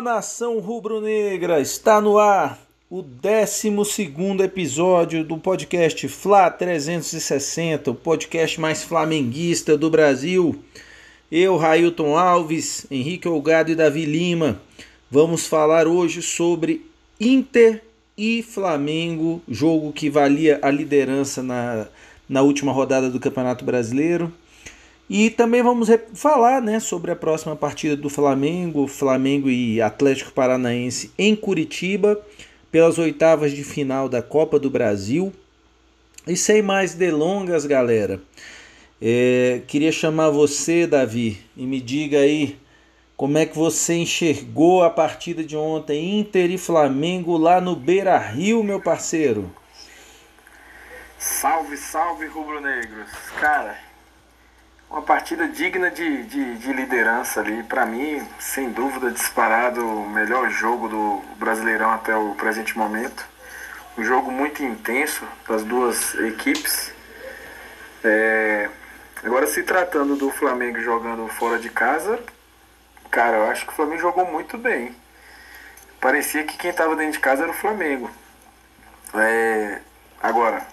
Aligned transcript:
Nação 0.00 0.58
rubro-negra! 0.58 1.60
Está 1.60 2.00
no 2.00 2.18
ar 2.18 2.58
o 2.88 3.02
12 3.02 3.68
episódio 4.44 5.24
do 5.24 5.38
podcast 5.38 6.06
Fla 6.08 6.50
360, 6.50 7.90
o 7.90 7.94
podcast 7.94 8.60
mais 8.60 8.84
flamenguista 8.84 9.76
do 9.76 9.90
Brasil. 9.90 10.56
Eu, 11.32 11.56
Railton 11.56 12.16
Alves, 12.16 12.86
Henrique 12.90 13.26
Olgado 13.26 13.70
e 13.70 13.74
Davi 13.74 14.04
Lima, 14.04 14.60
vamos 15.10 15.46
falar 15.46 15.88
hoje 15.88 16.22
sobre 16.22 16.84
Inter 17.18 17.82
e 18.16 18.42
Flamengo, 18.42 19.42
jogo 19.48 19.92
que 19.92 20.08
valia 20.08 20.58
a 20.62 20.70
liderança 20.70 21.42
na, 21.42 21.86
na 22.28 22.42
última 22.42 22.72
rodada 22.72 23.10
do 23.10 23.18
Campeonato 23.18 23.64
Brasileiro. 23.64 24.32
E 25.08 25.30
também 25.30 25.62
vamos 25.62 25.88
falar 26.14 26.60
né, 26.60 26.80
sobre 26.80 27.12
a 27.12 27.16
próxima 27.16 27.54
partida 27.54 27.96
do 27.96 28.10
Flamengo, 28.10 28.88
Flamengo 28.88 29.48
e 29.48 29.80
Atlético 29.80 30.32
Paranaense 30.32 31.12
em 31.16 31.36
Curitiba, 31.36 32.20
pelas 32.72 32.98
oitavas 32.98 33.52
de 33.52 33.62
final 33.62 34.08
da 34.08 34.20
Copa 34.20 34.58
do 34.58 34.68
Brasil. 34.68 35.32
E 36.26 36.36
sem 36.36 36.60
mais 36.60 36.94
delongas, 36.94 37.64
galera, 37.64 38.20
é, 39.00 39.62
queria 39.68 39.92
chamar 39.92 40.30
você, 40.30 40.86
Davi, 40.86 41.38
e 41.56 41.64
me 41.64 41.80
diga 41.80 42.18
aí 42.18 42.58
como 43.16 43.38
é 43.38 43.46
que 43.46 43.56
você 43.56 43.94
enxergou 43.94 44.82
a 44.82 44.90
partida 44.90 45.44
de 45.44 45.56
ontem, 45.56 46.18
Inter 46.18 46.50
e 46.50 46.58
Flamengo, 46.58 47.36
lá 47.36 47.60
no 47.60 47.76
Beira 47.76 48.18
Rio, 48.18 48.64
meu 48.64 48.80
parceiro. 48.80 49.54
Salve, 51.16 51.76
salve, 51.76 52.26
rubro-negros. 52.26 53.08
Cara, 53.40 53.85
uma 54.96 55.02
partida 55.02 55.46
digna 55.46 55.90
de, 55.90 56.22
de, 56.22 56.56
de 56.56 56.72
liderança 56.72 57.40
ali. 57.40 57.62
Para 57.64 57.84
mim, 57.84 58.26
sem 58.38 58.70
dúvida, 58.70 59.10
disparado 59.10 59.86
o 59.86 60.08
melhor 60.08 60.48
jogo 60.48 60.88
do 60.88 61.22
Brasileirão 61.36 61.92
até 61.92 62.16
o 62.16 62.34
presente 62.34 62.78
momento. 62.78 63.28
Um 63.98 64.02
jogo 64.02 64.30
muito 64.30 64.64
intenso 64.64 65.22
das 65.46 65.62
duas 65.62 66.14
equipes. 66.14 66.94
É... 68.02 68.70
Agora, 69.22 69.46
se 69.46 69.62
tratando 69.64 70.16
do 70.16 70.30
Flamengo 70.30 70.80
jogando 70.80 71.28
fora 71.28 71.58
de 71.58 71.68
casa, 71.68 72.18
cara, 73.10 73.36
eu 73.36 73.50
acho 73.50 73.66
que 73.66 73.72
o 73.72 73.76
Flamengo 73.76 74.00
jogou 74.00 74.24
muito 74.24 74.56
bem. 74.56 74.96
Parecia 76.00 76.42
que 76.44 76.56
quem 76.56 76.70
estava 76.70 76.96
dentro 76.96 77.12
de 77.12 77.18
casa 77.18 77.42
era 77.42 77.52
o 77.52 77.54
Flamengo. 77.54 78.10
É... 79.12 79.78
Agora, 80.22 80.66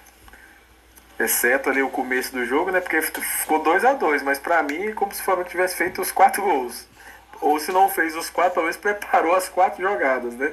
Exceto 1.18 1.70
ali 1.70 1.82
o 1.82 1.90
começo 1.90 2.32
do 2.32 2.44
jogo, 2.44 2.70
né? 2.70 2.80
Porque 2.80 3.00
ficou 3.02 3.60
2 3.60 3.84
a 3.84 3.92
2 3.92 4.22
mas 4.22 4.38
para 4.38 4.62
mim 4.62 4.88
é 4.88 4.92
como 4.92 5.12
se 5.14 5.20
o 5.20 5.24
Flamengo 5.24 5.48
tivesse 5.48 5.76
feito 5.76 6.02
os 6.02 6.10
quatro 6.10 6.42
gols. 6.42 6.86
Ou 7.40 7.58
se 7.60 7.70
não 7.72 7.88
fez 7.88 8.16
os 8.16 8.30
quatro, 8.30 8.54
talvez 8.54 8.76
preparou 8.76 9.34
as 9.34 9.48
quatro 9.48 9.82
jogadas, 9.82 10.34
né? 10.34 10.52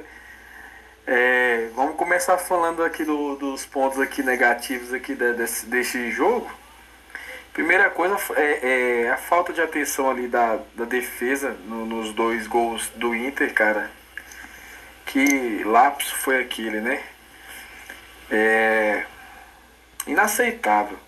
É, 1.04 1.68
vamos 1.74 1.96
começar 1.96 2.38
falando 2.38 2.84
aqui 2.84 3.04
do, 3.04 3.34
dos 3.34 3.66
pontos 3.66 3.98
aqui 3.98 4.22
negativos 4.22 4.92
aqui 4.92 5.14
de, 5.16 5.32
desse, 5.32 5.66
desse 5.66 6.10
jogo. 6.12 6.48
Primeira 7.52 7.90
coisa 7.90 8.16
é, 8.36 9.02
é, 9.02 9.10
a 9.10 9.16
falta 9.16 9.52
de 9.52 9.60
atenção 9.60 10.08
ali 10.08 10.28
da, 10.28 10.58
da 10.74 10.84
defesa 10.84 11.56
no, 11.66 11.84
nos 11.84 12.12
dois 12.12 12.46
gols 12.46 12.88
do 12.94 13.14
Inter, 13.14 13.52
cara. 13.52 13.90
Que 15.06 15.62
lapso 15.64 16.14
foi 16.14 16.40
aquele, 16.40 16.80
né? 16.80 17.02
É, 18.30 19.04
inaceitável. 20.06 20.98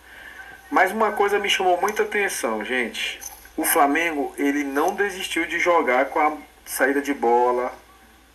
Mas 0.70 0.90
uma 0.90 1.12
coisa 1.12 1.38
me 1.38 1.48
chamou 1.48 1.80
muita 1.80 2.02
atenção, 2.02 2.64
gente. 2.64 3.20
O 3.56 3.64
Flamengo, 3.64 4.34
ele 4.36 4.64
não 4.64 4.94
desistiu 4.94 5.46
de 5.46 5.58
jogar 5.58 6.06
com 6.06 6.18
a 6.18 6.36
saída 6.64 7.00
de 7.00 7.14
bola, 7.14 7.72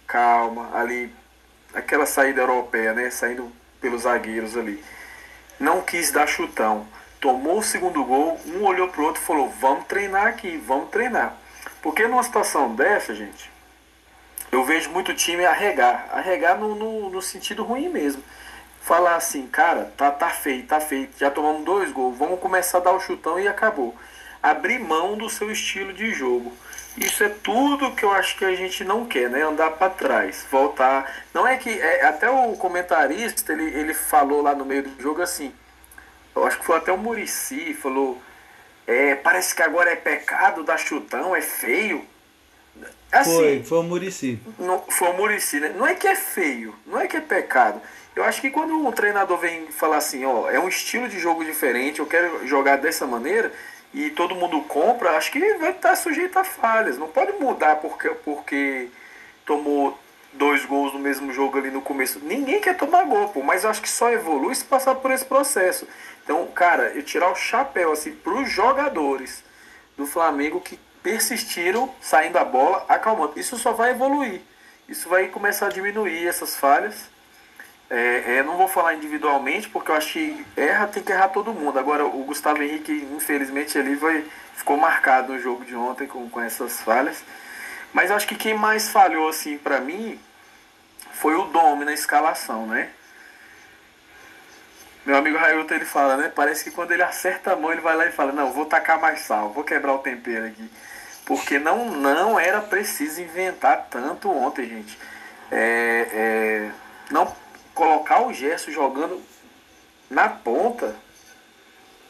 calma, 0.08 0.70
ali, 0.74 1.14
aquela 1.74 2.06
saída 2.06 2.42
europeia, 2.42 2.94
né? 2.94 3.10
Saindo 3.10 3.52
pelos 3.82 4.04
zagueiros 4.04 4.56
ali. 4.56 4.82
Não 5.60 5.82
quis 5.82 6.12
dar 6.12 6.28
chutão. 6.28 6.88
Tomou 7.20 7.60
o 7.60 7.64
segundo 7.64 8.04
gol, 8.06 8.40
um 8.46 8.64
olhou 8.64 8.88
pro 8.88 9.04
outro 9.04 9.22
e 9.22 9.26
falou: 9.26 9.50
Vamos 9.60 9.86
treinar 9.88 10.28
aqui, 10.28 10.56
vamos 10.58 10.90
treinar. 10.90 11.36
Porque 11.82 12.08
numa 12.08 12.24
situação 12.24 12.74
dessa, 12.74 13.14
gente, 13.14 13.52
eu 14.52 14.64
vejo 14.64 14.90
muito 14.92 15.14
time 15.14 15.46
arregar. 15.46 16.08
Arregar 16.14 16.58
no, 16.58 16.76
no, 16.76 17.10
no 17.10 17.22
sentido 17.22 17.64
ruim 17.64 17.90
mesmo 17.90 18.24
falar 18.90 19.18
assim, 19.18 19.46
cara, 19.46 19.94
tá, 19.96 20.10
tá 20.10 20.32
feito, 20.32 20.70
tá 20.70 20.82
feito, 20.82 21.20
já 21.20 21.30
tomamos 21.30 21.64
dois 21.64 21.92
gols, 21.92 22.18
vamos 22.18 22.40
começar 22.40 22.80
a 22.80 22.82
dar 22.82 22.92
o 22.94 23.00
chutão 23.00 23.40
e 23.40 23.48
acabou. 23.48 23.96
Abrir 24.42 24.80
mão 24.80 25.16
do 25.16 25.30
seu 25.30 25.52
estilo 25.52 25.94
de 25.94 26.12
jogo. 26.12 26.52
Isso 26.98 27.24
é 27.24 27.30
tudo 27.30 27.94
que 27.94 28.04
eu 28.04 28.12
acho 28.12 28.36
que 28.36 28.44
a 28.44 28.56
gente 28.56 28.84
não 28.84 29.06
quer, 29.06 29.30
né? 29.30 29.44
Andar 29.44 29.72
para 29.72 29.92
trás, 29.92 30.44
voltar. 30.50 31.24
Não 31.34 31.48
é 31.48 31.56
que. 31.58 31.70
É, 31.70 32.06
até 32.06 32.32
o 32.32 32.54
comentarista 32.54 33.54
ele, 33.54 33.66
ele 33.66 33.94
falou 33.94 34.42
lá 34.42 34.56
no 34.56 34.66
meio 34.66 34.82
do 34.82 35.02
jogo 35.02 35.22
assim. 35.22 35.54
Eu 36.36 36.46
acho 36.46 36.58
que 36.58 36.66
foi 36.66 36.78
até 36.78 36.92
o 36.92 36.98
Murici, 36.98 37.76
falou. 37.76 38.20
É, 38.88 39.14
parece 39.14 39.54
que 39.54 39.62
agora 39.62 39.92
é 39.92 39.96
pecado 39.96 40.64
dar 40.64 40.80
chutão, 40.80 41.36
é 41.36 41.42
feio. 41.42 42.04
Assim, 43.12 43.36
foi, 43.36 43.64
foi 43.64 43.78
o 43.78 43.84
Murici. 43.84 44.40
Foi 44.90 45.10
o 45.10 45.14
Murici, 45.14 45.60
né? 45.60 45.74
Não 45.78 45.86
é 45.86 45.94
que 45.94 46.08
é 46.08 46.16
feio, 46.16 46.74
não 46.88 47.00
é 47.00 47.08
que 47.08 47.18
é 47.18 47.22
pecado. 47.22 47.80
Eu 48.16 48.24
acho 48.24 48.42
que 48.42 48.50
quando 48.50 48.74
um 48.74 48.92
treinador 48.92 49.38
vem 49.38 49.68
falar 49.68 49.98
assim, 49.98 50.26
ó, 50.26 50.50
é 50.50 50.60
um 50.60 50.68
estilo 50.68 51.08
de 51.08 51.20
jogo 51.20 51.44
diferente, 51.46 52.00
eu 52.00 52.06
quero 52.06 52.46
jogar 52.48 52.78
dessa 52.78 53.08
maneira, 53.08 53.52
e 53.94 54.10
todo 54.10 54.36
mundo 54.36 54.62
compra, 54.62 55.18
acho 55.18 55.32
que 55.32 55.54
vai 55.56 55.72
estar 55.72 55.96
sujeito 55.96 56.38
a 56.38 56.44
falhas. 56.44 56.98
Não 56.98 57.08
pode 57.08 57.34
mudar 57.34 57.78
porque, 57.78 58.10
porque 58.10 58.88
tomou 59.46 59.98
dois 60.34 60.64
gols 60.66 60.94
no 60.94 61.00
mesmo 61.00 61.34
jogo 61.34 61.58
ali 61.58 61.72
no 61.72 61.82
começo. 61.82 62.20
Ninguém 62.20 62.62
quer 62.62 62.78
tomar 62.78 63.04
gol, 63.06 63.30
pô, 63.30 63.42
mas 63.42 63.64
eu 63.64 63.70
acho 63.70 63.82
que 63.82 63.90
só 63.90 64.12
evolui 64.12 64.54
se 64.54 64.64
passar 64.64 64.96
por 64.96 65.12
esse 65.12 65.26
processo. 65.26 65.88
Então, 66.24 66.46
cara, 66.48 66.92
eu 66.94 67.02
tirar 67.02 67.32
o 67.32 67.36
chapéu 67.36 67.92
assim 67.92 68.12
pros 68.12 68.50
jogadores 68.50 69.44
do 69.98 70.06
Flamengo 70.06 70.62
que 70.62 70.80
persistiram 71.02 71.92
saindo 72.00 72.38
a 72.38 72.46
bola, 72.46 72.86
acalmando. 72.88 73.40
Isso 73.40 73.58
só 73.58 73.72
vai 73.72 73.92
evoluir. 73.92 74.42
Isso 74.88 75.10
vai 75.10 75.28
começar 75.28 75.68
a 75.68 75.70
diminuir 75.70 76.28
essas 76.28 76.56
falhas 76.56 77.10
é, 77.90 78.36
é, 78.36 78.44
não 78.44 78.56
vou 78.56 78.68
falar 78.68 78.94
individualmente, 78.94 79.68
porque 79.68 79.90
eu 79.90 79.96
acho 79.96 80.14
que 80.14 80.46
erra, 80.56 80.88
tem 80.88 81.02
que 81.02 81.12
errar 81.12 81.30
todo 81.30 81.54
mundo. 81.54 81.80
Agora, 81.80 82.06
o 82.06 82.24
Gustavo 82.24 82.62
Henrique, 82.62 83.08
infelizmente, 83.16 83.78
ele 83.78 83.96
vai, 83.96 84.24
ficou 84.54 84.78
marcado 84.78 85.34
no 85.34 85.40
jogo 85.40 85.66
de 85.66 85.76
ontem 85.76 86.08
com, 86.08 86.30
com 86.30 86.40
essas 86.40 86.82
falhas. 86.82 87.24
Mas 87.92 88.12
eu 88.12 88.16
acho 88.16 88.28
que 88.28 88.36
quem 88.36 88.54
mais 88.54 88.90
falhou, 88.90 89.28
assim, 89.28 89.58
para 89.58 89.80
mim, 89.80 90.20
foi 91.14 91.36
o 91.36 91.46
Domi 91.46 91.84
na 91.84 91.94
escalação, 91.94 92.68
né? 92.68 92.90
Meu 95.04 95.18
amigo 95.18 95.38
Railton, 95.40 95.74
ele 95.74 95.86
fala, 95.86 96.16
né? 96.18 96.32
Parece 96.34 96.64
que 96.64 96.70
quando 96.70 96.92
ele 96.92 97.02
acerta 97.02 97.54
a 97.54 97.56
mão, 97.56 97.72
ele 97.72 97.82
vai 97.82 97.96
lá 97.96 98.06
e 98.06 98.12
fala, 98.12 98.32
não, 98.32 98.54
vou 98.54 98.66
tacar 98.66 99.00
mais 99.02 99.22
sal, 99.22 99.50
vou 99.52 99.64
quebrar 99.64 99.94
o 99.94 100.00
tempero 100.00 100.46
aqui. 100.46 100.70
Porque 101.26 101.58
não, 101.58 101.86
não 101.86 102.40
era 102.40 102.62
preciso 102.62 103.20
inventar 103.20 103.88
tanto 103.90 104.30
ontem, 104.30 104.68
gente. 104.68 105.00
É, 105.52 106.08
é, 106.14 106.72
não 107.10 107.36
colocar 107.80 108.28
o 108.28 108.34
Gerson 108.34 108.72
jogando 108.72 109.22
na 110.10 110.28
ponta 110.28 110.94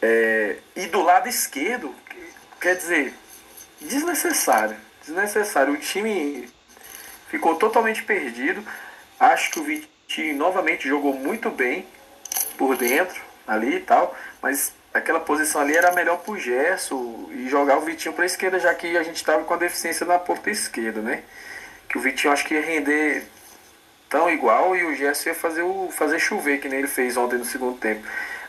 é, 0.01 0.57
e 0.75 0.87
do 0.87 1.01
lado 1.03 1.29
esquerdo, 1.29 1.93
quer 2.59 2.75
dizer, 2.75 3.13
desnecessário. 3.79 4.75
Desnecessário. 5.05 5.73
O 5.73 5.77
time 5.77 6.49
ficou 7.27 7.55
totalmente 7.55 8.01
perdido. 8.01 8.65
Acho 9.19 9.51
que 9.51 9.59
o 9.59 9.63
Vitinho 9.63 10.35
novamente 10.35 10.87
jogou 10.87 11.13
muito 11.13 11.51
bem 11.51 11.85
por 12.57 12.75
dentro, 12.75 13.21
ali 13.47 13.75
e 13.75 13.79
tal, 13.81 14.15
mas 14.41 14.73
aquela 14.91 15.19
posição 15.19 15.61
ali 15.61 15.77
era 15.77 15.91
melhor 15.91 16.17
pro 16.17 16.37
Gerson 16.37 17.29
e 17.31 17.47
jogar 17.47 17.77
o 17.77 17.81
Vitinho 17.81 18.13
para 18.15 18.25
esquerda, 18.25 18.59
já 18.59 18.73
que 18.73 18.97
a 18.97 19.03
gente 19.03 19.17
estava 19.17 19.43
com 19.43 19.53
a 19.53 19.57
deficiência 19.57 20.05
na 20.05 20.17
ponta 20.17 20.49
esquerda, 20.49 20.99
né? 20.99 21.23
Que 21.87 21.97
o 21.97 22.01
Vitinho 22.01 22.33
acho 22.33 22.45
que 22.45 22.55
ia 22.55 22.61
render 22.61 23.27
tão 24.09 24.29
igual 24.29 24.75
e 24.75 24.83
o 24.83 24.95
Gerson 24.95 25.29
ia 25.29 25.35
fazer, 25.35 25.61
o, 25.61 25.89
fazer 25.91 26.19
chover, 26.19 26.59
que 26.59 26.67
nem 26.67 26.79
ele 26.79 26.87
fez 26.87 27.15
ontem 27.15 27.37
no 27.37 27.45
segundo 27.45 27.77
tempo. 27.77 28.05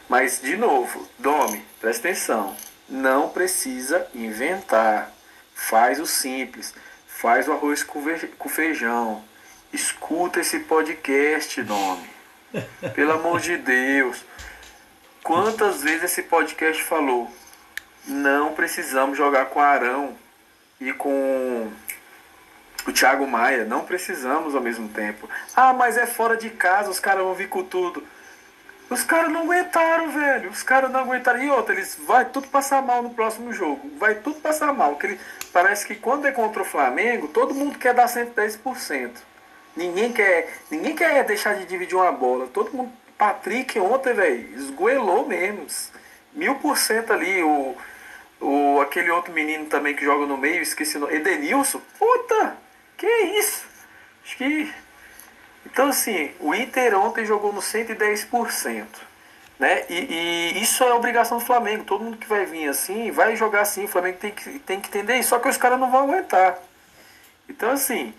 Mas, 0.09 0.41
de 0.41 0.57
novo, 0.57 1.09
Domi, 1.19 1.65
presta 1.81 2.09
atenção. 2.09 2.57
Não 2.89 3.29
precisa 3.29 4.09
inventar. 4.15 5.13
Faz 5.55 6.01
o 6.01 6.07
simples. 6.07 6.75
Faz 7.07 7.47
o 7.47 7.53
arroz 7.53 7.83
com 7.85 8.49
feijão. 8.49 9.23
Escuta 9.73 10.41
esse 10.41 10.61
podcast, 10.61 11.63
Domi. 11.63 12.11
Pelo 12.95 13.13
amor 13.13 13.41
de 13.41 13.57
Deus. 13.59 14.25
Quantas 15.23 15.83
vezes 15.83 16.05
esse 16.05 16.23
podcast 16.23 16.83
falou? 16.83 17.31
Não 18.07 18.55
precisamos 18.55 19.17
jogar 19.17 19.47
com 19.47 19.61
Arão 19.61 20.17
e 20.81 20.93
com 20.93 21.71
o 22.87 22.93
Thiago 22.93 23.27
Maia, 23.27 23.65
não 23.65 23.85
precisamos 23.85 24.55
ao 24.55 24.61
mesmo 24.61 24.89
tempo. 24.89 25.29
Ah, 25.55 25.73
mas 25.73 25.97
é 25.97 26.07
fora 26.07 26.37
de 26.37 26.51
casa, 26.51 26.91
os 26.91 27.01
caras 27.01 27.25
vão 27.25 27.35
vir 27.35 27.49
com 27.49 27.63
tudo. 27.63 28.03
Os 28.91 29.05
caras 29.05 29.31
não 29.31 29.43
aguentaram, 29.43 30.11
velho. 30.11 30.51
Os 30.51 30.65
caras 30.65 30.91
não 30.91 31.01
aguentaram. 31.01 31.41
E 31.41 31.49
outra, 31.49 31.75
eles 31.75 31.97
vai 32.07 32.25
tudo 32.25 32.49
passar 32.49 32.83
mal 32.83 33.01
no 33.01 33.11
próximo 33.11 33.53
jogo. 33.53 33.89
Vai 33.97 34.17
tudo 34.17 34.41
passar 34.41 34.75
mal. 34.75 34.97
Que 34.97 35.07
ele, 35.07 35.21
parece 35.53 35.87
que 35.87 35.95
quando 35.95 36.27
é 36.27 36.33
contra 36.33 36.63
o 36.63 36.65
Flamengo, 36.65 37.29
todo 37.29 37.55
mundo 37.55 37.79
quer 37.79 37.95
dar 37.95 38.07
110%. 38.07 39.13
Ninguém 39.77 40.13
quer, 40.13 40.53
ninguém 40.69 40.97
quer 40.97 41.25
deixar 41.25 41.55
de 41.55 41.67
dividir 41.67 41.95
uma 41.95 42.11
bola. 42.11 42.49
Todo 42.49 42.73
mundo. 42.73 42.93
Patrick 43.17 43.79
ontem, 43.79 44.15
velho, 44.15 44.57
esgoelou 44.57 45.27
mesmo. 45.27 45.67
Mil 46.33 46.57
por 46.57 46.77
cento 46.77 47.13
ali. 47.13 47.43
O, 47.45 47.77
o, 48.41 48.81
aquele 48.81 49.11
outro 49.11 49.33
menino 49.33 49.67
também 49.67 49.95
que 49.95 50.05
joga 50.05 50.27
no 50.27 50.37
meio, 50.37 50.63
esqueci 50.63 50.97
o 50.97 51.01
nome. 51.01 51.15
Edenilson. 51.15 51.81
Puta! 51.97 52.57
Que 53.01 53.09
isso? 53.09 53.67
Acho 54.23 54.37
que 54.37 54.73
então, 55.67 55.89
assim, 55.89 56.33
o 56.41 56.55
Inter 56.55 56.99
ontem 56.99 57.25
jogou 57.25 57.53
no 57.53 57.61
110%. 57.61 58.87
Né? 59.59 59.85
E, 59.91 60.55
e, 60.55 60.63
isso 60.63 60.83
é 60.83 60.93
obrigação 60.95 61.39
do 61.39 61.45
Flamengo. 61.45 61.85
Todo 61.85 62.05
mundo 62.05 62.17
que 62.17 62.27
vai 62.27 62.47
vir 62.47 62.69
assim, 62.69 63.11
vai 63.11 63.37
jogar 63.37 63.61
assim. 63.61 63.85
O 63.85 63.89
Flamengo 63.89 64.19
tem 64.19 64.31
que, 64.31 64.59
tem 64.61 64.81
que 64.81 64.89
entender 64.89 65.19
isso. 65.19 65.29
Só 65.31 65.39
que 65.39 65.49
os 65.49 65.57
caras 65.57 65.79
não 65.79 65.91
vão 65.91 66.05
aguentar. 66.05 66.59
Então, 67.49 67.71
assim, 67.71 68.15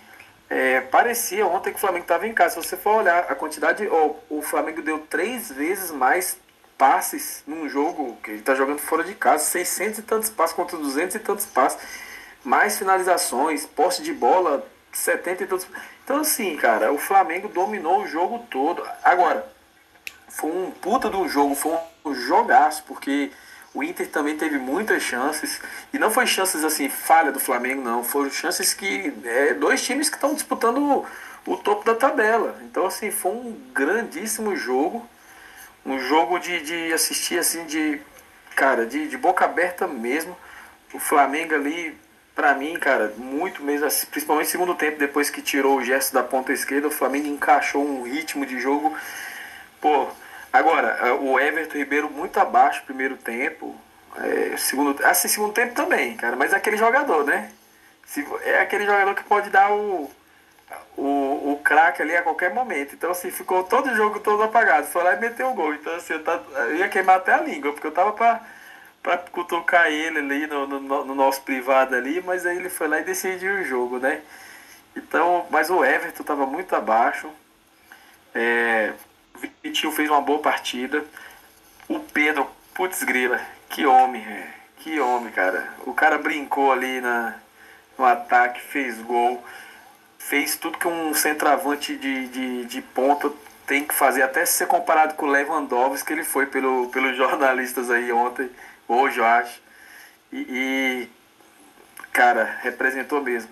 é, 0.50 0.82
parecia 0.82 1.46
ontem 1.48 1.72
que 1.72 1.78
o 1.78 1.80
Flamengo 1.80 2.04
estava 2.04 2.28
em 2.28 2.34
casa. 2.34 2.62
Se 2.62 2.68
você 2.68 2.78
for 2.78 2.98
olhar 2.98 3.26
a 3.28 3.36
quantidade, 3.36 3.88
ó, 3.88 4.14
o 4.30 4.42
Flamengo 4.42 4.82
deu 4.82 5.00
três 5.00 5.52
vezes 5.52 5.90
mais 5.90 6.38
passes 6.78 7.44
num 7.48 7.68
jogo 7.68 8.18
que 8.24 8.32
ele 8.32 8.40
está 8.40 8.54
jogando 8.54 8.80
fora 8.80 9.04
de 9.04 9.16
casa. 9.16 9.44
600 9.46 10.00
e 10.00 10.02
tantos 10.04 10.30
passes 10.30 10.56
contra 10.56 10.78
200 10.78 11.16
e 11.16 11.20
tantos 11.20 11.48
passes. 11.48 11.80
Mais 12.44 12.78
finalizações, 12.78 13.66
posse 13.66 14.02
de 14.02 14.14
bola, 14.14 14.66
70 14.92 15.44
e 15.44 15.48
tantos. 15.48 15.68
Então, 16.04 16.22
assim, 16.22 16.58
cara, 16.58 16.92
o 16.92 16.98
Flamengo 16.98 17.48
dominou 17.48 18.02
o 18.02 18.08
jogo 18.08 18.46
todo. 18.50 18.84
Agora, 19.04 19.46
foi 20.28 20.52
um 20.52 20.72
puta 20.72 21.10
do 21.10 21.28
jogo, 21.28 21.56
foi 21.56 21.78
um 22.06 22.14
jogaço, 22.14 22.84
porque 22.88 23.32
o 23.74 23.84
Inter 23.84 24.10
também 24.10 24.38
teve 24.38 24.58
muitas 24.58 25.02
chances. 25.04 25.62
E 25.94 26.00
não 26.00 26.12
foi 26.12 26.26
chances 26.28 26.64
assim, 26.64 26.90
falha 26.90 27.32
do 27.32 27.40
Flamengo, 27.40 27.82
não. 27.82 28.04
Foram 28.04 28.30
chances 28.30 28.74
que. 28.74 29.14
É, 29.24 29.54
dois 29.54 29.84
times 29.84 30.10
que 30.10 30.16
estão 30.16 30.34
disputando 30.34 30.78
o, 30.78 31.06
o 31.46 31.58
topo 31.58 31.86
da 31.86 31.96
tabela. 31.96 32.60
Então, 32.64 32.86
assim, 32.86 33.12
foi 33.12 33.32
um 33.32 33.52
grandíssimo 33.74 34.56
jogo. 34.56 35.08
Um 35.86 36.00
jogo 36.00 36.40
de, 36.40 36.62
de 36.62 36.94
assistir, 36.94 37.40
assim, 37.40 37.66
de. 37.66 38.02
Cara, 38.56 38.86
de, 38.86 39.08
de 39.08 39.18
boca 39.18 39.46
aberta 39.46 39.88
mesmo. 39.88 40.38
O 40.94 41.00
Flamengo 41.00 41.56
ali 41.56 41.98
para 42.36 42.54
mim, 42.56 42.78
cara, 42.80 43.14
muito 43.18 43.62
mesmo, 43.64 43.86
assim, 43.86 44.06
principalmente 44.08 44.48
no 44.48 44.52
segundo 44.52 44.76
tempo, 44.76 44.98
depois 44.98 45.30
que 45.30 45.42
tirou 45.42 45.78
o 45.78 45.84
gesto 45.84 46.14
da 46.14 46.24
ponta 46.24 46.52
esquerda, 46.52 46.88
o 46.88 46.92
Flamengo 46.92 47.28
encaixou 47.28 47.84
um 47.84 48.04
ritmo 48.04 48.46
de 48.46 48.60
jogo. 48.60 48.96
Pô, 49.80 50.08
agora, 50.52 50.88
é, 51.02 51.12
o 51.12 51.40
Everton 51.40 51.78
Ribeiro 51.78 52.10
muito 52.10 52.40
abaixo 52.40 52.84
primeiro 52.86 53.18
tempo. 53.18 53.76
É, 54.18 54.58
segundo, 54.58 55.04
assim, 55.06 55.28
segundo 55.28 55.54
tempo 55.54 55.74
também, 55.74 56.16
cara, 56.18 56.36
mas 56.36 56.54
é 56.54 56.58
aquele 56.58 56.78
jogador, 56.78 57.24
né? 57.24 57.52
É 58.44 58.60
aquele 58.60 58.86
jogador 58.86 59.16
que 59.16 59.24
pode 59.24 59.50
dar 59.50 59.72
o, 59.72 60.10
o, 60.98 61.54
o 61.54 61.62
craque 61.64 62.02
ali 62.02 62.16
a 62.16 62.22
qualquer 62.22 62.54
momento. 62.54 62.94
Então, 62.94 63.12
assim, 63.12 63.32
ficou 63.32 63.64
todo 63.64 63.90
o 63.90 63.96
jogo 63.96 64.20
todo 64.20 64.44
apagado. 64.44 64.88
Foi 64.88 65.04
lá 65.04 65.14
e 65.14 65.20
meteu 65.20 65.50
o 65.50 65.54
gol. 65.54 65.74
Então, 65.74 65.96
assim, 65.96 66.14
eu, 66.14 66.24
tava, 66.24 66.44
eu 66.64 66.76
ia 66.78 66.90
queimar 66.90 67.18
até 67.18 67.34
a 67.34 67.42
língua, 67.42 67.72
porque 67.72 67.88
eu 67.88 67.92
tava 67.92 68.12
pra 68.12 68.42
para 69.02 69.18
cutucar 69.18 69.88
ele 69.88 70.20
ali 70.20 70.48
no, 70.48 70.68
no, 70.68 71.06
no, 71.06 71.16
nosso 71.16 71.42
privado 71.42 71.96
ali, 71.96 72.22
mas 72.22 72.46
aí 72.46 72.58
ele 72.58 72.70
foi 72.70 72.88
lá 72.88 73.00
e 73.00 73.04
decidiu 73.04 73.56
o 73.56 73.64
jogo, 73.64 73.98
né? 73.98 74.22
Então, 74.96 75.48
mas 75.50 75.70
o 75.70 75.84
Everton 75.84 76.22
estava 76.22 76.46
muito 76.46 76.76
abaixo. 76.76 77.30
É, 78.36 78.94
o 79.36 79.40
Vitinho 79.64 79.92
fez 79.92 80.10
uma 80.10 80.22
boa 80.22 80.40
partida. 80.40 81.04
O 81.88 82.00
Pedro, 82.00 82.48
putz 82.74 83.04
grila, 83.04 83.42
que 83.70 83.86
homem, 83.86 84.22
é, 84.24 84.48
que 84.78 85.00
homem, 85.00 85.32
cara. 85.32 85.74
O 85.86 85.94
cara 85.94 86.18
brincou 86.18 86.72
ali 86.72 87.02
na, 87.02 87.36
no 87.98 88.06
ataque, 88.06 88.62
fez 88.62 89.00
gol, 89.00 89.44
fez 90.20 90.56
tudo 90.56 90.78
que 90.78 90.88
um 90.88 91.14
centroavante 91.14 91.96
de, 91.96 92.28
de, 92.28 92.66
de 92.66 92.82
ponta 92.82 93.32
tem 93.66 93.86
que 93.86 93.94
fazer, 93.94 94.22
até 94.22 94.46
ser 94.46 94.68
comparado 94.68 95.14
com 95.16 95.26
o 95.26 95.30
Lewandowski, 95.30 96.06
que 96.06 96.14
ele 96.14 96.24
foi 96.24 96.46
pelo, 96.46 96.90
pelos 96.90 97.16
jornalistas 97.18 97.90
aí 97.90 98.12
ontem 98.12 98.50
hoje, 98.92 99.20
eu 99.20 99.26
acho. 99.26 99.62
E, 100.32 100.38
e, 100.50 101.10
cara, 102.12 102.58
representou 102.62 103.22
mesmo. 103.22 103.52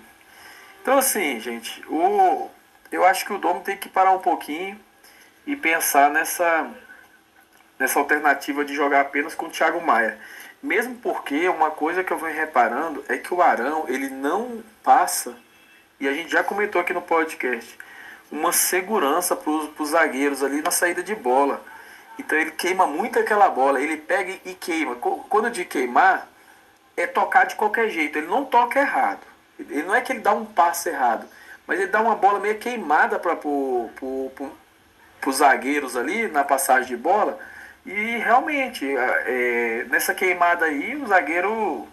Então, 0.81 0.97
assim, 0.97 1.39
gente, 1.39 1.83
o, 1.87 2.49
eu 2.91 3.05
acho 3.05 3.25
que 3.25 3.33
o 3.33 3.37
Domo 3.37 3.61
tem 3.61 3.77
que 3.77 3.89
parar 3.89 4.11
um 4.11 4.19
pouquinho 4.19 4.79
e 5.45 5.55
pensar 5.55 6.09
nessa, 6.09 6.69
nessa 7.77 7.99
alternativa 7.99 8.63
de 8.63 8.73
jogar 8.73 9.01
apenas 9.01 9.35
com 9.35 9.47
o 9.47 9.49
Thiago 9.49 9.81
Maia. 9.81 10.17
Mesmo 10.61 10.95
porque 10.95 11.47
uma 11.47 11.71
coisa 11.71 12.03
que 12.03 12.11
eu 12.11 12.17
venho 12.17 12.35
reparando 12.35 13.03
é 13.07 13.17
que 13.17 13.33
o 13.33 13.41
Arão, 13.41 13.85
ele 13.87 14.09
não 14.09 14.61
passa, 14.83 15.35
e 15.99 16.07
a 16.07 16.13
gente 16.13 16.31
já 16.31 16.43
comentou 16.43 16.81
aqui 16.81 16.93
no 16.93 17.01
podcast, 17.01 17.77
uma 18.31 18.51
segurança 18.51 19.35
para 19.35 19.51
os 19.51 19.89
zagueiros 19.89 20.43
ali 20.43 20.61
na 20.61 20.71
saída 20.71 21.01
de 21.01 21.15
bola. 21.15 21.63
Então 22.19 22.37
ele 22.37 22.51
queima 22.51 22.85
muito 22.85 23.17
aquela 23.17 23.49
bola, 23.49 23.81
ele 23.81 23.95
pega 23.95 24.37
e 24.43 24.53
queima. 24.53 24.97
Quando 24.97 25.49
de 25.49 25.63
queimar, 25.63 26.27
é 26.97 27.07
tocar 27.07 27.45
de 27.45 27.55
qualquer 27.55 27.89
jeito, 27.89 28.17
ele 28.17 28.27
não 28.27 28.43
toca 28.43 28.77
errado. 28.77 29.21
Ele 29.57 29.83
não 29.83 29.95
é 29.95 30.01
que 30.01 30.11
ele 30.11 30.19
dá 30.19 30.33
um 30.33 30.45
passe 30.45 30.89
errado, 30.89 31.25
mas 31.65 31.79
ele 31.79 31.89
dá 31.89 32.01
uma 32.01 32.15
bola 32.15 32.39
meio 32.39 32.57
queimada 32.59 33.17
para 33.17 33.37
os 35.25 35.35
zagueiros 35.37 35.95
ali 35.95 36.27
na 36.27 36.43
passagem 36.43 36.89
de 36.89 36.97
bola. 36.97 37.39
E 37.85 38.17
realmente, 38.17 38.85
é, 38.97 39.85
nessa 39.89 40.13
queimada 40.13 40.65
aí, 40.65 40.97
o 40.97 41.07
zagueiro 41.07 41.87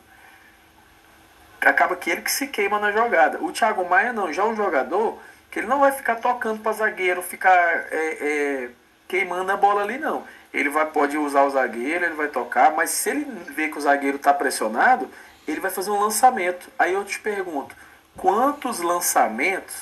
acaba 1.61 1.94
que 1.94 2.11
ele 2.11 2.23
que 2.23 2.32
se 2.32 2.49
queima 2.49 2.81
na 2.81 2.90
jogada. 2.90 3.38
O 3.40 3.52
Thiago 3.52 3.88
Maia 3.88 4.12
não, 4.12 4.32
já 4.32 4.43
é 4.43 4.46
um 4.46 4.56
jogador 4.56 5.20
que 5.50 5.61
ele 5.61 5.69
não 5.69 5.81
vai 5.81 5.93
ficar 5.93 6.17
tocando 6.17 6.61
para 6.61 6.73
zagueiro, 6.73 7.23
ficar 7.23 7.87
é, 7.90 8.19
é, 8.20 8.70
queimando 9.08 9.53
a 9.53 9.56
bola 9.56 9.82
ali, 9.82 9.99
não. 9.99 10.25
Ele 10.53 10.69
vai, 10.69 10.87
pode 10.87 11.17
usar 11.19 11.44
o 11.44 11.50
zagueiro, 11.50 12.05
ele 12.05 12.14
vai 12.14 12.29
tocar, 12.29 12.73
mas 12.73 12.91
se 12.91 13.11
ele 13.11 13.25
vê 13.50 13.69
que 13.69 13.79
o 13.79 13.81
zagueiro 13.81 14.17
está 14.17 14.32
pressionado, 14.32 15.11
ele 15.47 15.61
vai 15.61 15.70
fazer 15.70 15.91
um 15.91 16.00
lançamento. 16.00 16.70
Aí 16.79 16.93
eu 16.94 17.05
te 17.05 17.19
pergunto, 17.19 17.75
quantos 18.17 18.81
lançamentos 18.81 19.75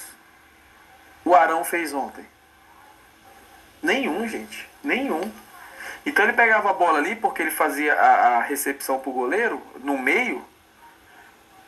o 1.25 1.35
Arão 1.35 1.65
fez 1.65 1.93
ontem? 1.93 2.27
Nenhum, 3.83 4.27
gente. 4.29 4.69
Nenhum. 4.83 5.31
Então 6.07 6.25
ele 6.25 6.35
pegava 6.35 6.71
a 6.71 6.75
bola 6.75 6.99
ali 6.99 7.17
porque 7.17 7.43
ele 7.43 7.51
fazia 7.51 7.95
a, 7.95 8.39
a 8.39 8.41
recepção 8.43 8.99
pro 8.99 9.13
goleiro 9.13 9.63
no 9.83 9.97
meio 9.97 10.45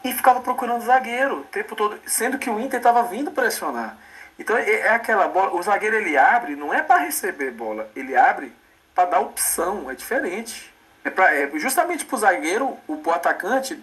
e 0.05 0.13
ficava 0.13 0.41
procurando 0.41 0.83
o 0.83 0.87
zagueiro 0.87 1.41
o 1.41 1.45
tempo 1.45 1.75
todo, 1.75 1.99
sendo 2.07 2.39
que 2.39 2.51
o 2.51 2.61
Inter 2.61 2.79
estava 2.79 3.03
vindo 3.05 3.31
pressionar. 3.31 3.97
Então 4.39 4.57
é, 4.57 4.71
é 4.71 4.89
aquela 4.91 5.29
bola, 5.29 5.55
o 5.55 5.63
zagueiro 5.63 5.97
ele 5.97 6.17
abre, 6.17 6.57
não 6.57 6.73
é 6.73 6.83
para 6.83 7.01
receber 7.01 7.51
bola, 7.51 7.91
ele 7.97 8.17
abre 8.17 8.53
para 8.95 9.11
dar 9.11 9.21
opção, 9.21 9.91
é 9.91 9.95
diferente. 9.95 10.73
É, 11.05 11.11
pra, 11.11 11.35
é 11.35 11.51
justamente 11.55 12.05
para 12.05 12.17
o 12.17 12.19
zagueiro, 12.19 12.77
o 12.87 12.97
pro 12.97 13.13
atacante 13.13 13.81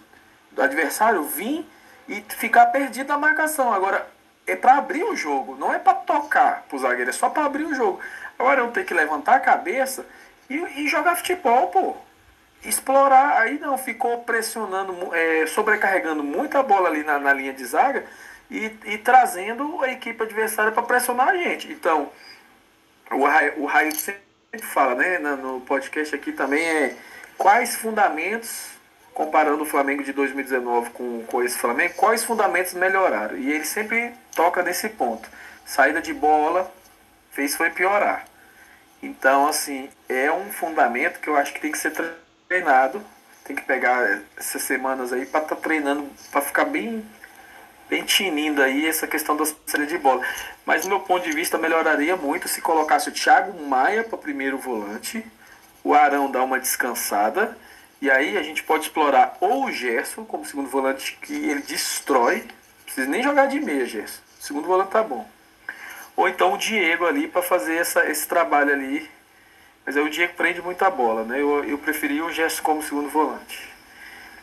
do 0.51 0.61
adversário 0.61 1.23
vir 1.23 1.65
e 2.07 2.21
ficar 2.29 2.67
perdido 2.67 3.07
na 3.07 3.17
marcação. 3.17 3.73
Agora, 3.73 4.07
é 4.45 4.55
para 4.55 4.77
abrir 4.77 5.03
o 5.03 5.15
jogo, 5.15 5.55
não 5.55 5.73
é 5.73 5.79
para 5.79 5.93
tocar 5.93 6.65
pro 6.67 6.77
zagueiro, 6.77 7.09
é 7.09 7.13
só 7.13 7.29
para 7.29 7.45
abrir 7.45 7.63
o 7.63 7.73
jogo. 7.73 7.99
Agora 8.37 8.61
eu 8.61 8.71
tenho 8.71 8.85
que 8.85 8.93
levantar 8.93 9.35
a 9.35 9.39
cabeça 9.39 10.05
e, 10.49 10.55
e 10.55 10.87
jogar 10.87 11.15
futebol, 11.15 11.67
pô. 11.67 11.95
Explorar, 12.63 13.41
aí 13.41 13.59
não, 13.59 13.77
ficou 13.77 14.19
pressionando, 14.19 15.13
é, 15.13 15.45
sobrecarregando 15.47 16.23
muita 16.23 16.63
bola 16.63 16.87
ali 16.87 17.03
na, 17.03 17.19
na 17.19 17.33
linha 17.33 17.51
de 17.51 17.65
zaga 17.65 18.05
e, 18.53 18.77
e 18.85 18.97
trazendo 18.99 19.81
a 19.81 19.91
equipe 19.91 20.21
adversária 20.21 20.71
para 20.71 20.83
pressionar 20.83 21.29
a 21.29 21.35
gente. 21.35 21.71
Então, 21.71 22.11
o 23.09 23.25
Raio, 23.25 23.61
o 23.63 23.65
Raio 23.65 23.95
sempre 23.95 24.21
fala, 24.61 24.93
né, 24.93 25.17
no 25.17 25.59
podcast 25.61 26.13
aqui 26.15 26.31
também 26.31 26.63
é 26.63 26.95
quais 27.35 27.75
fundamentos, 27.75 28.67
comparando 29.11 29.63
o 29.63 29.65
Flamengo 29.65 30.03
de 30.03 30.13
2019 30.13 30.91
com, 30.91 31.23
com 31.25 31.43
esse 31.43 31.57
Flamengo, 31.57 31.95
quais 31.95 32.23
fundamentos 32.23 32.75
melhoraram. 32.75 33.35
E 33.37 33.51
ele 33.51 33.65
sempre 33.65 34.13
toca 34.35 34.61
nesse 34.61 34.87
ponto. 34.89 35.27
Saída 35.65 35.99
de 35.99 36.13
bola 36.13 36.71
fez 37.31 37.55
foi 37.55 37.71
piorar. 37.71 38.25
Então, 39.01 39.47
assim, 39.47 39.89
é 40.07 40.31
um 40.31 40.51
fundamento 40.51 41.19
que 41.19 41.27
eu 41.27 41.35
acho 41.35 41.51
que 41.53 41.59
tem 41.59 41.71
que 41.71 41.77
ser 41.77 41.91
treinado. 42.47 43.03
Tem 43.43 43.55
que 43.55 43.63
pegar 43.63 44.21
essas 44.37 44.61
semanas 44.61 45.11
aí 45.11 45.25
para 45.25 45.41
estar 45.41 45.55
tá 45.55 45.61
treinando, 45.61 46.07
para 46.31 46.41
ficar 46.41 46.65
bem 46.65 47.03
bem 47.89 48.03
tinindo 48.03 48.61
aí 48.61 48.87
essa 48.87 49.07
questão 49.07 49.35
da 49.35 49.45
saída 49.45 49.85
de 49.85 49.97
bola. 49.97 50.21
Mas 50.65 50.83
do 50.83 50.89
meu 50.89 50.99
ponto 50.99 51.23
de 51.23 51.31
vista 51.35 51.57
melhoraria 51.57 52.15
muito 52.15 52.47
se 52.47 52.61
colocasse 52.61 53.09
o 53.09 53.11
Thiago 53.11 53.67
Maia 53.67 54.03
para 54.03 54.17
primeiro 54.17 54.57
volante, 54.57 55.25
o 55.83 55.93
Arão 55.93 56.31
dá 56.31 56.43
uma 56.43 56.59
descansada, 56.59 57.57
e 58.01 58.09
aí 58.09 58.37
a 58.37 58.43
gente 58.43 58.63
pode 58.63 58.85
explorar 58.85 59.37
ou 59.39 59.65
o 59.65 59.71
Gerson 59.71 60.25
como 60.25 60.45
segundo 60.45 60.69
volante 60.69 61.17
que 61.21 61.33
ele 61.33 61.61
destrói, 61.61 62.43
precisa 62.85 63.07
nem 63.07 63.23
jogar 63.23 63.47
de 63.47 63.59
meia, 63.59 63.85
Gerson. 63.85 64.21
O 64.39 64.43
segundo 64.43 64.67
volante 64.67 64.91
tá 64.91 65.03
bom. 65.03 65.27
Ou 66.15 66.27
então 66.29 66.53
o 66.53 66.57
Diego 66.57 67.05
ali 67.05 67.27
para 67.27 67.41
fazer 67.41 67.75
essa, 67.75 68.05
esse 68.09 68.27
trabalho 68.27 68.71
ali 68.71 69.09
Mas 69.85 69.97
é 69.97 70.01
o 70.01 70.09
Diego 70.09 70.33
prende 70.35 70.61
muita 70.61 70.89
bola, 70.89 71.23
né? 71.23 71.41
Eu, 71.41 71.63
eu 71.63 71.77
preferi 71.77 72.21
o 72.21 72.31
Gerson 72.31 72.61
como 72.63 72.83
segundo 72.83 73.09
volante. 73.09 73.72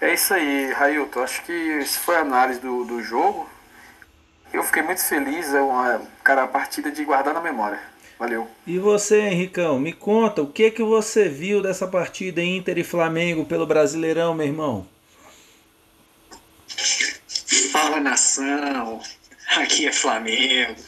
É 0.01 0.15
isso 0.15 0.33
aí, 0.33 0.73
Railton. 0.73 1.23
Acho 1.23 1.43
que 1.45 1.53
isso 1.53 2.01
foi 2.01 2.17
a 2.17 2.21
análise 2.21 2.61
do, 2.61 2.85
do 2.85 3.03
jogo. 3.03 3.49
Eu 4.53 4.63
fiquei 4.65 4.83
muito 4.83 5.05
feliz, 5.05 5.53
é 5.55 5.61
uma 5.61 6.01
cara, 6.25 6.45
a 6.45 6.49
partida 6.49 6.91
de 6.91 7.05
guardar 7.05 7.35
na 7.35 7.41
memória. 7.41 7.81
Valeu. 8.19 8.49
E 8.67 8.79
você, 8.79 9.21
Henricão, 9.21 9.79
me 9.79 9.93
conta, 9.93 10.43
o 10.43 10.47
que 10.47 10.71
que 10.71 10.83
você 10.83 11.29
viu 11.29 11.63
dessa 11.63 11.87
partida 11.87 12.43
Inter 12.43 12.79
e 12.79 12.85
Flamengo 12.85 13.45
pelo 13.45 13.67
Brasileirão, 13.67 14.35
meu 14.35 14.47
irmão? 14.47 14.87
Fala 17.73 18.01
nação, 18.01 19.01
aqui 19.57 19.87
é 19.87 19.93
Flamengo. 19.93 20.83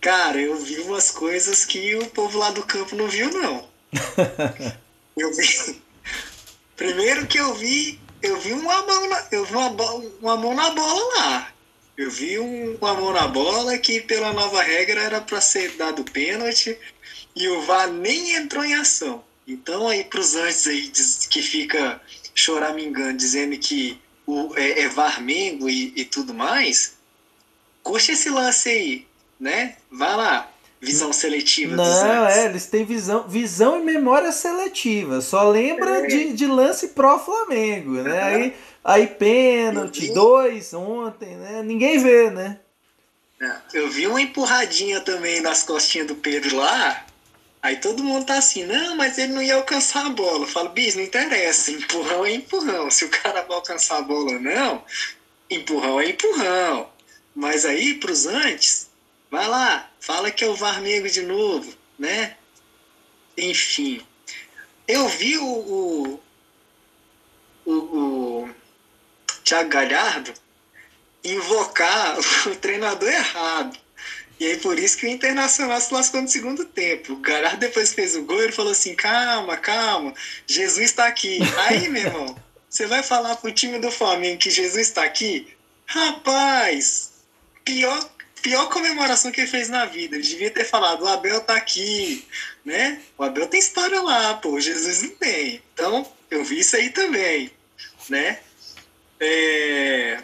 Cara, 0.00 0.38
eu 0.38 0.56
vi 0.56 0.80
umas 0.80 1.10
coisas 1.10 1.64
que 1.64 1.94
o 1.94 2.06
povo 2.08 2.38
lá 2.38 2.50
do 2.50 2.64
campo 2.64 2.96
não 2.96 3.08
viu, 3.08 3.30
não. 3.30 3.68
eu 5.16 5.32
vi. 5.34 5.80
Primeiro 6.82 7.28
que 7.28 7.38
eu 7.38 7.54
vi, 7.54 8.00
eu 8.20 8.40
vi 8.40 8.52
uma 8.52 8.82
mão 8.82 9.08
na, 9.08 9.24
eu 9.30 9.44
vi 9.44 9.54
uma, 9.54 9.68
uma 10.20 10.36
mão 10.36 10.52
na 10.52 10.70
bola 10.70 11.14
lá. 11.16 11.52
Eu 11.96 12.10
vi 12.10 12.40
um, 12.40 12.74
uma 12.74 12.94
mão 12.94 13.12
na 13.12 13.28
bola 13.28 13.78
que, 13.78 14.00
pela 14.00 14.32
nova 14.32 14.60
regra, 14.60 15.00
era 15.00 15.20
para 15.20 15.40
ser 15.40 15.76
dado 15.76 16.02
pênalti 16.02 16.76
e 17.36 17.46
o 17.46 17.62
VAR 17.62 17.88
nem 17.88 18.34
entrou 18.34 18.64
em 18.64 18.74
ação. 18.74 19.22
Então, 19.46 19.86
aí, 19.86 20.02
para 20.02 20.18
os 20.18 20.34
antes 20.34 20.66
aí 20.66 20.90
que 21.30 21.40
fica 21.40 22.02
choramingando, 22.34 23.16
dizendo 23.16 23.56
que 23.58 23.96
o, 24.26 24.52
é, 24.56 24.80
é 24.80 24.88
Varmengo 24.88 25.70
e, 25.70 25.92
e 25.94 26.04
tudo 26.04 26.34
mais, 26.34 26.94
curte 27.84 28.10
esse 28.10 28.28
lance 28.28 28.68
aí, 28.68 29.06
né? 29.38 29.76
Vai 29.88 30.16
lá, 30.16 30.51
visão 30.82 31.12
seletiva 31.12 31.76
Não, 31.76 32.26
é, 32.26 32.46
eles 32.46 32.66
têm 32.66 32.84
visão, 32.84 33.26
visão 33.28 33.80
e 33.80 33.84
memória 33.84 34.32
seletiva. 34.32 35.20
Só 35.20 35.48
lembra 35.48 36.00
é. 36.00 36.06
de, 36.06 36.32
de 36.32 36.46
lance 36.46 36.88
pró-Flamengo, 36.88 38.02
né? 38.02 38.10
Uhum. 38.10 38.34
Aí 38.34 38.54
Aí 38.84 39.06
pênalti, 39.06 40.12
dois 40.12 40.74
ontem, 40.74 41.36
né? 41.36 41.62
Ninguém 41.62 41.98
vê, 41.98 42.30
né? 42.30 42.58
É, 43.40 43.56
eu 43.74 43.88
vi 43.88 44.08
uma 44.08 44.20
empurradinha 44.20 45.00
também 45.00 45.40
nas 45.40 45.62
costinhas 45.62 46.08
do 46.08 46.16
Pedro 46.16 46.56
lá. 46.56 47.06
Aí 47.62 47.76
todo 47.76 48.02
mundo 48.02 48.26
tá 48.26 48.38
assim, 48.38 48.64
não, 48.64 48.96
mas 48.96 49.18
ele 49.18 49.32
não 49.32 49.42
ia 49.42 49.54
alcançar 49.54 50.06
a 50.06 50.10
bola. 50.10 50.42
Eu 50.42 50.48
falo, 50.48 50.70
bis, 50.70 50.96
não 50.96 51.02
interessa, 51.02 51.70
empurrão 51.70 52.26
é 52.26 52.32
empurrão. 52.32 52.90
Se 52.90 53.04
o 53.04 53.08
cara 53.08 53.42
vai 53.42 53.56
alcançar 53.56 53.98
a 53.98 54.02
bola 54.02 54.32
ou 54.32 54.40
não, 54.40 54.84
empurrão 55.48 56.00
é 56.00 56.08
empurrão. 56.08 56.90
Mas 57.34 57.64
aí, 57.64 57.94
pros 57.94 58.26
antes, 58.26 58.88
vai 59.32 59.48
lá, 59.48 59.90
fala 59.98 60.30
que 60.30 60.44
é 60.44 60.46
o 60.46 60.54
Varmego 60.54 61.08
de 61.08 61.22
novo, 61.22 61.74
né? 61.98 62.36
Enfim. 63.36 64.06
Eu 64.86 65.08
vi 65.08 65.38
o, 65.38 65.44
o, 65.46 66.20
o, 67.64 67.72
o 67.72 68.50
Thiago 69.42 69.70
Galhardo 69.70 70.34
invocar 71.24 72.18
o 72.46 72.56
treinador 72.56 73.08
errado. 73.08 73.78
E 74.38 74.44
aí 74.44 74.56
por 74.58 74.78
isso 74.78 74.98
que 74.98 75.06
o 75.06 75.08
Internacional 75.08 75.80
se 75.80 75.94
lascou 75.94 76.20
no 76.20 76.28
segundo 76.28 76.66
tempo. 76.66 77.14
O 77.14 77.20
Galhardo 77.20 77.60
depois 77.60 77.94
fez 77.94 78.14
o 78.14 78.24
gol, 78.24 78.42
ele 78.42 78.52
falou 78.52 78.72
assim: 78.72 78.94
calma, 78.94 79.56
calma, 79.56 80.12
Jesus 80.46 80.90
está 80.90 81.06
aqui. 81.06 81.38
Aí, 81.68 81.88
meu 81.88 82.02
irmão, 82.02 82.36
você 82.68 82.86
vai 82.86 83.02
falar 83.02 83.36
pro 83.36 83.50
time 83.50 83.78
do 83.78 83.90
Flamengo 83.90 84.40
que 84.40 84.50
Jesus 84.50 84.88
está 84.88 85.04
aqui? 85.04 85.56
Rapaz, 85.86 87.12
pior, 87.64 88.12
pior 88.42 88.68
comemoração 88.68 89.30
que 89.30 89.40
ele 89.40 89.50
fez 89.50 89.68
na 89.68 89.86
vida. 89.86 90.16
Ele 90.16 90.26
devia 90.26 90.50
ter 90.50 90.64
falado: 90.64 91.02
o 91.04 91.08
Abel 91.08 91.40
tá 91.40 91.56
aqui, 91.56 92.26
né? 92.64 93.00
O 93.16 93.22
Abel 93.22 93.46
tem 93.46 93.60
história 93.60 94.02
lá, 94.02 94.34
pô, 94.34 94.60
Jesus 94.60 95.02
não 95.02 95.10
tem. 95.10 95.62
Então, 95.72 96.06
eu 96.30 96.44
vi 96.44 96.58
isso 96.58 96.76
aí 96.76 96.90
também, 96.90 97.50
né? 98.08 98.40
É... 99.20 100.20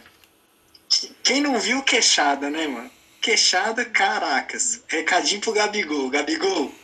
Quem 1.23 1.41
não 1.41 1.59
viu 1.61 1.83
queixada, 1.83 2.51
né, 2.51 2.67
mano? 2.67 2.91
Queixada, 3.21 3.85
caracas. 3.85 4.83
Recadinho 4.89 5.41
pro 5.41 5.53
Gabigol. 5.53 6.11
Gabigol, 6.11 6.75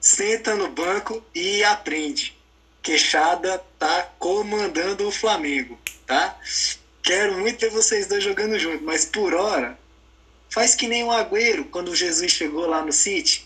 senta 0.00 0.54
no 0.54 0.68
banco 0.68 1.24
e 1.34 1.64
aprende. 1.64 2.36
Queixada 2.82 3.64
tá 3.78 4.10
comandando 4.18 5.08
o 5.08 5.12
Flamengo, 5.12 5.78
tá? 6.06 6.38
Quero 7.02 7.38
muito 7.38 7.58
ver 7.58 7.70
vocês 7.70 8.06
dois 8.06 8.22
jogando 8.22 8.58
junto, 8.58 8.84
mas 8.84 9.06
por 9.06 9.32
hora, 9.32 9.78
faz 10.54 10.72
que 10.72 10.86
nem 10.86 11.02
o 11.02 11.10
Agüero, 11.10 11.64
quando 11.64 11.88
o 11.88 11.96
Jesus 11.96 12.30
chegou 12.30 12.64
lá 12.64 12.80
no 12.80 12.92
City. 12.92 13.44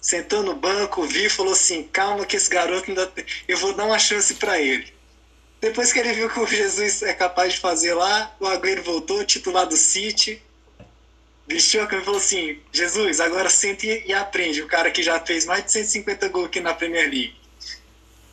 Sentou 0.00 0.42
no 0.42 0.56
banco, 0.56 1.02
viu 1.02 1.26
e 1.26 1.28
falou 1.28 1.52
assim: 1.52 1.82
calma 1.92 2.24
que 2.24 2.36
esse 2.36 2.48
garoto 2.48 2.88
ainda 2.88 3.06
tem... 3.06 3.22
eu 3.46 3.58
vou 3.58 3.74
dar 3.74 3.84
uma 3.84 3.98
chance 3.98 4.34
para 4.36 4.58
ele. 4.58 4.90
Depois 5.60 5.92
que 5.92 5.98
ele 5.98 6.14
viu 6.14 6.30
que 6.30 6.40
o 6.40 6.46
Jesus 6.46 7.02
é 7.02 7.12
capaz 7.12 7.52
de 7.52 7.60
fazer 7.60 7.92
lá, 7.92 8.34
o 8.40 8.46
Agüero 8.46 8.82
voltou, 8.82 9.22
titular 9.26 9.66
do 9.66 9.76
City. 9.76 10.40
Vestiu 11.46 11.82
a 11.82 11.86
camisa 11.86 12.02
e 12.02 12.06
falou 12.06 12.20
assim: 12.20 12.60
Jesus, 12.72 13.20
agora 13.20 13.50
sente 13.50 14.02
e 14.06 14.14
aprende. 14.14 14.62
O 14.62 14.66
cara 14.66 14.90
que 14.90 15.02
já 15.02 15.20
fez 15.20 15.44
mais 15.44 15.66
de 15.66 15.72
150 15.72 16.28
gols 16.28 16.46
aqui 16.46 16.60
na 16.60 16.72
Premier 16.72 17.10
League. 17.10 17.36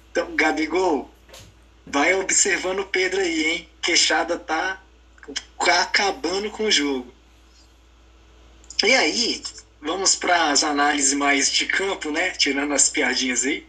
Então, 0.10 0.34
Gabigol, 0.38 1.14
vai 1.86 2.14
observando 2.14 2.80
o 2.80 2.86
Pedro 2.86 3.20
aí, 3.20 3.46
hein? 3.46 3.70
Queixada 3.82 4.40
tá 4.40 4.82
acabando 5.68 6.50
com 6.50 6.64
o 6.64 6.72
jogo. 6.72 7.19
E 8.84 8.94
aí, 8.94 9.42
vamos 9.82 10.16
para 10.16 10.52
as 10.52 10.64
análises 10.64 11.14
mais 11.14 11.52
de 11.52 11.66
campo, 11.66 12.12
né? 12.12 12.32
Tirando 12.32 12.74
as 12.74 12.90
piadinhas 12.90 13.44
aí. 13.44 13.68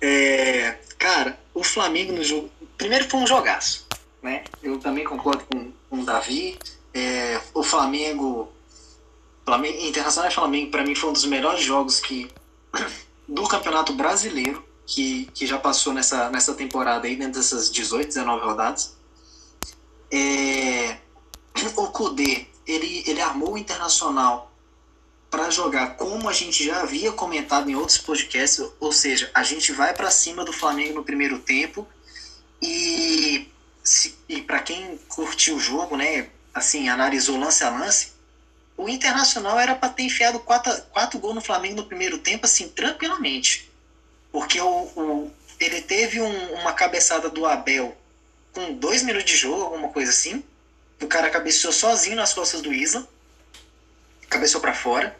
É, 0.00 0.72
cara, 0.98 1.38
o 1.54 1.62
Flamengo 1.62 2.12
no 2.12 2.24
jogo. 2.24 2.50
Primeiro 2.76 3.08
foi 3.08 3.20
um 3.20 3.26
jogaço, 3.26 3.86
né? 4.20 4.42
Eu 4.60 4.78
também 4.78 5.04
concordo 5.04 5.44
com, 5.44 5.72
com 5.88 6.00
o 6.00 6.04
Davi. 6.04 6.58
É, 6.92 7.40
o 7.54 7.62
Flamengo. 7.62 8.52
Flamengo 9.44 9.78
Internacional 9.86 10.30
e 10.30 10.34
Flamengo, 10.34 10.70
para 10.70 10.84
mim, 10.84 10.94
foi 10.94 11.10
um 11.10 11.12
dos 11.12 11.24
melhores 11.24 11.62
jogos 11.62 12.00
que 12.00 12.30
do 13.28 13.46
Campeonato 13.46 13.92
Brasileiro 13.92 14.64
que, 14.86 15.26
que 15.32 15.46
já 15.46 15.58
passou 15.58 15.92
nessa, 15.92 16.28
nessa 16.30 16.54
temporada 16.54 17.06
aí, 17.06 17.16
dentro 17.16 17.40
dessas 17.40 17.70
18, 17.70 18.08
19 18.08 18.44
rodadas. 18.44 18.96
É, 20.10 20.96
o 21.76 21.86
Kudê, 21.88 22.46
ele, 22.66 23.04
ele 23.06 23.20
armou 23.20 23.54
o 23.54 23.58
Internacional 23.58 24.50
para 25.30 25.50
jogar 25.50 25.96
como 25.96 26.28
a 26.28 26.32
gente 26.32 26.64
já 26.64 26.82
havia 26.82 27.10
comentado 27.12 27.70
em 27.70 27.74
outros 27.74 27.98
podcasts, 27.98 28.62
ou 28.78 28.92
seja, 28.92 29.30
a 29.32 29.42
gente 29.42 29.72
vai 29.72 29.94
para 29.94 30.10
cima 30.10 30.44
do 30.44 30.52
Flamengo 30.52 30.96
no 30.96 31.04
primeiro 31.04 31.38
tempo 31.38 31.86
e, 32.60 33.48
e 34.28 34.42
para 34.42 34.60
quem 34.60 34.98
curtiu 35.08 35.56
o 35.56 35.60
jogo, 35.60 35.96
né, 35.96 36.28
assim, 36.52 36.88
analisou 36.88 37.38
lance 37.38 37.64
a 37.64 37.70
lance, 37.70 38.12
o 38.76 38.88
Internacional 38.88 39.58
era 39.58 39.74
para 39.74 39.88
ter 39.88 40.02
enfiado 40.02 40.38
quatro, 40.40 40.72
quatro 40.92 41.18
gols 41.18 41.34
no 41.34 41.40
Flamengo 41.40 41.76
no 41.76 41.86
primeiro 41.86 42.18
tempo, 42.18 42.46
assim, 42.46 42.68
tranquilamente. 42.68 43.70
Porque 44.30 44.60
o, 44.60 44.66
o 44.66 45.32
ele 45.60 45.80
teve 45.80 46.20
um, 46.20 46.54
uma 46.54 46.72
cabeçada 46.72 47.28
do 47.30 47.46
Abel 47.46 47.96
com 48.52 48.74
dois 48.74 49.02
minutos 49.02 49.30
de 49.30 49.36
jogo, 49.36 49.62
alguma 49.62 49.88
coisa 49.88 50.10
assim. 50.10 50.42
O 51.02 51.06
cara 51.06 51.28
cabeceou 51.28 51.72
sozinho 51.72 52.16
nas 52.16 52.32
costas 52.32 52.62
do 52.62 52.72
Isla 52.72 53.06
cabeçou 54.32 54.60
para 54.60 54.72
fora. 54.72 55.14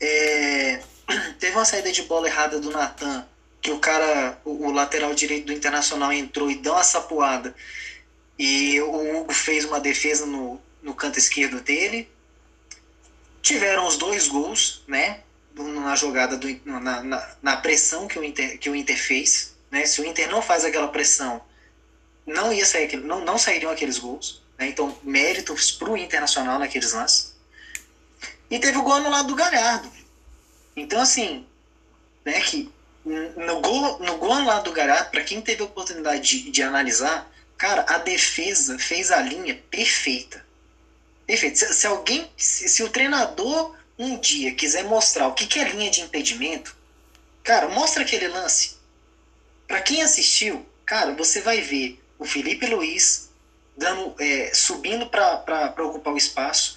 É, 0.00 0.82
teve 1.38 1.54
uma 1.54 1.64
saída 1.64 1.92
de 1.92 2.02
bola 2.02 2.26
errada 2.26 2.58
do 2.58 2.70
Natan, 2.70 3.26
que 3.60 3.70
o 3.70 3.78
cara, 3.78 4.40
o, 4.44 4.68
o, 4.68 4.72
lateral 4.72 5.14
direito 5.14 5.46
do 5.46 5.52
Internacional 5.52 6.12
entrou 6.12 6.50
e 6.50 6.56
deu 6.56 6.72
uma 6.72 6.82
sapoada. 6.82 7.54
E 8.38 8.80
o 8.80 9.18
Hugo 9.18 9.32
fez 9.32 9.64
uma 9.64 9.78
defesa 9.78 10.24
no, 10.24 10.58
no 10.82 10.94
canto 10.94 11.18
esquerdo 11.18 11.60
dele. 11.60 12.10
Tiveram 13.42 13.86
os 13.86 13.96
dois 13.98 14.26
gols, 14.26 14.82
né? 14.88 15.20
Na 15.54 15.94
jogada, 15.94 16.36
do, 16.36 16.48
na, 16.64 17.02
na, 17.02 17.36
na 17.42 17.56
pressão 17.58 18.08
que 18.08 18.18
o, 18.18 18.24
Inter, 18.24 18.58
que 18.58 18.70
o 18.70 18.74
Inter 18.74 18.96
fez. 18.96 19.54
Né? 19.70 19.84
Se 19.84 20.00
o 20.00 20.06
Inter 20.06 20.30
não 20.30 20.40
faz 20.40 20.64
aquela 20.64 20.88
pressão, 20.88 21.42
não, 22.26 22.50
ia 22.52 22.64
sair, 22.64 22.96
não, 22.96 23.22
não 23.22 23.36
sairiam 23.36 23.70
aqueles 23.70 23.98
gols. 23.98 24.41
Né? 24.62 24.68
Então, 24.68 24.96
méritos 25.02 25.72
para 25.72 25.90
o 25.90 25.96
Internacional 25.96 26.58
naqueles 26.58 26.92
lances. 26.92 27.34
E 28.48 28.58
teve 28.58 28.78
o 28.78 28.82
gol 28.82 28.94
anulado 28.94 29.26
do 29.26 29.34
Galhardo. 29.34 29.90
Então, 30.76 31.00
assim, 31.00 31.44
né, 32.24 32.40
que 32.40 32.70
no 33.04 33.60
gol, 33.60 33.98
no 33.98 34.18
gol 34.18 34.32
anulado 34.32 34.64
do 34.64 34.72
Galhardo, 34.72 35.10
para 35.10 35.24
quem 35.24 35.42
teve 35.42 35.62
a 35.62 35.64
oportunidade 35.64 36.22
de, 36.22 36.50
de 36.50 36.62
analisar, 36.62 37.28
cara, 37.58 37.84
a 37.88 37.98
defesa 37.98 38.78
fez 38.78 39.10
a 39.10 39.20
linha 39.20 39.60
perfeita. 39.68 40.44
Perfeito. 41.26 41.58
Se, 41.58 41.74
se 41.74 41.86
alguém, 41.86 42.30
se, 42.36 42.68
se, 42.68 42.82
o 42.84 42.88
treinador 42.88 43.74
um 43.98 44.18
dia 44.18 44.54
quiser 44.54 44.84
mostrar 44.84 45.26
o 45.26 45.34
que, 45.34 45.46
que 45.46 45.58
é 45.58 45.68
linha 45.68 45.90
de 45.90 46.02
impedimento, 46.02 46.76
cara, 47.42 47.68
mostra 47.68 48.02
aquele 48.02 48.28
lance. 48.28 48.76
Para 49.66 49.80
quem 49.80 50.02
assistiu, 50.02 50.64
cara, 50.86 51.14
você 51.14 51.40
vai 51.40 51.60
ver 51.60 52.00
o 52.18 52.24
Felipe 52.24 52.66
Luiz 52.66 53.31
dando, 53.76 54.14
é, 54.18 54.52
subindo 54.54 55.06
para 55.06 55.74
ocupar 55.84 56.12
o 56.12 56.18
espaço, 56.18 56.76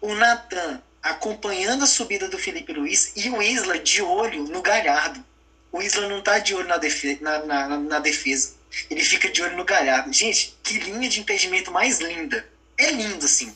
o 0.00 0.14
Natan 0.14 0.80
acompanhando 1.02 1.84
a 1.84 1.86
subida 1.86 2.28
do 2.28 2.38
Felipe 2.38 2.72
Luiz 2.72 3.12
e 3.16 3.30
o 3.30 3.42
Isla 3.42 3.78
de 3.78 4.02
olho 4.02 4.44
no 4.44 4.62
Galhardo. 4.62 5.24
O 5.70 5.82
Isla 5.82 6.08
não 6.08 6.22
tá 6.22 6.38
de 6.38 6.54
olho 6.54 6.68
na, 6.68 6.76
defe 6.76 7.18
na, 7.20 7.38
na, 7.44 7.78
na, 7.78 7.98
defesa. 7.98 8.54
Ele 8.90 9.04
fica 9.04 9.28
de 9.28 9.42
olho 9.42 9.56
no 9.56 9.64
Galhardo. 9.64 10.12
Gente, 10.12 10.56
que 10.62 10.78
linha 10.78 11.08
de 11.08 11.20
impedimento 11.20 11.70
mais 11.70 12.00
linda. 12.00 12.46
É 12.76 12.90
lindo, 12.90 13.24
assim. 13.24 13.54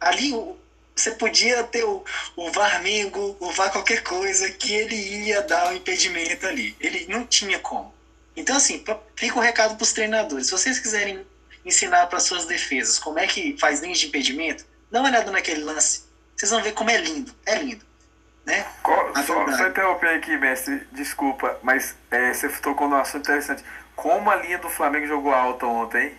Ali 0.00 0.32
você 0.94 1.12
podia 1.12 1.62
ter 1.64 1.84
o, 1.84 2.04
o 2.36 2.50
Varmengo, 2.50 3.36
o 3.40 3.50
VAR 3.52 3.70
qualquer 3.70 4.02
coisa, 4.02 4.50
que 4.50 4.72
ele 4.72 4.96
ia 5.26 5.42
dar 5.42 5.72
o 5.72 5.76
impedimento 5.76 6.46
ali. 6.46 6.76
Ele 6.80 7.06
não 7.08 7.24
tinha 7.24 7.58
como. 7.58 7.92
Então, 8.36 8.56
assim, 8.56 8.84
fica 9.16 9.38
o 9.38 9.40
recado 9.40 9.76
para 9.76 9.82
os 9.82 9.92
treinadores. 9.92 10.46
Se 10.46 10.52
vocês 10.52 10.78
quiserem 10.78 11.24
ensinar 11.64 12.06
para 12.06 12.20
suas 12.20 12.44
defesas 12.46 12.98
como 12.98 13.18
é 13.18 13.26
que 13.26 13.56
faz 13.58 13.80
linha 13.80 13.94
de 13.94 14.06
impedimento, 14.06 14.64
dá 14.90 15.00
uma 15.00 15.08
olhada 15.08 15.30
naquele 15.30 15.62
lance. 15.62 16.04
Vocês 16.36 16.50
vão 16.50 16.62
ver 16.62 16.72
como 16.72 16.90
é 16.90 16.96
lindo. 16.98 17.34
É 17.44 17.56
lindo. 17.56 17.86
Né? 18.46 18.66
só, 19.26 19.56
só 19.56 19.68
interromper 19.68 20.16
aqui, 20.16 20.36
mestre, 20.38 20.86
desculpa, 20.92 21.58
mas 21.62 21.94
é, 22.10 22.32
você 22.32 22.48
tocou 22.48 22.88
num 22.88 22.96
assunto 22.96 23.24
interessante. 23.24 23.62
Como 23.94 24.30
a 24.30 24.36
linha 24.36 24.58
do 24.58 24.70
Flamengo 24.70 25.06
jogou 25.06 25.34
alta 25.34 25.66
ontem, 25.66 26.16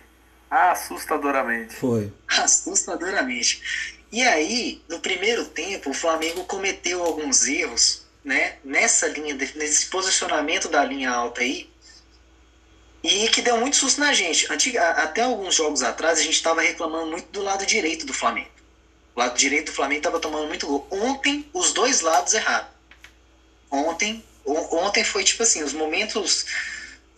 Assustadoramente. 0.50 1.76
Foi. 1.76 2.12
Assustadoramente. 2.26 3.62
E 4.10 4.22
aí, 4.24 4.82
no 4.88 4.98
primeiro 4.98 5.44
tempo, 5.44 5.90
o 5.90 5.94
Flamengo 5.94 6.44
cometeu 6.44 7.04
alguns 7.04 7.46
erros, 7.46 8.04
né? 8.24 8.56
Nessa 8.64 9.06
linha, 9.06 9.34
nesse 9.34 9.86
posicionamento 9.86 10.68
da 10.68 10.84
linha 10.84 11.10
alta 11.10 11.42
aí, 11.42 11.69
e 13.02 13.28
que 13.28 13.40
deu 13.40 13.56
muito 13.56 13.76
susto 13.76 14.00
na 14.00 14.12
gente. 14.12 14.50
Antiga, 14.52 14.90
até 14.90 15.22
alguns 15.22 15.54
jogos 15.54 15.82
atrás, 15.82 16.18
a 16.18 16.22
gente 16.22 16.34
estava 16.34 16.60
reclamando 16.60 17.10
muito 17.10 17.28
do 17.30 17.42
lado 17.42 17.64
direito 17.64 18.04
do 18.04 18.12
Flamengo. 18.12 18.50
O 19.14 19.20
lado 19.20 19.36
direito 19.36 19.66
do 19.66 19.74
Flamengo 19.74 20.00
estava 20.00 20.20
tomando 20.20 20.46
muito 20.46 20.66
gol. 20.66 20.86
Ontem, 20.90 21.48
os 21.52 21.72
dois 21.72 22.00
lados 22.00 22.34
erraram. 22.34 22.68
Ontem, 23.70 24.24
ontem 24.44 25.04
foi 25.04 25.24
tipo 25.24 25.42
assim, 25.42 25.62
os 25.62 25.72
momentos. 25.72 26.46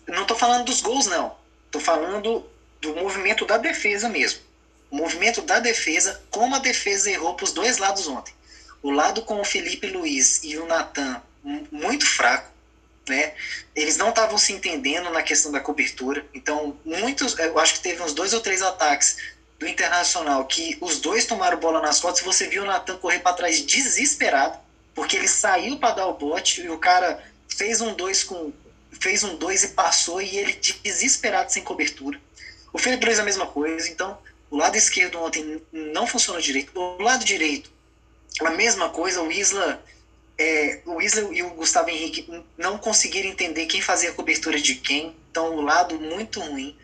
Não 0.07 0.23
estou 0.23 0.37
falando 0.37 0.67
dos 0.67 0.81
gols, 0.81 1.07
não. 1.07 1.37
Estou 1.67 1.81
falando 1.81 2.47
do 2.81 2.95
movimento 2.97 3.45
da 3.45 3.59
defesa 3.59 4.09
mesmo. 4.09 4.41
O 4.91 4.97
movimento 4.97 5.43
da 5.43 5.59
defesa, 5.59 6.23
como 6.31 6.55
a 6.55 6.59
defesa 6.59 7.11
errou 7.11 7.35
para 7.35 7.45
os 7.45 7.53
dois 7.53 7.79
lados 7.79 8.07
ontem. 8.07 8.35
O 8.83 8.91
lado 8.91 9.23
com 9.23 9.41
o 9.41 9.45
Felipe 9.45 9.87
Luiz 9.87 10.43
e 10.45 10.59
o 10.59 10.67
Natan 10.67 11.23
muito 11.71 12.07
fraco 12.07 12.52
né? 13.09 13.35
Eles 13.75 13.97
não 13.97 14.11
estavam 14.11 14.39
se 14.39 14.53
entendendo 14.53 15.11
na 15.11 15.23
questão 15.23 15.51
da 15.51 15.61
cobertura. 15.61 16.25
Então, 16.33 16.79
muitos, 16.85 17.39
eu 17.39 17.59
acho 17.59 17.75
que 17.75 17.81
teve 17.81 18.03
uns 18.03 18.13
dois 18.13 18.33
ou 18.33 18.41
três 18.41 18.63
ataques 18.63 19.17
do 19.59 19.67
Internacional 19.67 20.45
que 20.45 20.77
os 20.81 21.01
dois 21.01 21.27
tomaram 21.27 21.59
bola 21.59 21.81
nas 21.81 22.01
costas. 22.01 22.25
Você 22.25 22.49
viu 22.49 22.63
o 22.63 22.67
Natan 22.67 22.97
correr 22.99 23.21
para 23.21 23.35
trás 23.35 23.61
desesperado, 23.65 24.59
porque 24.95 25.17
ele 25.17 25.29
saiu 25.29 25.79
para 25.79 25.95
dar 25.95 26.07
o 26.07 26.15
bote 26.15 26.63
e 26.63 26.69
o 26.69 26.79
cara 26.79 27.23
fez 27.49 27.81
um 27.81 27.95
dois 27.95 28.25
com 28.25 28.53
fez 29.01 29.25
um 29.25 29.37
dois 29.37 29.65
e 29.65 29.69
passou 29.69 30.21
e 30.21 30.37
ele 30.37 30.53
desesperado 30.53 31.51
sem 31.53 31.63
cobertura. 31.63 32.21
O 32.73 32.79
Felipe 32.79 33.09
é 33.09 33.21
a 33.21 33.25
mesma 33.25 33.47
coisa. 33.47 33.89
Então, 33.89 34.19
o 34.51 34.57
lado 34.57 34.77
esquerdo 34.77 35.19
ontem 35.21 35.63
não 35.73 36.07
funcionou 36.07 36.41
direito. 36.41 36.79
O 36.79 37.03
lado 37.03 37.25
direito, 37.25 37.71
a 38.41 38.51
mesma 38.51 38.91
coisa. 38.91 39.23
O 39.23 39.33
Isla 39.33 39.83
é, 40.43 40.83
o 40.85 41.01
Isla 41.01 41.33
e 41.33 41.43
o 41.43 41.51
Gustavo 41.51 41.89
Henrique 41.89 42.29
não 42.59 42.77
conseguiram 42.77 43.29
entender 43.29 43.67
quem 43.67 43.81
fazia 43.81 44.11
a 44.11 44.15
cobertura 44.15 44.61
de 44.61 44.75
quem, 44.75 45.15
então 45.31 45.55
o 45.55 45.61
lado 45.61 46.01
muito 46.01 46.41
ruim. 46.41 46.77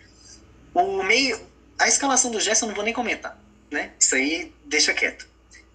O 0.72 1.02
meio, 1.02 1.40
a 1.76 1.88
escalação 1.88 2.30
do 2.30 2.40
Gerson 2.40 2.66
eu 2.66 2.68
não 2.68 2.76
vou 2.76 2.84
nem 2.84 2.94
comentar, 2.94 3.36
né? 3.68 3.92
Isso 3.98 4.14
aí 4.14 4.54
deixa 4.64 4.94
quieto. 4.94 5.26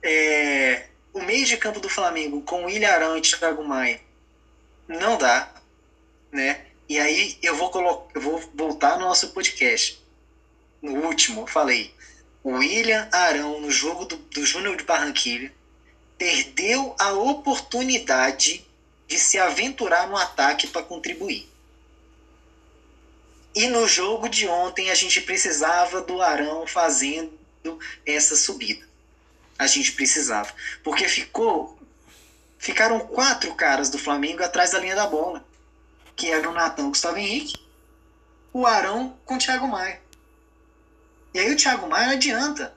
É, 0.02 0.86
o 1.13 1.22
meio 1.22 1.46
de 1.46 1.58
campo 1.58 1.82
do 1.82 1.90
Flamengo 1.90 2.42
com 2.42 2.66
o 2.66 2.70
Ilharão 2.70 3.18
e 3.18 3.22
Thiago 3.22 3.64
Maia 3.64 4.00
não 4.88 5.18
dá, 5.18 5.53
né? 6.31 6.62
E 6.88 6.98
aí 7.00 7.38
eu 7.42 7.55
vou 7.55 7.70
colocar, 7.70 8.12
eu 8.16 8.22
vou 8.22 8.40
voltar 8.53 8.98
no 8.98 9.05
nosso 9.05 9.29
podcast. 9.29 10.01
No 10.81 11.05
último, 11.05 11.42
eu 11.42 11.48
falei 11.48 11.94
William 12.46 13.10
Arão 13.12 13.60
no 13.60 13.72
jogo 13.72 14.05
do, 14.05 14.16
do 14.16 14.46
Júnior 14.46 14.77
de 14.77 14.84
Barranquilha 14.84 15.51
perdeu 16.18 16.96
a 17.00 17.14
oportunidade 17.14 18.66
de 19.08 19.20
se 19.20 19.38
aventurar 19.38 20.08
no 20.08 20.18
ataque 20.18 20.68
para 20.68 20.84
contribuir. 20.84 21.50
E 23.56 23.68
no 23.68 23.88
jogo 23.88 24.28
de 24.28 24.48
ontem 24.48 24.90
a 24.90 24.96
gente 24.96 25.22
precisava 25.22 26.02
do 26.02 26.22
Arão 26.22 26.66
fazendo 26.66 27.32
essa 28.06 28.36
subida. 28.36 28.88
A 29.58 29.68
gente 29.68 29.92
precisava, 29.92 30.52
porque 30.84 31.08
ficou 31.08 31.78
ficaram 32.58 33.00
quatro 33.02 33.54
caras 33.56 33.90
do 33.90 34.00
Flamengo 34.00 34.42
atrás 34.42 34.72
da 34.72 34.80
linha 34.80 34.96
da 34.96 35.06
bola, 35.06 35.46
que 36.16 36.32
eram 36.32 36.52
o 36.52 36.54
Natan, 36.54 36.90
Gustavo 36.90 37.18
Henrique, 37.18 37.62
o 38.54 38.66
Arão 38.66 39.18
com 39.26 39.36
o 39.36 39.38
Thiago 39.38 39.68
Maia. 39.68 40.02
E 41.34 41.40
aí 41.40 41.52
o 41.52 41.58
Thiago 41.58 41.90
Maia 41.90 42.08
não 42.08 42.14
adianta 42.14 42.74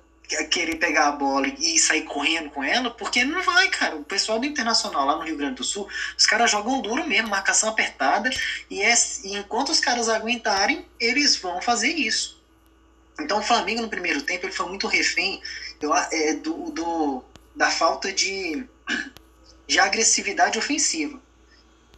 querer 0.50 0.76
pegar 0.76 1.08
a 1.08 1.12
bola 1.12 1.46
e 1.46 1.78
sair 1.78 2.02
correndo 2.02 2.50
com 2.50 2.62
ela, 2.62 2.90
porque 2.90 3.24
não 3.24 3.42
vai, 3.42 3.68
cara. 3.68 3.96
O 3.96 4.04
pessoal 4.04 4.38
do 4.38 4.46
Internacional 4.46 5.06
lá 5.06 5.16
no 5.16 5.22
Rio 5.22 5.36
Grande 5.36 5.56
do 5.56 5.64
Sul, 5.64 5.88
os 6.16 6.26
caras 6.26 6.50
jogam 6.50 6.80
duro 6.80 7.06
mesmo, 7.06 7.28
marcação 7.28 7.68
apertada, 7.68 8.28
e, 8.68 8.82
é, 8.82 8.94
e 9.24 9.36
enquanto 9.36 9.70
os 9.70 9.80
caras 9.80 10.08
aguentarem, 10.08 10.84
eles 10.98 11.36
vão 11.36 11.60
fazer 11.62 11.90
isso. 11.90 12.42
Então 13.20 13.38
o 13.38 13.42
Flamengo 13.42 13.82
no 13.82 13.88
primeiro 13.88 14.22
tempo 14.22 14.46
ele 14.46 14.52
foi 14.52 14.66
muito 14.66 14.86
refém 14.86 15.40
eu, 15.80 15.94
é, 15.94 16.34
do, 16.34 16.70
do, 16.70 17.24
da 17.54 17.70
falta 17.70 18.12
de, 18.12 18.66
de 19.66 19.78
agressividade 19.78 20.58
ofensiva. 20.58 21.20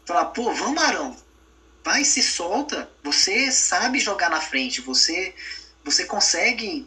Falar, 0.04 0.26
pô, 0.26 0.52
vamos 0.52 0.82
Arão, 0.82 1.16
vai, 1.84 2.04
se 2.04 2.22
solta, 2.22 2.90
você 3.02 3.50
sabe 3.50 3.98
jogar 3.98 4.30
na 4.30 4.40
frente, 4.40 4.80
você, 4.80 5.34
você 5.82 6.04
consegue 6.04 6.86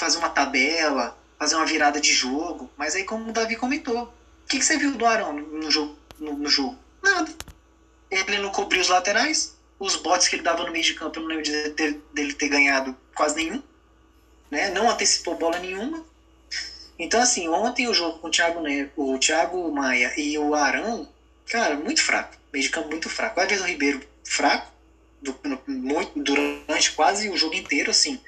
fazer 0.00 0.16
uma 0.16 0.30
tabela, 0.30 1.16
fazer 1.38 1.56
uma 1.56 1.66
virada 1.66 2.00
de 2.00 2.12
jogo. 2.12 2.70
Mas 2.76 2.96
aí, 2.96 3.04
como 3.04 3.28
o 3.28 3.32
Davi 3.32 3.54
comentou, 3.54 4.04
o 4.04 4.48
que, 4.48 4.58
que 4.58 4.64
você 4.64 4.78
viu 4.78 4.92
do 4.96 5.04
Arão 5.04 5.34
no 5.34 5.70
jogo, 5.70 5.96
no, 6.18 6.32
no, 6.32 6.48
jogo? 6.48 6.76
Nada. 7.02 7.30
Ele 8.10 8.38
não 8.38 8.50
cobriu 8.50 8.80
os 8.80 8.88
laterais. 8.88 9.54
Os 9.78 9.96
botes 9.96 10.28
que 10.28 10.36
ele 10.36 10.42
dava 10.42 10.64
no 10.64 10.72
meio 10.72 10.84
de 10.84 10.94
campo, 10.94 11.18
eu 11.18 11.22
não 11.22 11.28
lembro 11.28 11.44
de 11.44 11.70
ter, 11.70 12.00
dele 12.12 12.32
ter 12.32 12.48
ganhado 12.48 12.96
quase 13.14 13.36
nenhum. 13.36 13.62
Né? 14.50 14.70
Não 14.70 14.90
antecipou 14.90 15.36
bola 15.36 15.58
nenhuma. 15.58 16.04
Então, 16.98 17.20
assim, 17.20 17.48
ontem 17.48 17.88
o 17.88 17.94
jogo 17.94 18.18
com 18.18 18.28
o 18.28 18.30
Thiago, 18.30 18.60
né, 18.60 18.90
o 18.94 19.18
Thiago 19.18 19.72
Maia 19.72 20.12
e 20.18 20.36
o 20.36 20.54
Arão, 20.54 21.08
cara, 21.46 21.76
muito 21.76 22.02
fraco. 22.02 22.36
Meio 22.52 22.62
de 22.62 22.70
campo 22.70 22.88
muito 22.88 23.08
fraco. 23.08 23.38
O 23.38 23.42
Everton 23.42 23.66
Ribeiro, 23.66 24.00
fraco. 24.24 24.70
Do, 25.22 25.38
no, 25.44 25.60
muito, 25.66 26.18
durante 26.18 26.92
quase 26.92 27.28
o 27.28 27.36
jogo 27.36 27.54
inteiro, 27.54 27.90
assim 27.90 28.20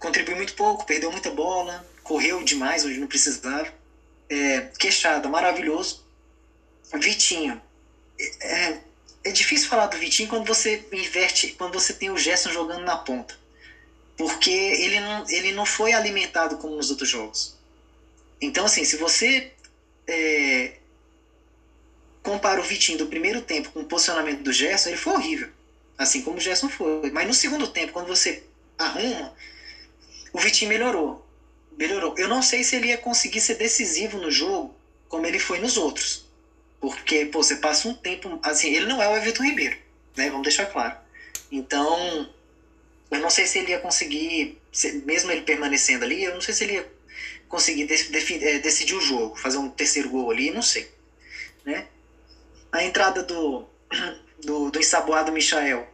contribuiu 0.00 0.36
muito 0.36 0.54
pouco, 0.54 0.86
perdeu 0.86 1.12
muita 1.12 1.30
bola, 1.30 1.86
correu 2.02 2.42
demais 2.42 2.84
onde 2.84 2.98
não 2.98 3.06
precisava. 3.06 3.72
É, 4.28 4.62
queixada, 4.78 5.28
maravilhoso. 5.28 6.04
Vitinho. 6.94 7.60
É, 8.40 8.78
é 9.24 9.30
difícil 9.30 9.68
falar 9.68 9.86
do 9.86 9.98
Vitinho 9.98 10.28
quando 10.28 10.46
você 10.46 10.84
inverte, 10.92 11.52
quando 11.52 11.74
você 11.74 11.92
tem 11.92 12.10
o 12.10 12.18
Gerson 12.18 12.50
jogando 12.50 12.84
na 12.84 12.96
ponta. 12.96 13.38
Porque 14.16 14.50
ele 14.50 14.98
não, 15.00 15.30
ele 15.30 15.52
não 15.52 15.66
foi 15.66 15.92
alimentado 15.92 16.56
como 16.56 16.76
nos 16.76 16.90
outros 16.90 17.08
jogos. 17.08 17.56
Então, 18.40 18.64
assim, 18.64 18.84
se 18.84 18.96
você 18.96 19.52
é, 20.06 20.76
compara 22.22 22.60
o 22.60 22.64
Vitinho 22.64 22.98
do 22.98 23.06
primeiro 23.06 23.42
tempo 23.42 23.70
com 23.70 23.80
o 23.80 23.84
posicionamento 23.84 24.42
do 24.42 24.52
Gerson, 24.52 24.90
ele 24.90 24.98
foi 24.98 25.12
horrível. 25.14 25.48
Assim 25.98 26.22
como 26.22 26.38
o 26.38 26.40
Gerson 26.40 26.68
foi. 26.68 27.10
Mas 27.10 27.26
no 27.26 27.34
segundo 27.34 27.68
tempo, 27.68 27.92
quando 27.92 28.08
você 28.08 28.42
arruma, 28.78 29.34
o 30.32 30.38
Vitinho 30.38 30.68
melhorou. 30.68 31.26
Melhorou. 31.76 32.14
Eu 32.18 32.28
não 32.28 32.42
sei 32.42 32.62
se 32.62 32.76
ele 32.76 32.88
ia 32.88 32.98
conseguir 32.98 33.40
ser 33.40 33.54
decisivo 33.54 34.18
no 34.18 34.30
jogo 34.30 34.74
como 35.08 35.26
ele 35.26 35.38
foi 35.38 35.58
nos 35.58 35.76
outros. 35.76 36.24
Porque, 36.80 37.26
pô, 37.26 37.42
você 37.42 37.56
passa 37.56 37.88
um 37.88 37.94
tempo. 37.94 38.38
Assim, 38.42 38.74
ele 38.74 38.86
não 38.86 39.02
é 39.02 39.08
o 39.08 39.16
Everton 39.16 39.42
Ribeiro, 39.42 39.76
né? 40.16 40.28
Vamos 40.28 40.44
deixar 40.44 40.66
claro. 40.66 40.96
Então, 41.50 42.30
eu 43.10 43.20
não 43.20 43.28
sei 43.28 43.46
se 43.46 43.58
ele 43.58 43.70
ia 43.70 43.80
conseguir, 43.80 44.58
mesmo 45.04 45.30
ele 45.30 45.42
permanecendo 45.42 46.04
ali, 46.04 46.22
eu 46.22 46.32
não 46.32 46.40
sei 46.40 46.54
se 46.54 46.64
ele 46.64 46.74
ia 46.74 46.92
conseguir 47.48 47.88
é, 48.42 48.58
decidir 48.60 48.94
o 48.94 49.00
jogo, 49.00 49.36
fazer 49.36 49.58
um 49.58 49.68
terceiro 49.68 50.08
gol 50.08 50.30
ali, 50.30 50.50
não 50.50 50.62
sei. 50.62 50.88
Né? 51.64 51.86
A 52.70 52.84
entrada 52.84 53.22
do, 53.22 53.66
do, 54.40 54.70
do 54.70 54.78
ensaboado 54.78 55.32
Michael 55.32 55.86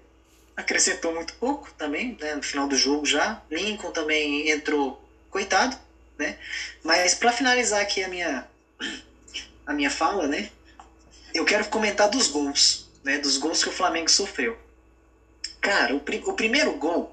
acrescentou 0.57 1.12
muito 1.12 1.35
pouco 1.35 1.71
também, 1.75 2.16
né, 2.21 2.35
no 2.35 2.42
final 2.42 2.66
do 2.66 2.77
jogo 2.77 3.05
já. 3.05 3.42
Lincoln 3.51 3.90
também 3.90 4.51
entrou, 4.51 5.03
coitado, 5.31 5.77
né? 6.19 6.38
Mas 6.83 7.14
para 7.14 7.33
finalizar 7.33 7.81
aqui 7.81 8.03
a 8.03 8.09
minha 8.09 8.47
a 9.66 9.73
minha 9.75 9.90
fala, 9.90 10.27
né? 10.27 10.51
Eu 11.35 11.45
quero 11.45 11.66
comentar 11.66 12.09
dos 12.09 12.29
gols, 12.29 12.88
né? 13.05 13.19
Dos 13.19 13.37
gols 13.37 13.62
que 13.62 13.69
o 13.69 13.73
Flamengo 13.73 14.11
sofreu. 14.11 14.57
Cara, 15.61 15.95
o, 15.95 15.99
o 15.99 16.33
primeiro 16.33 16.73
gol, 16.73 17.12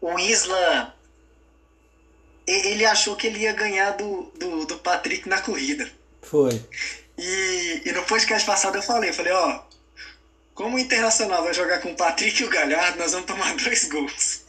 o 0.00 0.18
Isla 0.18 0.94
ele 2.46 2.84
achou 2.84 3.14
que 3.14 3.26
ele 3.26 3.40
ia 3.40 3.52
ganhar 3.52 3.92
do, 3.92 4.32
do, 4.36 4.66
do 4.66 4.78
Patrick 4.78 5.28
na 5.28 5.40
corrida. 5.40 5.88
Foi. 6.22 6.60
E, 7.16 7.82
e 7.84 7.92
no 7.92 8.02
podcast 8.04 8.44
passado 8.44 8.76
eu 8.76 8.82
falei, 8.82 9.10
eu 9.10 9.14
falei, 9.14 9.32
ó, 9.32 9.62
como 10.60 10.76
o 10.76 10.78
Internacional 10.78 11.42
vai 11.42 11.54
jogar 11.54 11.80
com 11.80 11.90
o 11.90 11.96
Patrick 11.96 12.42
e 12.42 12.44
o 12.44 12.50
Galhardo, 12.50 12.98
nós 12.98 13.12
vamos 13.12 13.26
tomar 13.26 13.56
dois 13.56 13.88
gols. 13.88 14.44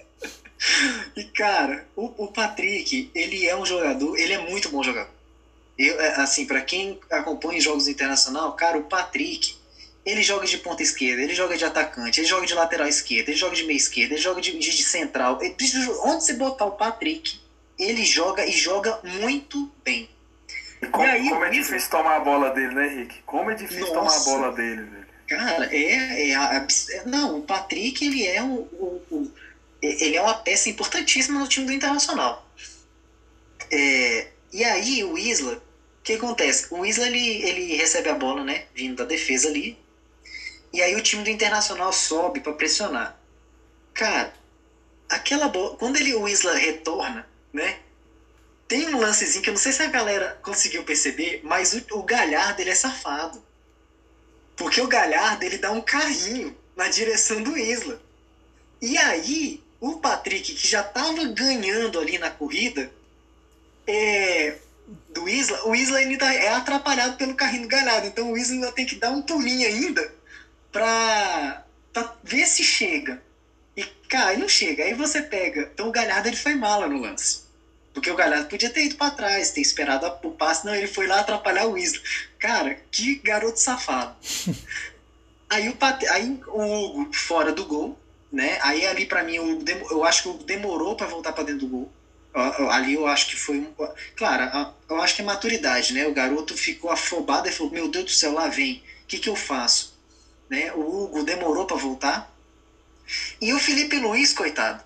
e 1.16 1.24
cara, 1.24 1.88
o, 1.96 2.26
o 2.26 2.28
Patrick, 2.28 3.10
ele 3.16 3.48
é 3.48 3.56
um 3.56 3.66
jogador, 3.66 4.18
ele 4.20 4.34
é 4.34 4.38
muito 4.40 4.68
bom 4.68 4.84
jogador. 4.84 5.10
Eu, 5.78 6.02
é, 6.02 6.16
assim, 6.16 6.46
para 6.46 6.60
quem 6.60 7.00
acompanha 7.10 7.62
jogos 7.62 7.88
internacional, 7.88 8.52
cara, 8.58 8.78
o 8.78 8.84
Patrick, 8.84 9.56
ele 10.06 10.22
joga 10.22 10.46
de 10.46 10.58
ponta 10.58 10.84
esquerda, 10.84 11.22
ele 11.22 11.34
joga 11.34 11.56
de 11.56 11.64
atacante, 11.64 12.20
ele 12.20 12.28
joga 12.28 12.46
de 12.46 12.56
lateral 12.56 12.90
esquerda, 12.90 13.32
ele 13.32 13.40
joga 13.40 13.56
de 13.56 13.64
meia 13.64 13.78
esquerda, 13.78 14.14
ele 14.14 14.22
joga 14.22 14.42
de, 14.42 14.52
de, 14.60 14.70
de 14.70 14.84
central. 14.84 15.42
Ele, 15.42 15.56
onde 16.04 16.26
você 16.26 16.34
botar 16.34 16.66
o 16.66 16.72
Patrick, 16.72 17.40
ele 17.80 18.04
joga 18.04 18.46
e 18.46 18.52
joga 18.52 19.00
muito 19.02 19.72
bem. 19.82 20.10
E 20.82 20.88
como, 20.88 21.06
e 21.06 21.10
aí, 21.10 21.30
como 21.30 21.46
é 21.46 21.50
difícil 21.50 21.90
tomar 21.90 22.18
a 22.18 22.20
bola 22.20 22.50
dele, 22.50 22.76
né, 22.76 22.94
Henrique? 22.94 23.22
Como 23.26 23.50
é 23.50 23.56
difícil 23.56 23.94
nossa, 23.94 23.94
tomar 23.94 24.16
a 24.18 24.24
bola 24.42 24.56
dele, 24.58 24.82
velho. 24.82 25.01
Cara, 25.32 25.74
é, 25.74 26.32
é, 26.32 26.34
é, 26.34 27.06
Não, 27.06 27.40
o 27.40 27.44
Patrick, 27.44 28.06
ele 28.06 28.28
é 28.28 28.44
um, 28.44 28.68
um, 28.74 29.02
um, 29.10 29.32
ele 29.82 30.18
é 30.18 30.22
uma 30.22 30.34
peça 30.34 30.70
importantíssima 30.70 31.40
no 31.40 31.48
time 31.48 31.66
do 31.66 31.72
Internacional. 31.72 32.46
É, 33.72 34.28
e 34.52 34.62
aí, 34.66 35.06
o 35.06 35.18
Isla, 35.18 35.54
o 35.54 36.04
que 36.04 36.14
acontece? 36.14 36.68
O 36.70 36.86
Isla, 36.86 37.08
ele, 37.08 37.44
ele 37.44 37.76
recebe 37.78 38.10
a 38.10 38.14
bola, 38.14 38.44
né, 38.44 38.66
vindo 38.76 38.98
da 38.98 39.06
defesa 39.06 39.48
ali, 39.48 39.80
e 40.74 40.82
aí 40.82 40.94
o 40.96 41.02
time 41.02 41.24
do 41.24 41.30
Internacional 41.30 41.94
sobe 41.94 42.42
para 42.42 42.52
pressionar. 42.52 43.18
Cara, 43.94 44.34
aquela 45.08 45.48
bola, 45.48 45.78
quando 45.78 45.96
ele, 45.96 46.14
o 46.14 46.28
Isla 46.28 46.56
retorna, 46.56 47.26
né? 47.54 47.80
Tem 48.68 48.94
um 48.94 49.00
lancezinho 49.00 49.42
que 49.42 49.50
eu 49.50 49.54
não 49.54 49.62
sei 49.62 49.72
se 49.72 49.82
a 49.82 49.88
galera 49.88 50.38
conseguiu 50.44 50.84
perceber, 50.84 51.40
mas 51.42 51.74
o, 51.74 52.00
o 52.00 52.04
Galhardo 52.04 52.62
ele 52.62 52.72
é 52.72 52.76
safado. 52.76 53.42
Porque 54.62 54.80
o 54.80 54.88
Galhardo 54.88 55.44
ele 55.44 55.58
dá 55.58 55.72
um 55.72 55.82
carrinho 55.82 56.56
na 56.76 56.88
direção 56.88 57.42
do 57.42 57.58
Isla. 57.58 58.00
E 58.80 58.96
aí, 58.96 59.60
o 59.80 59.98
Patrick, 59.98 60.54
que 60.54 60.68
já 60.68 60.82
estava 60.82 61.26
ganhando 61.26 62.00
ali 62.00 62.20
na 62.20 62.30
corrida, 62.30 62.92
é, 63.88 64.56
do 65.10 65.28
Isla, 65.28 65.68
o 65.68 65.74
Isla 65.74 65.98
ainda 65.98 66.32
é 66.32 66.50
atrapalhado 66.50 67.18
pelo 67.18 67.34
carrinho 67.34 67.64
do 67.64 67.68
Galhardo. 67.68 68.06
Então 68.06 68.32
o 68.32 68.38
Isla 68.38 68.54
ainda 68.54 68.72
tem 68.72 68.86
que 68.86 68.96
dar 68.96 69.10
um 69.10 69.24
pulinho 69.24 69.68
ainda 69.68 70.14
pra 70.72 71.66
ver 72.24 72.46
se 72.46 72.64
chega. 72.64 73.20
E, 73.76 73.84
cara, 74.08 74.38
não 74.38 74.48
chega. 74.48 74.84
Aí 74.84 74.94
você 74.94 75.24
pega. 75.24 75.72
Então 75.74 75.90
o 75.90 75.92
Galhardo 75.92 76.28
ele 76.28 76.38
foi 76.38 76.54
mala 76.54 76.88
no 76.88 77.00
lance. 77.00 77.41
Porque 77.94 78.10
o 78.10 78.16
Galhardo 78.16 78.48
podia 78.48 78.70
ter 78.70 78.86
ido 78.86 78.96
para 78.96 79.12
trás, 79.12 79.52
ter 79.52 79.62
esperado 79.62 80.06
o 80.24 80.32
passe. 80.32 80.66
Não, 80.66 80.74
ele 80.74 80.88
foi 80.88 81.08
lá 81.08 81.20
atrapalhar 81.20 81.68
o 81.68 81.78
Isla. 81.78 82.00
Cara, 82.40 82.78
que 82.90 83.16
garoto 83.16 83.60
safado. 83.60 84.16
aí, 85.50 85.68
o, 85.68 85.78
aí 86.10 86.42
o 86.48 86.62
Hugo 86.62 87.14
fora 87.14 87.52
do 87.52 87.66
gol, 87.66 88.00
né? 88.32 88.60
Aí 88.62 88.86
ali 88.88 89.06
para 89.06 89.24
mim, 89.24 89.36
eu, 89.36 89.64
eu 89.92 90.04
acho 90.06 90.24
que 90.24 90.30
o 90.30 90.34
demorou 90.34 90.96
para 90.96 91.08
voltar 91.08 91.34
para 91.34 91.44
dentro 91.44 91.68
do 91.68 91.68
gol. 91.68 91.92
Ali 92.34 92.94
eu 92.94 93.06
acho 93.08 93.28
que 93.28 93.36
foi 93.36 93.58
um. 93.58 93.74
Claro, 94.16 94.74
eu 94.90 95.02
acho 95.02 95.16
que 95.16 95.22
é 95.22 95.26
maturidade, 95.26 95.94
né? 95.94 96.08
O 96.08 96.14
garoto 96.14 96.56
ficou 96.56 96.90
afobado 96.90 97.50
e 97.50 97.52
falou: 97.52 97.74
Meu 97.74 97.90
Deus 97.90 98.06
do 98.06 98.12
céu, 98.12 98.32
lá 98.32 98.48
vem. 98.48 98.82
O 99.04 99.08
que, 99.08 99.20
que 99.20 99.28
eu 99.28 99.36
faço? 99.36 100.00
Né? 100.50 100.72
O 100.72 101.04
Hugo 101.04 101.24
demorou 101.24 101.66
para 101.66 101.76
voltar. 101.76 102.34
E 103.42 103.54
o 103.54 103.60
Felipe 103.60 103.98
Luiz, 103.98 104.32
coitado, 104.32 104.82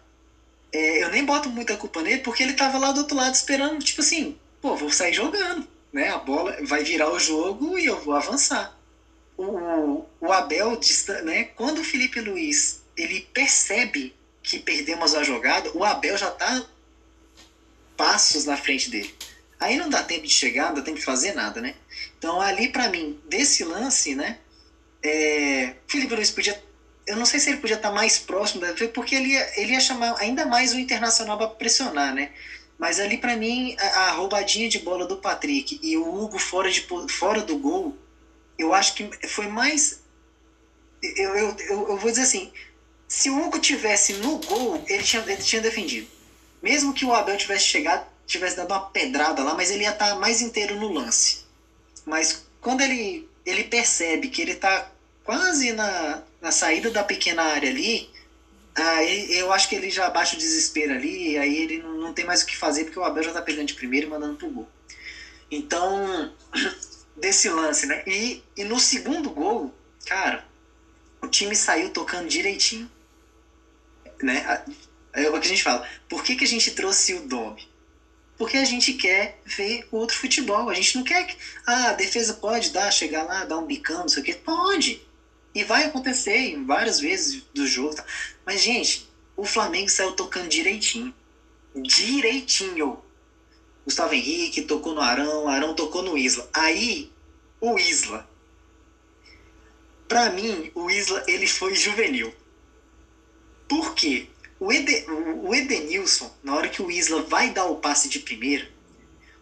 é, 0.76 1.04
eu 1.04 1.10
nem 1.10 1.24
boto 1.24 1.50
muita 1.50 1.78
culpa 1.78 2.02
nele 2.02 2.20
porque 2.20 2.44
ele 2.44 2.54
tava 2.54 2.78
lá 2.78 2.92
do 2.92 3.00
outro 3.00 3.16
lado 3.16 3.34
esperando, 3.34 3.82
tipo 3.82 4.02
assim, 4.02 4.38
pô, 4.62 4.76
vou 4.76 4.92
sair 4.92 5.14
jogando, 5.14 5.66
né? 5.94 6.10
A 6.10 6.18
bola 6.18 6.58
vai 6.64 6.84
virar 6.84 7.10
o 7.14 7.20
jogo 7.20 7.80
e 7.80 7.86
eu 7.86 7.98
vou 8.02 8.14
avançar. 8.14 8.78
O, 9.38 10.06
o 10.20 10.32
Abel, 10.34 10.78
né? 11.24 11.46
Quando 11.56 11.80
o 11.80 11.84
Felipe 11.84 12.20
Luiz 12.20 12.84
ele 12.98 13.22
percebe 13.34 14.14
que 14.44 14.60
perdemos 14.60 15.16
a 15.16 15.24
jogada, 15.24 15.72
o 15.74 15.84
Abel 15.84 16.18
já 16.18 16.30
tá 16.32 16.66
passos 17.96 18.44
na 18.44 18.58
frente 18.58 18.90
dele. 18.90 19.16
Aí 19.58 19.78
não 19.78 19.90
dá 19.90 20.04
tempo 20.04 20.28
de 20.28 20.34
chegar, 20.34 20.68
não 20.68 20.76
dá 20.76 20.82
tempo 20.82 21.00
de 21.00 21.06
fazer 21.06 21.34
nada, 21.34 21.62
né? 21.62 21.74
Então 22.18 22.42
ali 22.42 22.68
para 22.68 22.90
mim, 22.90 23.18
desse 23.30 23.64
lance, 23.64 24.14
né? 24.14 24.40
É, 25.02 25.76
Felipe 25.88 26.16
Luiz 26.16 26.32
podia 26.32 26.62
eu 27.08 27.16
não 27.16 27.26
sei 27.26 27.40
se 27.40 27.50
ele 27.50 27.60
podia 27.60 27.76
estar 27.76 27.92
mais 27.92 28.18
próximo 28.18 28.62
da 28.62 28.74
porque 28.90 29.16
ele 29.16 29.30
ia, 29.30 29.62
ele 29.62 29.74
ia 29.74 29.80
chamar 29.80 30.16
ainda 30.20 30.46
mais 30.46 30.74
o 30.74 30.80
Internacional 30.80 31.38
para 31.38 31.48
pressionar, 31.48 32.14
né? 32.14 32.32
Mas 32.78 33.00
ali, 33.00 33.18
para 33.18 33.36
mim, 33.36 33.76
a, 33.80 33.86
a, 33.86 34.12
roubadinha 34.12 34.68
de 34.68 34.80
bola 34.80 35.06
do 35.06 35.18
Patrick 35.18 35.80
e 35.82 35.96
o 35.98 36.14
Hugo 36.14 36.38
fora, 36.38 36.70
de, 36.70 36.86
fora 37.10 37.42
do 37.42 37.58
gol, 37.58 37.96
eu 38.58 38.74
acho 38.74 38.96
que 38.96 39.10
foi 39.28 39.48
mais. 39.48 40.02
Eu, 41.02 41.36
eu, 41.36 41.58
eu, 41.60 41.90
eu 41.90 41.98
vou 41.98 42.10
dizer 42.10 42.24
assim: 42.24 42.52
se 43.08 43.30
o 43.30 43.46
Hugo 43.46 43.60
tivesse 43.60 44.14
no 44.14 44.40
gol, 44.40 44.84
ele 44.88 45.04
tinha, 45.04 45.24
ele 45.24 45.42
tinha 45.42 45.62
defendido. 45.62 46.08
Mesmo 46.62 46.94
que 46.94 47.06
o 47.06 47.14
Abel 47.14 47.38
tivesse 47.38 47.66
chegado, 47.66 48.06
tivesse 48.26 48.58
dado 48.58 48.72
uma 48.72 48.90
pedrada 48.90 49.44
lá, 49.44 49.54
mas 49.54 49.70
ele 49.70 49.84
ia 49.84 49.92
estar 49.92 50.16
mais 50.16 50.42
inteiro 50.42 50.76
no 50.76 50.92
lance. 50.92 51.46
Mas 52.06 52.46
quando 52.60 52.82
ele, 52.82 53.30
ele 53.46 53.66
percebe 53.66 54.30
que 54.30 54.42
ele 54.42 54.54
está 54.54 54.92
quase 55.24 55.72
na, 55.72 56.24
na 56.46 56.52
saída 56.52 56.92
da 56.92 57.04
pequena 57.04 57.42
área 57.42 57.72
ali, 57.72 58.08
aí 58.76 59.36
eu 59.36 59.52
acho 59.52 59.68
que 59.68 59.74
ele 59.74 59.90
já 59.90 60.12
baixa 60.12 60.36
o 60.36 60.40
desespero 60.40 60.94
ali, 60.94 61.40
aí 61.40 61.58
ele 61.58 61.80
não, 61.82 61.96
não 61.96 62.14
tem 62.14 62.24
mais 62.24 62.44
o 62.44 62.46
que 62.46 62.56
fazer, 62.56 62.84
porque 62.84 63.00
o 63.00 63.04
Abel 63.04 63.24
já 63.24 63.34
tá 63.34 63.42
pegando 63.42 63.66
de 63.66 63.74
primeiro 63.74 64.06
e 64.06 64.10
mandando 64.12 64.36
pro 64.36 64.52
gol. 64.52 64.70
Então, 65.50 66.32
desse 67.18 67.50
lance, 67.50 67.88
né? 67.88 68.04
E, 68.06 68.44
e 68.56 68.64
no 68.64 68.80
segundo 68.80 69.32
gol, 69.32 69.74
cara, 70.06 70.46
o 71.20 71.28
time 71.28 71.56
saiu 71.56 71.90
tocando 71.90 72.28
direitinho. 72.28 72.92
Né? 74.22 74.64
É 75.14 75.28
o 75.28 75.40
que 75.40 75.48
a 75.48 75.50
gente 75.50 75.64
fala. 75.64 75.90
Por 76.08 76.24
que, 76.24 76.36
que 76.36 76.44
a 76.44 76.48
gente 76.48 76.70
trouxe 76.76 77.16
o 77.16 77.28
Domi? 77.28 77.68
Porque 78.38 78.58
a 78.58 78.66
gente 78.66 78.94
quer 78.94 79.40
ver 79.46 79.88
outro 79.92 80.16
futebol. 80.16 80.70
A 80.70 80.76
gente 80.76 80.96
não 80.96 81.04
quer 81.04 81.26
que. 81.26 81.36
Ah, 81.66 81.90
a 81.90 81.94
defesa 81.94 82.36
pode 82.36 82.70
dar, 82.70 82.92
chegar 82.92 83.24
lá, 83.24 83.46
dar 83.46 83.58
um 83.58 83.66
bicão, 83.66 84.02
não 84.02 84.10
sei 84.10 84.22
o 84.22 84.26
quê. 84.26 84.36
Pode. 84.36 85.02
E 85.56 85.64
vai 85.64 85.86
acontecer 85.86 86.36
em 86.36 86.66
várias 86.66 87.00
vezes 87.00 87.42
do 87.54 87.66
jogo. 87.66 87.96
Tá? 87.96 88.06
Mas, 88.46 88.62
gente, 88.62 89.10
o 89.38 89.46
Flamengo 89.46 89.90
saiu 89.90 90.12
tocando 90.12 90.50
direitinho. 90.50 91.16
Direitinho. 91.74 93.02
Gustavo 93.86 94.14
Henrique 94.14 94.64
tocou 94.64 94.94
no 94.94 95.02
Arão, 95.02 95.48
Arão 95.48 95.74
tocou 95.74 96.04
no 96.04 96.18
Isla. 96.18 96.50
Aí, 96.54 97.10
o 97.62 97.80
Isla. 97.80 98.30
Pra 100.10 100.30
mim, 100.30 100.72
o 100.76 100.90
Isla 100.90 101.24
ele 101.26 101.48
foi 101.48 101.74
juvenil. 101.74 102.34
Por 103.68 103.96
quê? 103.96 104.28
O, 104.60 104.72
Ede, 104.72 105.06
o 105.10 105.54
Edenilson, 105.54 106.32
na 106.44 106.56
hora 106.56 106.70
que 106.70 106.82
o 106.82 106.92
Isla 106.92 107.24
vai 107.24 107.52
dar 107.52 107.66
o 107.66 107.78
passe 107.78 108.10
de 108.10 108.20
primeira, 108.20 108.70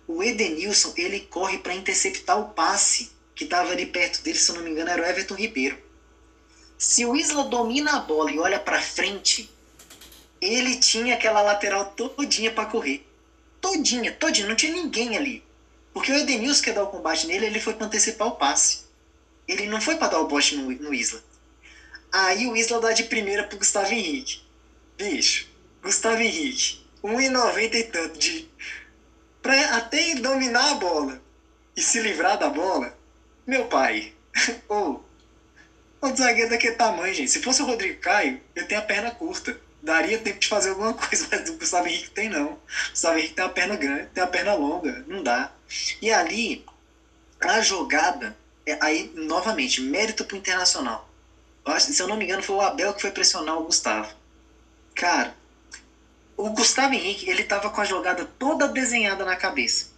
o 0.08 0.23
Edenilson 0.23 0.93
ele 0.95 1.21
corre 1.21 1.58
para 1.60 1.73
interceptar 1.73 2.39
o 2.39 2.49
passe 2.49 3.12
que 3.36 3.43
estava 3.43 3.71
ali 3.71 3.86
perto 3.86 4.23
dele, 4.23 4.39
se 4.39 4.49
eu 4.49 4.56
não 4.56 4.63
me 4.63 4.71
engano, 4.71 4.89
era 4.89 5.02
o 5.02 5.06
Everton 5.06 5.36
Ribeiro. 5.36 5.78
Se 6.83 7.05
o 7.05 7.15
Isla 7.15 7.45
domina 7.45 7.95
a 7.95 7.99
bola 8.01 8.29
e 8.29 8.37
olha 8.37 8.59
para 8.59 8.81
frente, 8.81 9.49
ele 10.41 10.75
tinha 10.75 11.15
aquela 11.15 11.41
lateral 11.41 11.85
todinha 11.95 12.51
para 12.51 12.65
correr. 12.65 13.07
Todinha, 13.61 14.11
todinha, 14.11 14.49
não 14.49 14.55
tinha 14.55 14.73
ninguém 14.73 15.15
ali. 15.15 15.41
Porque 15.93 16.11
o 16.11 16.17
Edenilson 16.17 16.61
quer 16.61 16.73
dar 16.73 16.83
o 16.83 16.87
combate 16.87 17.25
nele, 17.25 17.45
ele 17.45 17.61
foi 17.61 17.73
para 17.73 17.85
antecipar 17.87 18.27
o 18.27 18.35
passe. 18.35 18.81
Ele 19.47 19.65
não 19.65 19.79
foi 19.79 19.95
para 19.95 20.09
dar 20.09 20.19
o 20.19 20.27
bote 20.27 20.57
no, 20.57 20.69
no 20.71 20.93
Isla. 20.93 21.23
Aí 22.11 22.47
o 22.47 22.55
Isla 22.55 22.81
dá 22.81 22.91
de 22.91 23.05
primeira 23.05 23.45
pro 23.45 23.57
Gustavo 23.57 23.93
Henrique. 23.93 24.41
Bicho, 24.97 25.47
Gustavo 25.81 26.21
Henrique, 26.21 26.85
1,90 27.01 27.75
e 27.75 27.83
tanto 27.85 28.19
de. 28.19 28.49
Pra 29.41 29.77
até 29.77 30.15
dominar 30.15 30.71
a 30.71 30.75
bola 30.75 31.21
e 31.77 31.81
se 31.81 32.01
livrar 32.01 32.37
da 32.37 32.49
bola, 32.49 32.93
meu 33.47 33.67
pai, 33.67 34.13
ou 34.67 35.12
o 36.03 36.15
zagueiro 36.15 36.49
daquele 36.49 36.75
tamanho, 36.75 37.13
gente. 37.13 37.31
Se 37.31 37.41
fosse 37.41 37.61
o 37.61 37.65
Rodrigo 37.65 37.99
Caio, 38.01 38.41
eu 38.55 38.67
tenho 38.67 38.81
a 38.81 38.83
perna 38.83 39.11
curta. 39.11 39.57
Daria 39.81 40.17
tempo 40.17 40.39
de 40.39 40.47
fazer 40.47 40.69
alguma 40.69 40.93
coisa, 40.95 41.27
mas 41.31 41.49
o 41.49 41.57
Gustavo 41.57 41.87
Henrique 41.87 42.09
tem 42.11 42.29
não. 42.29 42.53
O 42.53 42.59
Gustavo 42.91 43.17
Henrique 43.17 43.33
tem 43.33 43.45
a 43.45 43.49
perna 43.49 43.75
grande, 43.75 44.09
tem 44.13 44.23
a 44.23 44.27
perna 44.27 44.53
longa. 44.53 45.03
Não 45.07 45.23
dá. 45.23 45.51
E 46.01 46.11
ali, 46.11 46.65
a 47.39 47.61
jogada, 47.61 48.35
é, 48.65 48.77
aí, 48.81 49.11
novamente, 49.15 49.81
mérito 49.81 50.25
pro 50.25 50.37
Internacional. 50.37 51.09
Se 51.79 52.01
eu 52.01 52.07
não 52.07 52.17
me 52.17 52.25
engano, 52.25 52.43
foi 52.43 52.55
o 52.57 52.61
Abel 52.61 52.93
que 52.93 53.01
foi 53.01 53.11
pressionar 53.11 53.57
o 53.57 53.63
Gustavo. 53.63 54.13
Cara, 54.93 55.33
o 56.35 56.49
Gustavo 56.49 56.93
Henrique, 56.93 57.29
ele 57.29 57.43
tava 57.43 57.69
com 57.69 57.79
a 57.79 57.85
jogada 57.85 58.25
toda 58.37 58.67
desenhada 58.67 59.23
na 59.23 59.35
cabeça. 59.35 59.91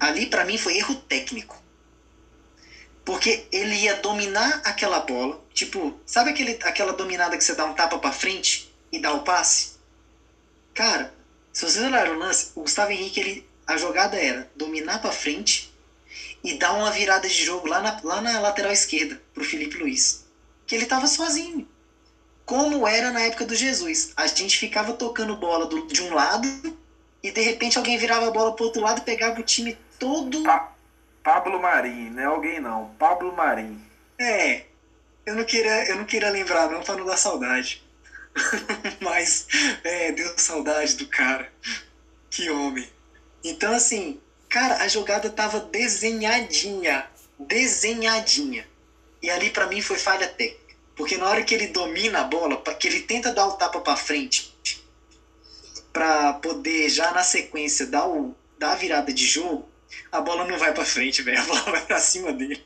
Ali, 0.00 0.26
para 0.26 0.44
mim, 0.44 0.56
foi 0.56 0.76
erro 0.78 0.94
técnico. 0.94 1.62
Porque 3.04 3.46
ele 3.52 3.74
ia 3.74 3.96
dominar 3.96 4.62
aquela 4.64 5.00
bola. 5.00 5.40
Tipo, 5.52 5.98
sabe 6.06 6.30
aquele, 6.30 6.58
aquela 6.62 6.92
dominada 6.92 7.36
que 7.36 7.44
você 7.44 7.54
dá 7.54 7.64
um 7.64 7.74
tapa 7.74 7.98
para 7.98 8.12
frente 8.12 8.72
e 8.90 8.98
dá 8.98 9.12
o 9.12 9.22
passe? 9.22 9.74
Cara, 10.74 11.14
Se 11.52 11.64
vocês 11.64 11.84
olharem 11.84 12.12
o 12.12 12.18
lance, 12.18 12.50
o 12.56 12.62
Gustavo 12.62 12.90
Henrique, 12.90 13.20
ele, 13.20 13.48
a 13.64 13.76
jogada 13.76 14.16
era 14.16 14.50
dominar 14.56 15.00
para 15.00 15.12
frente 15.12 15.72
e 16.42 16.54
dar 16.54 16.72
uma 16.72 16.90
virada 16.90 17.28
de 17.28 17.44
jogo 17.44 17.68
lá 17.68 17.80
na, 17.80 18.00
lá 18.02 18.20
na 18.20 18.40
lateral 18.40 18.72
esquerda 18.72 19.22
pro 19.32 19.44
Felipe 19.44 19.76
Luiz. 19.76 20.24
Que 20.66 20.74
ele 20.74 20.86
tava 20.86 21.06
sozinho. 21.06 21.68
Como 22.44 22.86
era 22.88 23.12
na 23.12 23.20
época 23.20 23.46
do 23.46 23.54
Jesus. 23.54 24.12
A 24.16 24.26
gente 24.26 24.58
ficava 24.58 24.94
tocando 24.94 25.36
bola 25.36 25.66
do, 25.66 25.86
de 25.86 26.02
um 26.02 26.12
lado 26.12 26.48
e 27.22 27.30
de 27.30 27.40
repente 27.40 27.78
alguém 27.78 27.96
virava 27.96 28.26
a 28.26 28.30
bola 28.30 28.54
pro 28.54 28.66
outro 28.66 28.82
lado 28.82 28.98
e 28.98 29.04
pegava 29.04 29.40
o 29.40 29.44
time 29.44 29.78
todo. 29.98 30.42
Pablo 31.24 31.58
Marim, 31.58 32.10
não 32.10 32.22
é 32.22 32.26
alguém 32.26 32.60
não. 32.60 32.94
Pablo 32.98 33.34
Marim. 33.34 33.82
É. 34.18 34.66
Eu 35.24 35.34
não 35.34 35.44
queria, 35.44 35.88
eu 35.88 35.96
não 35.96 36.04
queria 36.04 36.28
lembrar 36.28 36.68
não 36.70 36.82
pra 36.82 36.96
não 36.96 37.06
dar 37.06 37.16
saudade. 37.16 37.82
Mas, 39.00 39.46
é, 39.82 40.12
deu 40.12 40.38
saudade 40.38 40.96
do 40.96 41.06
cara. 41.06 41.50
Que 42.28 42.50
homem. 42.50 42.86
Então, 43.42 43.72
assim, 43.72 44.20
cara, 44.50 44.82
a 44.82 44.88
jogada 44.88 45.30
tava 45.30 45.60
desenhadinha. 45.60 47.08
Desenhadinha. 47.38 48.68
E 49.22 49.30
ali 49.30 49.48
para 49.48 49.66
mim 49.66 49.80
foi 49.80 49.96
falha 49.96 50.28
técnica. 50.28 50.74
Porque 50.94 51.16
na 51.16 51.26
hora 51.26 51.42
que 51.42 51.54
ele 51.54 51.68
domina 51.68 52.20
a 52.20 52.24
bola, 52.24 52.62
que 52.78 52.86
ele 52.86 53.00
tenta 53.00 53.32
dar 53.32 53.46
o 53.46 53.52
tapa 53.52 53.80
para 53.80 53.96
frente, 53.96 54.54
para 55.90 56.34
poder 56.34 56.90
já 56.90 57.12
na 57.12 57.22
sequência 57.22 57.86
dar, 57.86 58.06
o, 58.06 58.36
dar 58.58 58.72
a 58.72 58.76
virada 58.76 59.12
de 59.12 59.26
jogo, 59.26 59.66
a 60.12 60.20
bola 60.20 60.44
não 60.46 60.58
vai 60.58 60.72
para 60.72 60.84
frente, 60.84 61.22
velho. 61.22 61.40
A 61.40 61.44
bola 61.44 61.62
vai 61.72 61.86
para 61.86 61.98
cima 61.98 62.32
dele. 62.32 62.64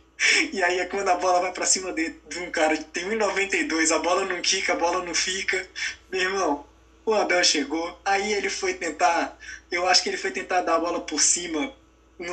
E 0.53 0.62
aí 0.62 0.81
é 0.81 0.87
quando 0.87 1.09
a 1.09 1.14
bola 1.14 1.41
vai 1.41 1.53
para 1.53 1.64
cima 1.64 1.93
de, 1.93 2.11
de, 2.29 2.38
um 2.41 2.51
cara 2.51 2.77
que 2.77 2.85
tem 2.85 3.05
1,92, 3.05 3.95
a 3.95 4.01
bola 4.01 4.25
não 4.25 4.43
quica, 4.43 4.73
a 4.73 4.77
bola 4.77 5.05
não 5.05 5.14
fica. 5.14 5.64
Meu 6.11 6.21
irmão, 6.21 6.67
o 7.07 7.14
Abel 7.14 7.43
chegou, 7.45 8.01
aí 8.05 8.33
ele 8.33 8.51
foi 8.51 8.75
tentar, 8.75 9.38
eu 9.71 9.87
acho 9.87 10.03
que 10.03 10.09
ele 10.09 10.17
foi 10.17 10.33
tentar 10.33 10.62
dar 10.62 10.75
a 10.75 10.81
bola 10.81 11.01
por 11.01 11.21
cima, 11.21 11.73
no, 12.19 12.33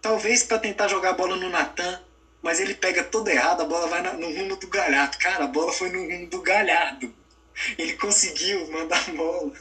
talvez 0.00 0.44
para 0.44 0.60
tentar 0.60 0.86
jogar 0.86 1.10
a 1.10 1.14
bola 1.14 1.36
no 1.36 1.50
Natan, 1.50 2.00
mas 2.40 2.60
ele 2.60 2.74
pega 2.74 3.02
todo 3.02 3.28
errado, 3.28 3.62
a 3.62 3.64
bola 3.64 3.88
vai 3.88 4.00
no 4.16 4.32
rumo 4.32 4.56
do 4.56 4.68
Galhardo. 4.68 5.18
Cara, 5.18 5.44
a 5.44 5.48
bola 5.48 5.72
foi 5.72 5.90
no 5.90 6.00
rumo 6.00 6.28
do 6.28 6.40
Galhardo. 6.40 7.12
Ele 7.76 7.94
conseguiu 7.94 8.70
mandar 8.70 9.02
a 9.08 9.12
bola 9.12 9.52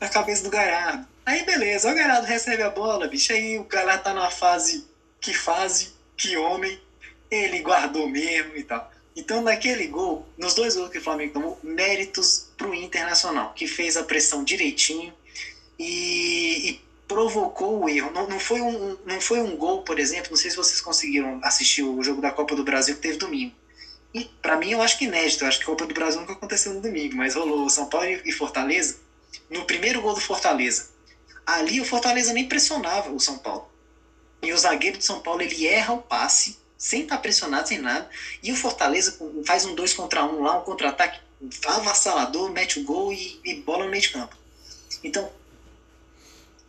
na 0.00 0.08
cabeça 0.08 0.42
do 0.42 0.50
Galhardo. 0.50 1.06
Aí 1.26 1.44
beleza, 1.44 1.90
o 1.90 1.94
Galhardo 1.94 2.24
recebe 2.24 2.62
a 2.62 2.70
bola, 2.70 3.08
bicho, 3.08 3.32
aí 3.32 3.58
o 3.58 3.64
Galhardo 3.64 4.04
tá 4.04 4.14
numa 4.14 4.30
fase, 4.30 4.86
que 5.20 5.34
fase, 5.34 5.92
que 6.16 6.36
homem, 6.36 6.80
ele 7.28 7.58
guardou 7.62 8.08
mesmo 8.08 8.56
e 8.56 8.62
tal. 8.62 8.88
Então, 9.16 9.42
naquele 9.42 9.88
gol, 9.88 10.24
nos 10.38 10.54
dois 10.54 10.76
gols 10.76 10.88
que 10.88 10.98
o 10.98 11.02
Flamengo 11.02 11.32
tomou, 11.32 11.58
méritos 11.64 12.46
pro 12.56 12.72
Internacional, 12.72 13.52
que 13.54 13.66
fez 13.66 13.96
a 13.96 14.04
pressão 14.04 14.44
direitinho 14.44 15.12
e, 15.76 16.70
e 16.70 16.80
provocou 17.08 17.82
o 17.82 17.88
erro. 17.88 18.12
Não, 18.12 18.28
não, 18.28 18.38
foi 18.38 18.60
um, 18.60 18.96
não 19.04 19.20
foi 19.20 19.40
um 19.40 19.56
gol, 19.56 19.82
por 19.82 19.98
exemplo, 19.98 20.30
não 20.30 20.36
sei 20.36 20.52
se 20.52 20.56
vocês 20.56 20.80
conseguiram 20.80 21.40
assistir 21.42 21.82
o 21.82 22.00
jogo 22.04 22.20
da 22.20 22.30
Copa 22.30 22.54
do 22.54 22.62
Brasil 22.62 22.94
que 22.94 23.00
teve 23.00 23.18
domingo. 23.18 23.52
E 24.14 24.26
para 24.40 24.56
mim 24.56 24.70
eu 24.70 24.80
acho 24.80 24.96
que 24.96 25.06
inédito, 25.06 25.42
eu 25.42 25.48
acho 25.48 25.58
que 25.58 25.64
a 25.64 25.66
Copa 25.66 25.86
do 25.86 25.94
Brasil 25.94 26.20
nunca 26.20 26.34
aconteceu 26.34 26.72
no 26.72 26.80
domingo, 26.80 27.16
mas 27.16 27.34
rolou 27.34 27.68
São 27.68 27.88
Paulo 27.88 28.06
e 28.06 28.30
Fortaleza. 28.30 28.98
No 29.50 29.64
primeiro 29.64 30.00
gol 30.00 30.14
do 30.14 30.20
Fortaleza, 30.20 30.88
ali 31.46 31.80
o 31.80 31.84
Fortaleza 31.84 32.32
nem 32.32 32.48
pressionava 32.48 33.10
o 33.10 33.20
São 33.20 33.38
Paulo. 33.38 33.68
E 34.42 34.52
o 34.52 34.58
zagueiro 34.58 34.98
de 34.98 35.04
São 35.04 35.20
Paulo 35.20 35.40
ele 35.40 35.66
erra 35.66 35.94
o 35.94 36.02
passe, 36.02 36.58
sem 36.76 37.02
estar 37.02 37.16
tá 37.16 37.22
pressionado, 37.22 37.68
sem 37.68 37.78
nada. 37.78 38.08
E 38.42 38.52
o 38.52 38.56
Fortaleza 38.56 39.18
faz 39.46 39.64
um 39.64 39.74
dois 39.74 39.94
contra 39.94 40.24
um 40.24 40.42
lá, 40.42 40.58
um 40.58 40.64
contra-ataque 40.64 41.20
avassalador, 41.66 42.50
mete 42.50 42.80
o 42.80 42.84
gol 42.84 43.12
e, 43.12 43.40
e 43.44 43.54
bola 43.56 43.84
no 43.84 43.90
meio 43.90 44.02
de 44.02 44.10
campo. 44.10 44.36
Então, 45.04 45.30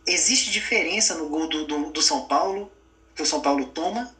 existe 0.06 0.50
diferença 0.50 1.14
no 1.14 1.28
gol 1.28 1.48
do, 1.48 1.66
do, 1.66 1.90
do, 1.90 2.02
São 2.02 2.26
Paulo, 2.26 2.70
que 3.14 3.22
o 3.22 3.26
São 3.26 3.40
Paulo 3.40 3.66
toma, 3.66 4.14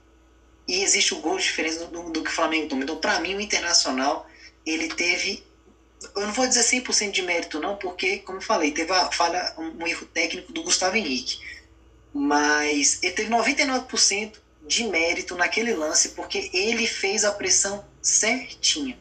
e 0.67 0.83
existe 0.83 1.15
o 1.15 1.21
gol 1.21 1.37
de 1.37 1.45
diferença 1.45 1.87
do, 1.87 2.11
do 2.11 2.23
que 2.23 2.31
o 2.31 2.35
Flamengo 2.35 2.69
toma. 2.69 2.83
Então, 2.83 2.97
para 2.97 3.21
mim, 3.21 3.35
o 3.35 3.41
Internacional, 3.41 4.27
ele 4.67 4.89
teve. 4.89 5.47
Eu 6.15 6.27
não 6.27 6.33
vou 6.33 6.47
dizer 6.47 6.61
100% 6.61 7.11
de 7.11 7.23
mérito, 7.23 7.59
não, 7.59 7.77
porque, 7.77 8.19
como 8.19 8.41
falei, 8.41 8.71
teve 8.71 8.93
a 8.93 9.11
falha, 9.11 9.55
um 9.59 9.87
erro 9.87 10.07
técnico 10.07 10.53
do 10.53 10.63
Gustavo 10.63 10.97
Henrique. 10.97 11.41
Mas 12.15 13.03
ele 13.03 13.13
teve 13.13 13.31
99% 13.31 14.35
de 14.67 14.85
mérito 14.85 15.35
naquele 15.35 15.75
lance, 15.75 16.11
porque 16.11 16.51
ele 16.53 16.87
fez 16.87 17.25
a 17.25 17.33
pressão 17.33 17.85
certinha. 18.03 18.99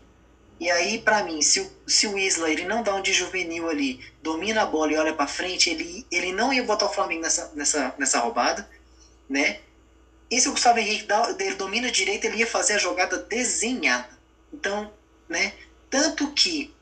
E 0.59 0.71
aí, 0.71 0.99
para 0.99 1.23
mim, 1.23 1.41
se 1.41 1.59
o, 1.59 1.71
se 1.85 2.07
o 2.07 2.17
Isla 2.17 2.49
ele 2.49 2.65
não 2.65 2.81
dá 2.81 2.95
um 2.95 3.01
de 3.01 3.13
juvenil 3.13 3.69
ali, 3.69 4.03
domina 4.23 4.63
a 4.63 4.65
bola 4.65 4.91
e 4.91 4.97
olha 4.97 5.13
para 5.13 5.27
frente, 5.27 5.69
ele, 5.69 6.05
ele 6.11 6.31
não 6.31 6.51
ia 6.51 6.63
botar 6.63 6.87
o 6.87 6.93
Flamengo 6.93 7.21
nessa, 7.21 7.51
nessa, 7.53 7.93
nessa 7.97 8.19
roubada, 8.19 8.67
né? 9.29 9.59
E 10.31 10.41
se 10.41 10.49
o 10.49 10.51
Gustavo 10.51 10.79
Henrique 10.79 11.05
dá, 11.05 11.35
ele 11.39 11.55
domina 11.55 11.91
direito, 11.91 12.25
ele 12.25 12.37
ia 12.37 12.47
fazer 12.47 12.73
a 12.73 12.79
jogada 12.79 13.17
desenhada. 13.17 14.17
Então, 14.51 14.91
né? 15.29 15.53
Tanto 15.89 16.31
que 16.31 16.73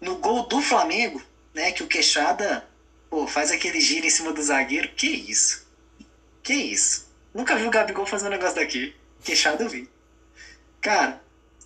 no 0.00 0.16
gol 0.16 0.46
do 0.46 0.60
Flamengo, 0.60 1.22
né, 1.54 1.72
que 1.72 1.82
o 1.82 1.88
Queixada 1.88 2.66
pô, 3.10 3.26
faz 3.26 3.50
aquele 3.50 3.80
giro 3.80 4.06
em 4.06 4.10
cima 4.10 4.32
do 4.32 4.42
zagueiro, 4.42 4.88
que 4.90 5.06
isso? 5.06 5.66
Que 6.42 6.54
isso? 6.54 7.08
Nunca 7.34 7.56
vi 7.56 7.66
o 7.66 7.70
Gabigol 7.70 8.06
fazer 8.06 8.26
um 8.26 8.30
negócio 8.30 8.56
daqui. 8.56 8.94
Queixada 9.22 9.62
eu 9.64 9.68
vi. 9.68 9.88
Cara, 10.80 11.20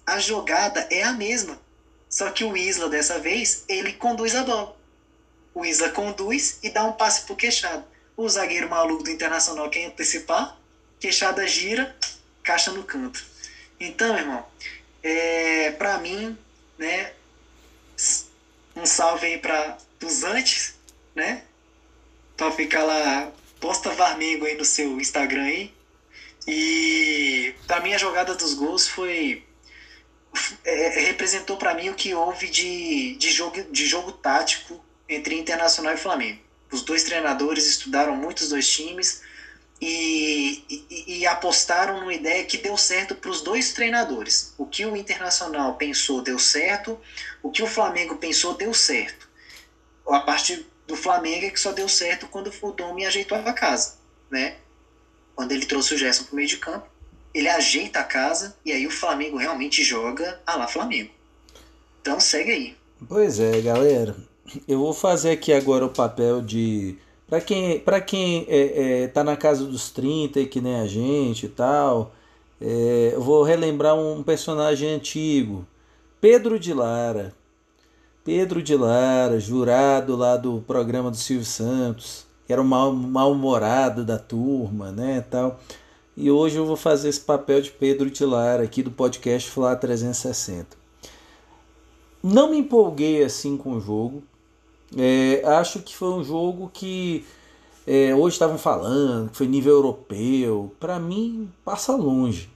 a 0.06 0.18
jogada 0.18 0.86
é 0.90 1.02
a 1.02 1.12
mesma. 1.12 1.60
Só 2.08 2.30
que 2.30 2.44
o 2.44 2.56
Isla, 2.56 2.88
dessa 2.88 3.18
vez, 3.18 3.64
ele 3.68 3.92
conduz 3.92 4.34
a 4.34 4.44
bola. 4.44 4.76
O 5.54 5.64
Isla 5.64 5.90
conduz 5.90 6.58
e 6.62 6.70
dá 6.70 6.84
um 6.84 6.92
passe 6.92 7.22
pro 7.22 7.36
Queixada. 7.36 7.86
O 8.16 8.28
zagueiro 8.28 8.68
maluco 8.68 9.02
do 9.02 9.10
Internacional 9.10 9.70
quer 9.70 9.86
antecipar, 9.86 10.58
Queixada 11.00 11.46
gira, 11.46 11.96
caixa 12.42 12.70
no 12.70 12.84
canto. 12.84 13.24
Então, 13.80 14.16
irmão, 14.16 14.44
é, 15.02 15.70
para 15.72 15.98
mim, 15.98 16.36
né, 16.78 17.12
um 18.74 18.87
salve 18.87 19.26
aí 19.26 19.38
para 19.38 19.78
os 20.02 20.22
antes, 20.22 20.74
né? 21.14 21.42
Pra 22.37 22.50
ficar 22.50 22.85
lá, 22.85 23.30
posta 23.61 23.90
Varmengo 23.90 24.46
aí 24.46 24.56
no 24.56 24.64
seu 24.64 25.00
Instagram 25.00 25.44
aí. 25.44 25.74
E 26.46 27.54
pra 27.66 27.80
mim 27.80 27.94
a 27.94 27.98
jogada 27.98 28.35
dos 28.35 28.54
gols 28.54 28.88
foi 28.88 29.44
é, 30.64 31.00
representou 31.00 31.56
para 31.56 31.74
mim 31.74 31.90
o 31.90 31.94
que 31.94 32.14
houve 32.14 32.48
de, 32.48 33.16
de, 33.16 33.30
jogo, 33.30 33.62
de 33.70 33.87
jogo 33.87 34.12
tático 34.12 34.82
entre 35.08 35.38
Internacional 35.38 35.94
e 35.94 35.98
Flamengo. 35.98 36.40
Os 36.70 36.82
dois 36.82 37.02
treinadores 37.02 37.66
estudaram 37.66 38.16
muito 38.16 38.40
os 38.40 38.48
dois 38.48 38.68
times 38.68 39.22
e, 39.80 40.64
e, 40.70 41.18
e 41.18 41.26
apostaram 41.26 42.00
numa 42.00 42.14
ideia 42.14 42.44
que 42.44 42.56
deu 42.56 42.76
certo 42.76 43.14
para 43.14 43.30
os 43.30 43.42
dois 43.42 43.72
treinadores. 43.72 44.54
O 44.56 44.64
que 44.64 44.87
o 44.87 44.96
Internacional 44.96 45.74
pensou 45.74 46.22
deu 46.22 46.38
certo, 46.38 46.98
o 47.42 47.50
que 47.50 47.62
o 47.62 47.66
Flamengo 47.66 48.16
pensou 48.16 48.55
deu 48.55 48.72
certo. 48.72 49.28
A 50.07 50.20
parte 50.20 50.66
do 50.87 50.96
Flamengo 50.96 51.46
é 51.46 51.50
que 51.50 51.61
só 51.61 51.72
deu 51.72 51.88
certo 51.88 52.26
quando 52.28 52.52
o 52.62 52.72
Domi 52.72 53.07
ajeitou 53.07 53.38
a 53.38 53.52
casa, 53.52 53.94
né? 54.31 54.57
Quando 55.35 55.52
ele 55.52 55.66
trouxe 55.66 55.94
o 55.94 55.98
Gerson 55.98 56.24
para 56.24 56.33
o 56.33 56.37
meio 56.37 56.48
de 56.48 56.59
campo 56.59 56.92
ele 57.35 57.48
ajeita 57.48 58.00
a 58.00 58.05
casa 58.05 58.55
e 58.64 58.72
aí 58.72 58.87
o 58.87 58.90
Flamengo 58.90 59.37
realmente 59.37 59.83
joga 59.83 60.40
a 60.46 60.57
lá 60.57 60.66
Flamengo. 60.66 61.11
Então 62.00 62.20
segue 62.20 62.50
aí. 62.50 62.76
Pois 63.09 63.40
é, 63.40 63.61
galera. 63.61 64.16
Eu 64.68 64.78
vou 64.78 64.92
fazer 64.92 65.31
aqui 65.31 65.52
agora 65.52 65.87
o 65.87 65.90
papel 65.90 66.42
de. 66.42 66.96
Para 67.26 67.40
quem, 67.40 67.78
pra 67.81 68.00
quem 68.00 68.44
é, 68.48 69.05
é, 69.05 69.09
tá 69.09 69.24
na 69.24 69.37
casa 69.37 69.64
dos 69.64 69.90
30 69.90 70.44
que 70.46 70.61
nem 70.61 70.81
a 70.81 70.87
gente 70.87 71.46
e 71.46 71.48
tal, 71.48 72.12
é, 72.61 73.12
eu 73.14 73.22
vou 73.22 73.42
relembrar 73.42 73.96
um 73.96 74.22
personagem 74.22 74.90
antigo. 74.90 75.66
Pedro 76.22 76.56
de 76.56 76.72
Lara. 76.72 77.35
Pedro 78.24 78.62
de 78.62 78.76
Lara, 78.76 79.40
jurado 79.40 80.14
lá 80.14 80.37
do 80.37 80.62
programa 80.64 81.11
do 81.11 81.16
Silvio 81.16 81.44
Santos, 81.44 82.24
que 82.46 82.52
era 82.52 82.62
o 82.62 82.64
mal-humorado 82.64 84.04
da 84.04 84.20
turma, 84.20 84.92
né, 84.92 85.26
tal. 85.28 85.58
E 86.16 86.30
hoje 86.30 86.54
eu 86.54 86.64
vou 86.64 86.76
fazer 86.76 87.08
esse 87.08 87.22
papel 87.22 87.61
de 87.61 87.72
Pedro 87.72 88.08
Tilar 88.08 88.61
aqui 88.61 88.85
do 88.85 88.92
podcast 88.92 89.50
Flá 89.50 89.74
360. 89.74 90.76
Não 92.22 92.52
me 92.52 92.58
empolguei 92.58 93.24
assim 93.24 93.56
com 93.56 93.72
o 93.72 93.80
jogo. 93.80 94.22
É, 94.96 95.42
acho 95.44 95.80
que 95.80 95.96
foi 95.96 96.11
um 96.11 96.22
jogo 96.22 96.70
que 96.72 97.26
é, 97.85 98.14
hoje 98.14 98.37
estavam 98.37 98.58
falando 98.58 99.30
que 99.30 99.38
foi 99.38 99.48
nível 99.48 99.72
europeu. 99.72 100.72
Para 100.78 101.00
mim, 101.00 101.50
passa 101.64 101.96
longe. 101.96 102.51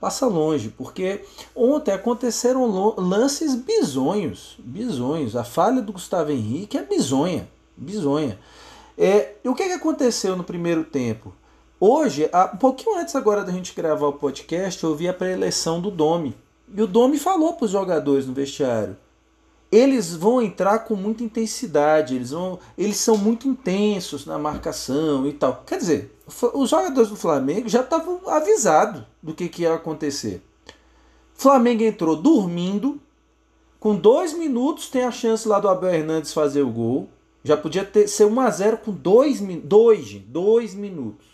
Passa 0.00 0.26
longe, 0.26 0.68
porque 0.68 1.24
ontem 1.54 1.92
aconteceram 1.92 2.94
lances 2.96 3.54
bizonhos. 3.56 4.56
Bizonhos. 4.60 5.34
A 5.34 5.42
falha 5.42 5.82
do 5.82 5.92
Gustavo 5.92 6.30
Henrique 6.30 6.78
é 6.78 6.82
bizonha. 6.82 7.48
Bizonha. 7.76 8.38
É, 8.96 9.34
e 9.42 9.48
o 9.48 9.54
que, 9.54 9.64
que 9.64 9.72
aconteceu 9.72 10.36
no 10.36 10.44
primeiro 10.44 10.84
tempo? 10.84 11.34
Hoje, 11.80 12.30
um 12.52 12.56
pouquinho 12.56 12.98
antes 12.98 13.14
agora 13.14 13.44
da 13.44 13.52
gente 13.52 13.74
gravar 13.74 14.08
o 14.08 14.12
podcast, 14.12 14.82
eu 14.82 14.94
vi 14.94 15.08
a 15.08 15.14
pré-eleição 15.14 15.80
do 15.80 15.90
Domi. 15.90 16.36
E 16.72 16.82
o 16.82 16.86
Domi 16.86 17.18
falou 17.18 17.54
para 17.54 17.64
os 17.64 17.70
jogadores 17.70 18.26
no 18.26 18.34
vestiário: 18.34 18.96
eles 19.70 20.14
vão 20.14 20.40
entrar 20.40 20.80
com 20.80 20.94
muita 20.94 21.22
intensidade, 21.22 22.14
eles, 22.14 22.30
vão, 22.30 22.58
eles 22.76 22.96
são 22.96 23.16
muito 23.16 23.46
intensos 23.46 24.24
na 24.24 24.38
marcação 24.38 25.26
e 25.26 25.32
tal. 25.32 25.62
Quer 25.66 25.78
dizer, 25.78 26.18
os 26.54 26.70
jogadores 26.70 27.10
do 27.10 27.16
Flamengo 27.16 27.68
já 27.68 27.80
estavam 27.80 28.20
avisados 28.26 29.02
do 29.22 29.34
que, 29.34 29.48
que 29.48 29.62
ia 29.62 29.74
acontecer. 29.74 30.42
Flamengo 31.34 31.82
entrou 31.82 32.16
dormindo, 32.16 33.00
com 33.78 33.94
dois 33.94 34.32
minutos 34.32 34.88
tem 34.88 35.04
a 35.04 35.10
chance 35.10 35.46
lá 35.46 35.60
do 35.60 35.68
Abel 35.68 35.94
Hernandes 35.94 36.32
fazer 36.32 36.62
o 36.62 36.70
gol. 36.70 37.08
Já 37.44 37.56
podia 37.56 37.84
ter, 37.84 38.08
ser 38.08 38.24
1 38.24 38.40
a 38.40 38.50
0 38.50 38.78
com 38.78 38.90
dois, 38.90 39.40
dois, 39.62 40.14
dois 40.26 40.74
minutos. 40.74 41.26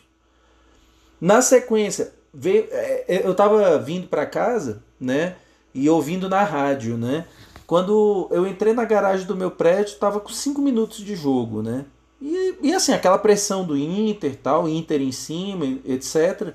Na 1.20 1.40
sequência, 1.40 2.12
veio, 2.32 2.66
é, 2.70 3.04
é, 3.08 3.26
eu 3.26 3.32
estava 3.32 3.78
vindo 3.78 4.08
para 4.08 4.26
casa, 4.26 4.82
né? 5.00 5.36
E 5.72 5.88
ouvindo 5.88 6.28
na 6.28 6.44
rádio, 6.44 6.98
né? 6.98 7.26
Quando 7.66 8.28
eu 8.30 8.46
entrei 8.46 8.72
na 8.72 8.84
garagem 8.84 9.26
do 9.26 9.36
meu 9.36 9.50
prédio, 9.50 9.92
estava 9.92 10.20
com 10.20 10.28
5 10.28 10.60
minutos 10.60 10.98
de 10.98 11.16
jogo, 11.16 11.62
né? 11.62 11.84
E, 12.20 12.54
e 12.62 12.74
assim, 12.74 12.92
aquela 12.92 13.18
pressão 13.18 13.64
do 13.64 13.76
Inter, 13.76 14.36
tal, 14.36 14.68
Inter 14.68 15.00
em 15.00 15.12
cima, 15.12 15.66
etc. 15.84 16.54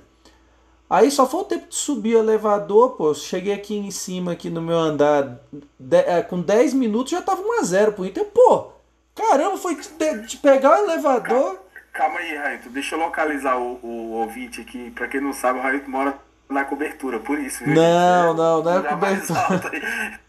Aí 0.90 1.12
só 1.12 1.28
foi 1.28 1.42
o 1.42 1.46
tempo 1.46 1.68
de 1.68 1.76
subir 1.76 2.16
o 2.16 2.20
elevador, 2.20 2.92
pô. 2.92 3.14
Cheguei 3.14 3.54
aqui 3.54 3.76
em 3.76 3.92
cima, 3.92 4.32
aqui 4.32 4.50
no 4.50 4.62
meu 4.62 4.78
andar, 4.78 5.40
de, 5.80 5.98
é, 5.98 6.22
com 6.22 6.42
10 6.42 6.74
minutos 6.74 7.12
já 7.12 7.22
tava 7.22 7.44
1x0 7.44 7.94
pro 7.94 8.06
Inter. 8.06 8.26
Pô, 8.26 8.72
caramba, 9.16 9.58
foi 9.58 9.76
de, 9.76 10.28
de 10.28 10.38
pegar 10.38 10.80
o 10.80 10.84
elevador. 10.84 11.60
Calma 11.94 12.20
aí, 12.20 12.36
Raito. 12.36 12.70
Deixa 12.70 12.96
eu 12.96 13.00
localizar 13.00 13.58
o, 13.58 13.80
o 13.84 14.12
ouvinte 14.14 14.62
aqui. 14.62 14.90
Pra 14.92 15.08
quem 15.08 15.22
não 15.22 15.34
sabe, 15.34 15.60
o 15.60 15.62
Raito 15.62 15.90
mora 15.90 16.18
na 16.50 16.64
cobertura, 16.66 17.20
por 17.20 17.38
isso. 17.38 17.64
Viu, 17.64 17.76
não, 17.76 18.34
não, 18.34 18.64
não 18.64 18.80
é 18.80 18.84
cobertura. 18.84 20.20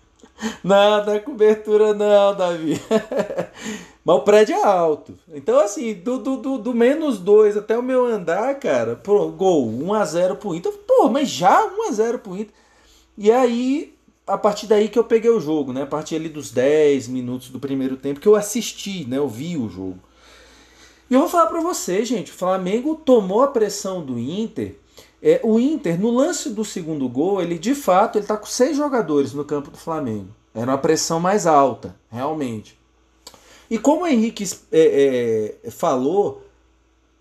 Não, 0.65 1.05
não 1.05 1.13
é 1.13 1.19
cobertura 1.19 1.93
não, 1.95 2.35
Davi. 2.35 2.81
Mas 4.05 4.17
o 4.17 4.21
prédio 4.21 4.57
é 4.57 4.65
alto. 4.65 5.15
Então, 5.33 5.61
assim, 5.61 5.95
do, 5.95 6.19
do, 6.19 6.37
do, 6.37 6.59
do 6.59 6.75
menos 6.75 7.19
2 7.19 7.57
até 7.57 7.79
o 7.79 7.83
meu 7.83 8.07
andar, 8.07 8.59
cara, 8.59 8.97
pô, 8.97 9.29
gol, 9.29 9.71
1x0 9.71 10.37
pro 10.37 10.55
Inter. 10.55 10.73
Pô, 10.87 11.09
mas 11.09 11.29
já 11.29 11.69
1x0 11.69 12.19
pro 12.19 12.37
Inter. 12.37 12.55
E 13.17 13.31
aí, 13.31 13.95
a 14.27 14.39
partir 14.39 14.67
daí 14.67 14.89
que 14.89 14.99
eu 14.99 15.05
peguei 15.05 15.31
o 15.31 15.41
jogo, 15.41 15.73
né? 15.73 15.83
A 15.83 15.87
partir 15.87 16.17
ali 16.17 16.29
dos 16.29 16.51
10 16.51 17.09
minutos 17.09 17.51
do 17.51 17.61
primeiro 17.61 17.97
tempo 17.97 18.21
que 18.21 18.29
eu 18.29 18.37
assisti, 18.37 19.07
né? 19.07 19.19
Eu 19.19 19.29
vi 19.29 19.57
o 19.57 19.69
jogo. 19.69 19.99
E 21.11 21.15
eu 21.15 21.21
vou 21.21 21.29
falar 21.29 21.47
para 21.47 21.61
você, 21.61 22.05
gente, 22.05 22.31
o 22.31 22.35
Flamengo 22.35 22.95
tomou 22.95 23.43
a 23.43 23.49
pressão 23.49 24.05
do 24.05 24.19
Inter. 24.19 24.77
É, 25.23 25.41
o 25.43 25.61
Inter, 25.61 26.01
no 26.01 26.11
lance 26.11 26.51
do 26.51 26.65
segundo 26.65 27.09
gol, 27.09 27.43
ele 27.43 27.59
de 27.59 27.75
fato 27.75 28.19
ele 28.19 28.27
tá 28.27 28.37
com 28.37 28.47
seis 28.47 28.77
jogadores 28.77 29.35
no 29.35 29.45
campo 29.45 29.71
do 29.71 29.77
Flamengo. 29.77 30.29
Era 30.55 30.71
uma 30.71 30.79
pressão 30.79 31.21
mais 31.21 31.47
alta, 31.47 31.95
realmente. 32.11 32.79
E 33.71 33.79
como 33.79 34.03
o 34.03 34.07
Henrique 34.07 34.45
é, 34.73 35.59
é, 35.65 35.71
falou, 35.71 36.43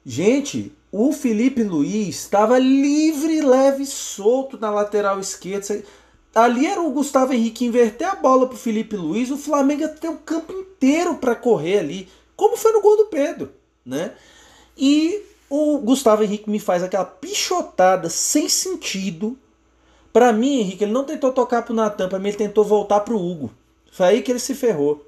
gente, 0.05 0.73
o 0.91 1.11
Felipe 1.11 1.61
Luiz 1.63 2.15
estava 2.15 2.57
livre, 2.57 3.41
leve, 3.41 3.85
solto 3.85 4.57
na 4.57 4.71
lateral 4.71 5.19
esquerda. 5.19 5.83
Ali 6.33 6.65
era 6.65 6.81
o 6.81 6.91
Gustavo 6.91 7.33
Henrique 7.33 7.65
inverter 7.65 8.07
a 8.07 8.15
bola 8.15 8.47
para 8.47 8.55
o 8.55 8.59
Felipe 8.59 8.95
Luiz, 8.95 9.29
o 9.29 9.37
Flamengo 9.37 9.87
ter 9.89 10.09
o 10.09 10.17
campo 10.17 10.53
inteiro 10.53 11.15
para 11.15 11.35
correr 11.35 11.79
ali, 11.79 12.07
como 12.35 12.55
foi 12.55 12.71
no 12.71 12.81
gol 12.81 12.97
do 12.97 13.05
Pedro, 13.05 13.51
né? 13.85 14.13
E 14.77 15.21
o 15.49 15.79
Gustavo 15.79 16.23
Henrique 16.23 16.49
me 16.49 16.59
faz 16.59 16.83
aquela 16.83 17.05
pichotada 17.05 18.09
sem 18.09 18.47
sentido. 18.47 19.37
Para 20.13 20.31
mim, 20.31 20.59
Henrique, 20.59 20.83
ele 20.83 20.93
não 20.93 21.03
tentou 21.03 21.31
tocar 21.31 21.63
pro 21.63 21.73
Natan, 21.73 22.07
para 22.07 22.19
mim 22.19 22.29
ele 22.29 22.37
tentou 22.37 22.63
voltar 22.63 22.99
pro 23.01 23.19
Hugo. 23.19 23.51
Foi 23.91 24.07
aí 24.07 24.21
que 24.21 24.31
ele 24.31 24.39
se 24.39 24.53
ferrou. 24.53 25.05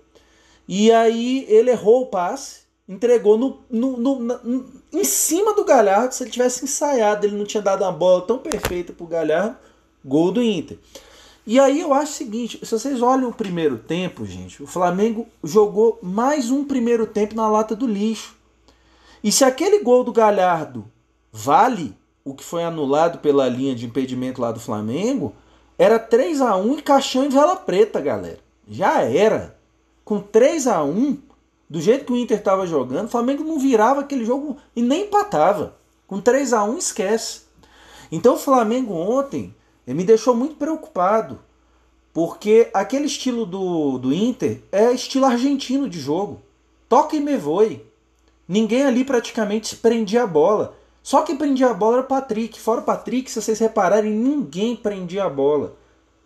E 0.67 0.91
aí 0.91 1.45
ele 1.47 1.69
errou 1.69 2.03
o 2.03 2.05
passe, 2.07 2.61
entregou 2.87 3.37
no, 3.37 3.59
no, 3.69 3.97
no, 3.97 4.19
no, 4.19 4.65
em 4.91 5.03
cima 5.03 5.53
do 5.53 5.65
Galhardo. 5.65 6.13
Se 6.13 6.23
ele 6.23 6.31
tivesse 6.31 6.63
ensaiado, 6.63 7.25
ele 7.25 7.35
não 7.35 7.45
tinha 7.45 7.61
dado 7.61 7.83
uma 7.83 7.91
bola 7.91 8.21
tão 8.21 8.37
perfeita 8.37 8.93
pro 8.93 9.05
Galhardo. 9.05 9.57
Gol 10.03 10.31
do 10.31 10.41
Inter. 10.41 10.77
E 11.45 11.59
aí 11.59 11.81
eu 11.81 11.93
acho 11.93 12.13
o 12.13 12.15
seguinte: 12.15 12.59
se 12.63 12.71
vocês 12.71 13.01
olham 13.01 13.29
o 13.29 13.33
primeiro 13.33 13.77
tempo, 13.77 14.25
gente, 14.25 14.61
o 14.61 14.67
Flamengo 14.67 15.27
jogou 15.43 15.99
mais 16.01 16.49
um 16.49 16.63
primeiro 16.63 17.05
tempo 17.05 17.35
na 17.35 17.49
lata 17.49 17.75
do 17.75 17.87
lixo. 17.87 18.35
E 19.23 19.31
se 19.31 19.43
aquele 19.43 19.83
gol 19.83 20.03
do 20.03 20.11
Galhardo 20.11 20.85
vale 21.31 21.95
o 22.23 22.33
que 22.33 22.43
foi 22.43 22.63
anulado 22.63 23.19
pela 23.19 23.47
linha 23.47 23.75
de 23.75 23.85
impedimento 23.85 24.41
lá 24.41 24.51
do 24.51 24.59
Flamengo, 24.59 25.33
era 25.77 25.97
3 25.97 26.41
a 26.41 26.55
1 26.55 26.77
e 26.77 26.81
caixão 26.81 27.25
em 27.25 27.29
vela 27.29 27.55
preta, 27.55 27.99
galera. 27.99 28.39
Já 28.67 29.01
era 29.01 29.57
com 30.03 30.19
3 30.19 30.67
a 30.67 30.83
1 30.83 31.17
do 31.69 31.79
jeito 31.79 32.05
que 32.05 32.13
o 32.13 32.17
Inter 32.17 32.37
estava 32.37 32.67
jogando, 32.67 33.05
o 33.05 33.11
Flamengo 33.11 33.43
não 33.43 33.57
virava 33.57 34.01
aquele 34.01 34.25
jogo 34.25 34.57
e 34.75 34.81
nem 34.81 35.03
empatava. 35.03 35.77
Com 36.05 36.19
3 36.19 36.53
a 36.53 36.63
1 36.63 36.77
esquece. 36.77 37.41
Então 38.11 38.33
o 38.33 38.39
Flamengo 38.39 38.93
ontem 38.93 39.55
me 39.87 40.03
deixou 40.03 40.35
muito 40.35 40.55
preocupado, 40.55 41.39
porque 42.13 42.69
aquele 42.73 43.05
estilo 43.05 43.45
do, 43.45 43.97
do 43.97 44.13
Inter 44.13 44.61
é 44.71 44.91
estilo 44.91 45.25
argentino 45.25 45.87
de 45.87 45.99
jogo. 45.99 46.41
Toca 46.89 47.15
e 47.15 47.21
me 47.21 47.37
voe. 47.37 47.85
Ninguém 48.51 48.83
ali 48.83 49.05
praticamente 49.05 49.77
prendia 49.77 50.23
a 50.23 50.27
bola. 50.27 50.75
Só 51.01 51.21
quem 51.21 51.37
prendia 51.37 51.69
a 51.69 51.73
bola 51.73 51.99
era 51.99 52.05
o 52.05 52.07
Patrick. 52.07 52.59
Fora 52.59 52.81
o 52.81 52.83
Patrick, 52.83 53.31
se 53.31 53.41
vocês 53.41 53.57
repararem, 53.57 54.11
ninguém 54.11 54.75
prendia 54.75 55.23
a 55.23 55.29
bola. 55.29 55.77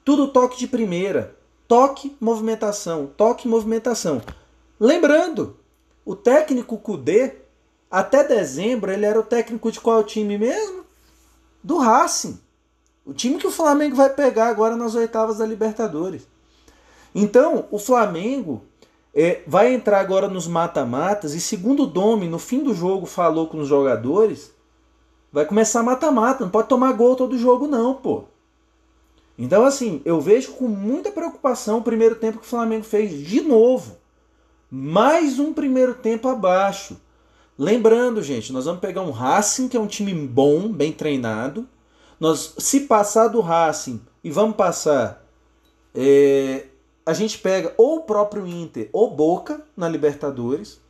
Tudo 0.03 0.29
toque 0.29 0.57
de 0.57 0.65
primeira. 0.65 1.35
Toque, 1.67 2.17
movimentação, 2.19 3.05
toque, 3.15 3.47
movimentação. 3.47 4.23
Lembrando, 4.79 5.55
o 6.03 6.15
técnico 6.15 6.79
Kudê, 6.79 7.35
até 7.91 8.23
dezembro, 8.23 8.91
ele 8.91 9.05
era 9.05 9.19
o 9.19 9.23
técnico 9.23 9.71
de 9.71 9.79
qual 9.79 10.03
time 10.03 10.35
mesmo? 10.35 10.83
Do 11.63 11.77
Racing. 11.77 12.39
O 13.05 13.13
time 13.13 13.37
que 13.37 13.45
o 13.45 13.51
Flamengo 13.51 13.95
vai 13.95 14.09
pegar 14.09 14.47
agora 14.47 14.75
nas 14.75 14.95
oitavas 14.95 15.37
da 15.37 15.45
Libertadores. 15.45 16.27
Então, 17.13 17.67
o 17.69 17.77
Flamengo 17.77 18.63
é, 19.15 19.41
vai 19.47 19.73
entrar 19.73 20.01
agora 20.01 20.27
nos 20.27 20.45
mata-matas 20.45 21.33
e 21.33 21.39
segundo 21.39 21.83
o 21.83 21.87
Domi, 21.87 22.27
no 22.27 22.37
fim 22.37 22.61
do 22.61 22.73
jogo, 22.73 23.05
falou 23.05 23.47
com 23.47 23.59
os 23.59 23.67
jogadores, 23.67 24.53
vai 25.31 25.45
começar 25.45 25.81
mata-mata, 25.81 26.43
não 26.43 26.51
pode 26.51 26.67
tomar 26.67 26.91
gol 26.91 27.15
todo 27.15 27.37
jogo 27.37 27.65
não, 27.65 27.93
pô. 27.93 28.25
Então, 29.37 29.65
assim, 29.65 30.01
eu 30.03 30.19
vejo 30.19 30.53
com 30.53 30.67
muita 30.67 31.11
preocupação 31.11 31.77
o 31.77 31.83
primeiro 31.83 32.15
tempo 32.15 32.39
que 32.39 32.45
o 32.45 32.49
Flamengo 32.49 32.83
fez 32.83 33.11
de 33.25 33.41
novo. 33.41 33.97
Mais 34.69 35.39
um 35.39 35.53
primeiro 35.53 35.93
tempo 35.93 36.27
abaixo. 36.27 36.97
Lembrando, 37.57 38.21
gente, 38.21 38.51
nós 38.51 38.65
vamos 38.65 38.81
pegar 38.81 39.01
um 39.01 39.11
Racing, 39.11 39.67
que 39.67 39.77
é 39.77 39.79
um 39.79 39.87
time 39.87 40.13
bom, 40.13 40.69
bem 40.69 40.91
treinado. 40.91 41.67
Nós, 42.19 42.55
se 42.57 42.81
passar 42.81 43.27
do 43.27 43.41
Racing 43.41 44.01
e 44.23 44.31
vamos 44.31 44.55
passar, 44.55 45.25
é, 45.93 46.65
a 47.05 47.13
gente 47.13 47.37
pega 47.37 47.73
ou 47.77 47.97
o 47.97 48.01
próprio 48.01 48.47
Inter 48.47 48.89
ou 48.91 49.11
Boca 49.11 49.61
na 49.77 49.87
Libertadores. 49.87 50.81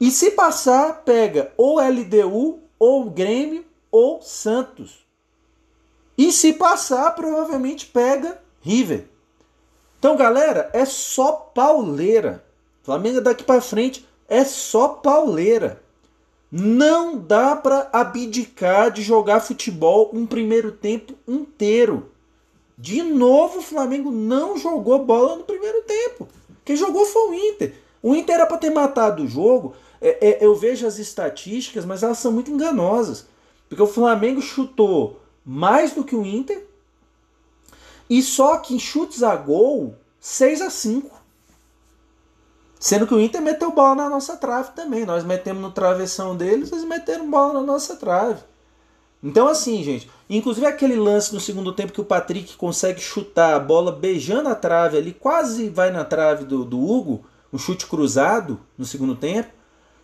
E 0.00 0.10
se 0.10 0.32
passar, 0.32 1.04
pega 1.04 1.52
ou 1.56 1.78
LDU, 1.78 2.60
ou 2.78 3.10
Grêmio, 3.10 3.64
ou 3.90 4.20
Santos. 4.20 5.06
E 6.16 6.32
se 6.32 6.54
passar, 6.54 7.14
provavelmente 7.14 7.86
pega 7.86 8.40
River. 8.60 9.06
Então, 9.98 10.16
galera, 10.16 10.70
é 10.72 10.84
só 10.84 11.32
pauleira. 11.32 12.44
Flamengo 12.82 13.20
daqui 13.20 13.44
para 13.44 13.60
frente 13.60 14.06
é 14.28 14.44
só 14.44 14.88
pauleira. 14.88 15.82
Não 16.50 17.16
dá 17.18 17.54
para 17.54 17.88
abdicar 17.92 18.90
de 18.90 19.02
jogar 19.02 19.40
futebol 19.40 20.10
um 20.12 20.26
primeiro 20.26 20.72
tempo 20.72 21.14
inteiro. 21.28 22.10
De 22.80 23.02
novo, 23.02 23.58
o 23.58 23.62
Flamengo 23.62 24.10
não 24.10 24.56
jogou 24.56 25.04
bola 25.04 25.36
no 25.36 25.44
primeiro 25.44 25.82
tempo. 25.82 26.26
Quem 26.64 26.74
jogou 26.74 27.04
foi 27.04 27.28
o 27.28 27.34
Inter. 27.34 27.74
O 28.02 28.14
Inter 28.14 28.36
era 28.36 28.46
para 28.46 28.56
ter 28.56 28.70
matado 28.70 29.22
o 29.22 29.28
jogo. 29.28 29.74
É, 30.00 30.28
é, 30.28 30.38
eu 30.40 30.54
vejo 30.54 30.86
as 30.86 30.98
estatísticas, 30.98 31.84
mas 31.84 32.02
elas 32.02 32.16
são 32.16 32.32
muito 32.32 32.50
enganosas. 32.50 33.26
Porque 33.68 33.82
o 33.82 33.86
Flamengo 33.86 34.40
chutou 34.40 35.20
mais 35.44 35.92
do 35.92 36.02
que 36.02 36.16
o 36.16 36.24
Inter. 36.24 36.66
E 38.08 38.22
só 38.22 38.56
que 38.56 38.74
em 38.74 38.78
chutes 38.78 39.22
a 39.22 39.36
gol, 39.36 39.94
6 40.18 40.62
a 40.62 40.70
5 40.70 41.20
Sendo 42.78 43.06
que 43.06 43.12
o 43.12 43.20
Inter 43.20 43.42
meteu 43.42 43.72
bola 43.72 43.94
na 43.94 44.08
nossa 44.08 44.38
trave 44.38 44.72
também. 44.72 45.04
Nós 45.04 45.22
metemos 45.22 45.60
no 45.60 45.70
travessão 45.70 46.34
deles, 46.34 46.72
eles 46.72 46.84
meteram 46.84 47.30
bola 47.30 47.52
na 47.52 47.60
nossa 47.60 47.94
trave. 47.96 48.42
Então, 49.22 49.48
assim, 49.48 49.82
gente. 49.82 50.08
Inclusive 50.28 50.66
aquele 50.66 50.96
lance 50.96 51.34
no 51.34 51.40
segundo 51.40 51.72
tempo 51.72 51.92
que 51.92 52.00
o 52.00 52.04
Patrick 52.04 52.56
consegue 52.56 53.00
chutar 53.00 53.54
a 53.54 53.58
bola 53.58 53.92
beijando 53.92 54.48
a 54.48 54.54
trave 54.54 54.96
ali, 54.96 55.12
quase 55.12 55.68
vai 55.68 55.90
na 55.90 56.04
trave 56.04 56.44
do, 56.44 56.64
do 56.64 56.78
Hugo, 56.78 57.24
um 57.52 57.58
chute 57.58 57.86
cruzado 57.86 58.60
no 58.78 58.84
segundo 58.84 59.16
tempo. 59.16 59.50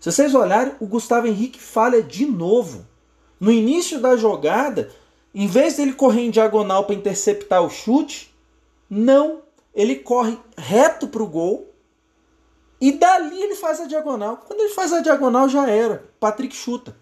Se 0.01 0.11
vocês 0.11 0.35
olharem, 0.35 0.75
o 0.81 0.87
Gustavo 0.87 1.27
Henrique 1.27 1.61
falha 1.61 2.03
de 2.03 2.27
novo. 2.27 2.85
No 3.39 3.53
início 3.53 4.01
da 4.01 4.17
jogada, 4.17 4.91
em 5.35 5.47
vez 5.47 5.77
dele 5.77 5.93
correr 5.93 6.23
em 6.23 6.31
diagonal 6.31 6.85
para 6.85 6.95
interceptar 6.95 7.63
o 7.63 7.71
chute, 7.71 8.35
não. 8.89 9.43
ele 9.75 9.97
corre 9.97 10.39
reto 10.57 11.09
pro 11.09 11.27
gol 11.27 11.73
e 12.81 12.93
dali 12.93 13.43
ele 13.43 13.55
faz 13.55 13.81
a 13.81 13.87
diagonal. 13.87 14.39
Quando 14.47 14.61
ele 14.61 14.75
faz 14.75 14.93
a 14.93 15.01
diagonal 15.01 15.49
já 15.49 15.69
era. 15.69 16.05
Patrick 16.21 16.55
chuta. 16.55 16.97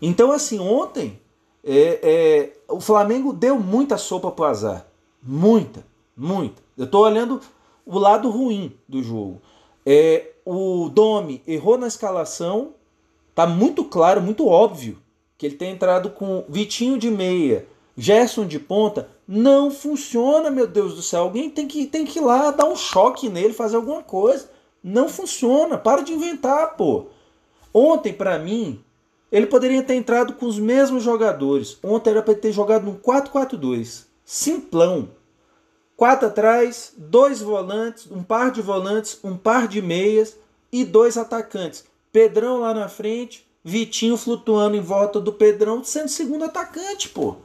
Então 0.00 0.32
assim, 0.32 0.58
ontem 0.58 1.20
é, 1.64 2.00
é, 2.02 2.52
o 2.68 2.80
Flamengo 2.80 3.32
deu 3.32 3.58
muita 3.58 3.96
sopa 3.98 4.30
pro 4.30 4.44
azar. 4.44 4.86
Muita, 5.22 5.84
muita. 6.16 6.62
Eu 6.76 6.88
tô 6.88 7.00
olhando 7.00 7.40
o 7.84 7.98
lado 7.98 8.30
ruim 8.30 8.72
do 8.88 9.02
jogo. 9.02 9.40
É, 9.84 10.32
o 10.44 10.88
Domi 10.88 11.42
errou 11.46 11.76
na 11.76 11.86
escalação. 11.86 12.74
Tá 13.34 13.46
muito 13.46 13.84
claro, 13.84 14.20
muito 14.20 14.46
óbvio 14.46 14.98
que 15.36 15.46
ele 15.46 15.54
tem 15.54 15.72
entrado 15.72 16.10
com 16.10 16.44
Vitinho 16.48 16.98
de 16.98 17.10
meia, 17.10 17.66
Gerson 17.96 18.46
de 18.46 18.58
ponta. 18.58 19.08
Não 19.26 19.70
funciona, 19.70 20.50
meu 20.50 20.66
Deus 20.66 20.94
do 20.94 21.02
céu. 21.02 21.22
Alguém 21.22 21.48
tem 21.48 21.68
que, 21.68 21.86
tem 21.86 22.04
que 22.04 22.18
ir 22.18 22.22
lá 22.22 22.50
dar 22.50 22.66
um 22.66 22.76
choque 22.76 23.28
nele, 23.28 23.52
fazer 23.52 23.76
alguma 23.76 24.02
coisa. 24.02 24.50
Não 24.82 25.08
funciona. 25.08 25.76
Para 25.76 26.02
de 26.02 26.12
inventar, 26.12 26.76
pô. 26.76 27.06
Ontem, 27.72 28.12
para 28.12 28.38
mim, 28.38 28.82
ele 29.30 29.46
poderia 29.46 29.82
ter 29.82 29.94
entrado 29.94 30.34
com 30.34 30.46
os 30.46 30.58
mesmos 30.58 31.02
jogadores. 31.02 31.78
Ontem 31.82 32.10
era 32.10 32.22
para 32.22 32.34
ter 32.34 32.52
jogado 32.52 32.84
no 32.84 32.98
4-4-2. 32.98 34.04
Simplão. 34.24 35.10
Quatro 35.96 36.28
atrás, 36.28 36.92
dois 36.96 37.40
volantes, 37.40 38.10
um 38.10 38.22
par 38.22 38.50
de 38.50 38.62
volantes, 38.62 39.18
um 39.22 39.36
par 39.36 39.66
de 39.66 39.82
meias 39.82 40.36
e 40.72 40.84
dois 40.84 41.16
atacantes. 41.16 41.84
Pedrão 42.12 42.60
lá 42.60 42.72
na 42.72 42.88
frente, 42.88 43.46
Vitinho 43.64 44.16
flutuando 44.16 44.76
em 44.76 44.80
volta 44.80 45.20
do 45.20 45.32
Pedrão, 45.32 45.82
sendo 45.82 46.08
segundo 46.08 46.44
atacante, 46.44 47.08
pô. 47.08 47.36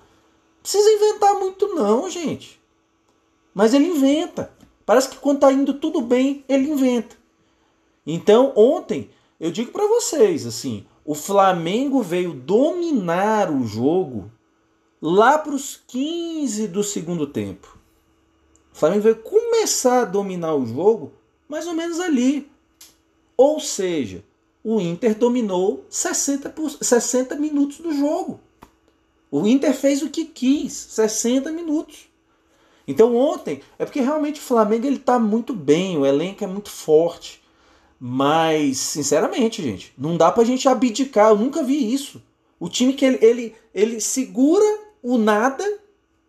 Precisa 0.62 0.90
inventar 0.90 1.34
muito 1.40 1.76
não, 1.76 2.10
gente. 2.10 2.62
Mas 3.54 3.74
ele 3.74 3.88
inventa. 3.88 4.52
Parece 4.86 5.10
que 5.10 5.18
quando 5.18 5.40
tá 5.40 5.52
indo 5.52 5.74
tudo 5.74 6.00
bem, 6.00 6.46
ele 6.48 6.70
inventa. 6.70 7.16
Então, 8.06 8.54
ontem, 8.56 9.10
eu 9.40 9.52
digo 9.52 9.72
para 9.72 9.88
vocês, 9.88 10.46
assim, 10.46 10.86
o 11.06 11.14
Flamengo 11.14 12.02
veio 12.02 12.34
dominar 12.34 13.52
o 13.52 13.66
jogo 13.68 14.32
lá 15.02 15.38
para 15.38 15.54
os 15.54 15.82
15 15.88 16.68
do 16.70 16.84
segundo 16.84 17.28
tempo. 17.28 17.78
O 18.74 18.78
Flamengo 18.78 19.04
veio 19.04 19.18
começar 19.18 20.04
a 20.04 20.06
dominar 20.06 20.56
o 20.56 20.66
jogo 20.66 21.12
mais 21.48 21.68
ou 21.68 21.74
menos 21.74 22.00
ali. 22.00 22.50
Ou 23.36 23.60
seja, 23.60 24.24
o 24.64 24.80
Inter 24.80 25.16
dominou 25.18 25.86
60, 25.90 26.50
por, 26.50 26.70
60 26.70 27.36
minutos 27.36 27.80
do 27.80 27.94
jogo. 27.94 28.40
O 29.30 29.46
Inter 29.46 29.76
fez 29.76 30.02
o 30.02 30.10
que 30.10 30.26
quis, 30.26 30.72
60 30.72 31.52
minutos. 31.52 32.08
Então 32.88 33.16
ontem, 33.16 33.62
é 33.78 33.84
porque 33.84 34.00
realmente 34.00 34.40
o 34.40 34.44
Flamengo 34.44 34.88
ele 34.88 35.00
tá 35.00 35.20
muito 35.20 35.54
bem, 35.54 35.98
o 35.98 36.06
elenco 36.06 36.44
é 36.44 36.48
muito 36.48 36.70
forte. 36.70 37.43
Mas, 38.06 38.80
sinceramente, 38.80 39.64
gente, 39.64 39.94
não 39.98 40.18
dá 40.18 40.30
pra 40.30 40.44
gente 40.44 40.68
abdicar. 40.68 41.30
Eu 41.30 41.38
nunca 41.38 41.64
vi 41.64 41.94
isso. 41.94 42.22
O 42.60 42.68
time 42.68 42.92
que 42.92 43.06
ele, 43.06 43.18
ele, 43.22 43.56
ele 43.74 44.02
segura 44.02 44.66
o 45.02 45.18
nada, 45.18 45.64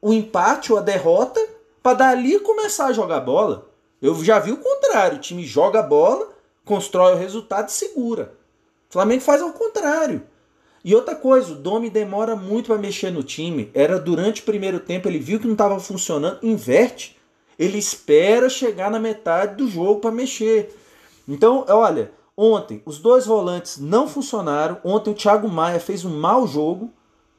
o 0.01 0.13
empate 0.13 0.73
ou 0.73 0.79
a 0.79 0.81
derrota, 0.81 1.45
para 1.83 1.95
dali 1.95 2.39
começar 2.39 2.87
a 2.87 2.93
jogar 2.93 3.19
bola. 3.23 3.73
Eu 4.01 4.15
já 4.23 4.39
vi 4.39 4.53
o 4.53 4.59
contrário. 4.59 5.19
O 5.19 5.21
time 5.21 5.45
joga 5.45 5.81
a 5.81 5.83
bola, 5.83 6.29
constrói 6.65 7.15
o 7.15 7.19
resultado 7.19 7.69
e 7.69 7.73
segura. 7.73 8.35
O 8.89 8.93
Flamengo 8.93 9.23
faz 9.23 9.43
ao 9.43 9.53
contrário. 9.53 10.23
E 10.85 10.95
outra 10.95 11.17
coisa, 11.17 11.55
o 11.55 11.57
Domi 11.57 11.91
demora 11.91 12.37
muito 12.37 12.67
para 12.67 12.79
mexer 12.79 13.11
no 13.11 13.25
time. 13.25 13.69
Era 13.75 13.99
durante 13.99 14.43
o 14.43 14.45
primeiro 14.45 14.79
tempo, 14.79 15.09
ele 15.09 15.19
viu 15.19 15.41
que 15.41 15.47
não 15.47 15.55
estava 15.55 15.81
funcionando, 15.81 16.39
inverte. 16.41 17.19
Ele 17.59 17.79
espera 17.79 18.49
chegar 18.49 18.93
na 18.93 19.01
metade 19.01 19.57
do 19.57 19.67
jogo 19.67 19.99
para 19.99 20.13
mexer. 20.13 20.84
Então, 21.27 21.65
olha, 21.69 22.13
ontem 22.37 22.83
os 22.85 22.99
dois 22.99 23.27
volantes 23.27 23.79
não 23.79 24.07
funcionaram. 24.09 24.79
Ontem 24.85 25.11
o 25.11 25.15
Thiago 25.15 25.49
Maia 25.49 25.81
fez 25.81 26.05
um 26.05 26.19
mau 26.19 26.47
jogo. 26.47 26.91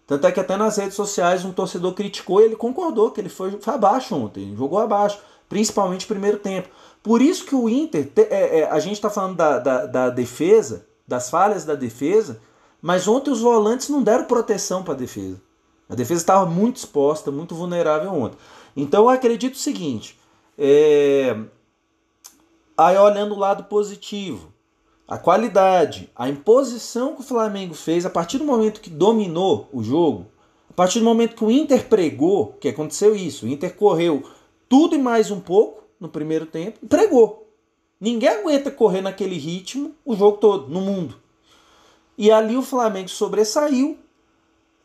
Tanto 0.07 0.27
é 0.27 0.31
que 0.31 0.39
até 0.39 0.55
nas 0.55 0.77
redes 0.77 0.95
sociais 0.95 1.43
um 1.43 1.51
torcedor 1.51 1.93
criticou 1.93 2.41
e 2.41 2.45
ele 2.45 2.55
concordou 2.55 3.11
que 3.11 3.19
ele 3.19 3.29
foi, 3.29 3.51
foi 3.59 3.73
abaixo 3.73 4.15
ontem, 4.15 4.55
jogou 4.55 4.77
abaixo, 4.77 5.19
principalmente 5.49 6.05
primeiro 6.05 6.37
tempo. 6.37 6.69
Por 7.01 7.21
isso 7.21 7.45
que 7.45 7.55
o 7.55 7.67
Inter, 7.67 8.11
é, 8.15 8.59
é, 8.59 8.69
a 8.69 8.79
gente 8.79 8.93
está 8.93 9.09
falando 9.09 9.35
da, 9.35 9.59
da, 9.59 9.85
da, 9.85 10.09
defesa, 10.09 10.85
das 11.07 11.29
falhas 11.29 11.65
da 11.65 11.73
defesa, 11.73 12.39
mas 12.81 13.07
ontem 13.07 13.31
os 13.31 13.41
volantes 13.41 13.89
não 13.89 14.03
deram 14.03 14.25
proteção 14.25 14.83
para 14.83 14.93
a 14.93 14.97
defesa. 14.97 15.41
A 15.89 15.95
defesa 15.95 16.21
estava 16.21 16.45
muito 16.45 16.77
exposta, 16.77 17.31
muito 17.31 17.55
vulnerável 17.55 18.11
ontem. 18.11 18.37
Então 18.75 19.03
eu 19.03 19.09
acredito 19.09 19.55
o 19.55 19.59
seguinte: 19.59 20.19
é, 20.57 21.35
Aí 22.77 22.97
olhando 22.97 23.35
o 23.35 23.39
lado 23.39 23.65
positivo, 23.65 24.51
a 25.07 25.17
qualidade, 25.17 26.11
a 26.15 26.27
imposição 26.27 27.15
que 27.15 27.21
o 27.21 27.25
Flamengo 27.25 27.73
fez 27.73 28.05
a 28.05 28.09
partir 28.09 28.37
do 28.37 28.43
momento 28.43 28.81
que 28.81 28.89
dominou 28.89 29.69
o 29.71 29.81
jogo, 29.81 30.25
a 30.69 30.73
partir 30.73 30.99
do 30.99 31.05
momento 31.05 31.35
que 31.35 31.43
o 31.45 31.51
Inter 31.51 31.87
pregou, 31.87 32.53
que 32.59 32.67
aconteceu 32.67 33.15
isso, 33.15 33.45
o 33.45 33.49
Inter 33.49 33.73
correu 33.75 34.29
tudo 34.67 34.93
e 34.93 34.99
mais 34.99 35.31
um 35.31 35.39
pouco 35.39 35.83
no 35.99 36.09
primeiro 36.09 36.45
tempo 36.45 36.85
pregou. 36.85 37.47
Ninguém 37.99 38.29
aguenta 38.29 38.69
correr 38.69 39.01
naquele 39.01 39.37
ritmo 39.37 39.95
o 40.03 40.13
jogo 40.15 40.37
todo, 40.37 40.67
no 40.67 40.81
mundo. 40.81 41.15
E 42.17 42.29
ali 42.29 42.57
o 42.57 42.61
Flamengo 42.61 43.07
sobressaiu. 43.07 43.97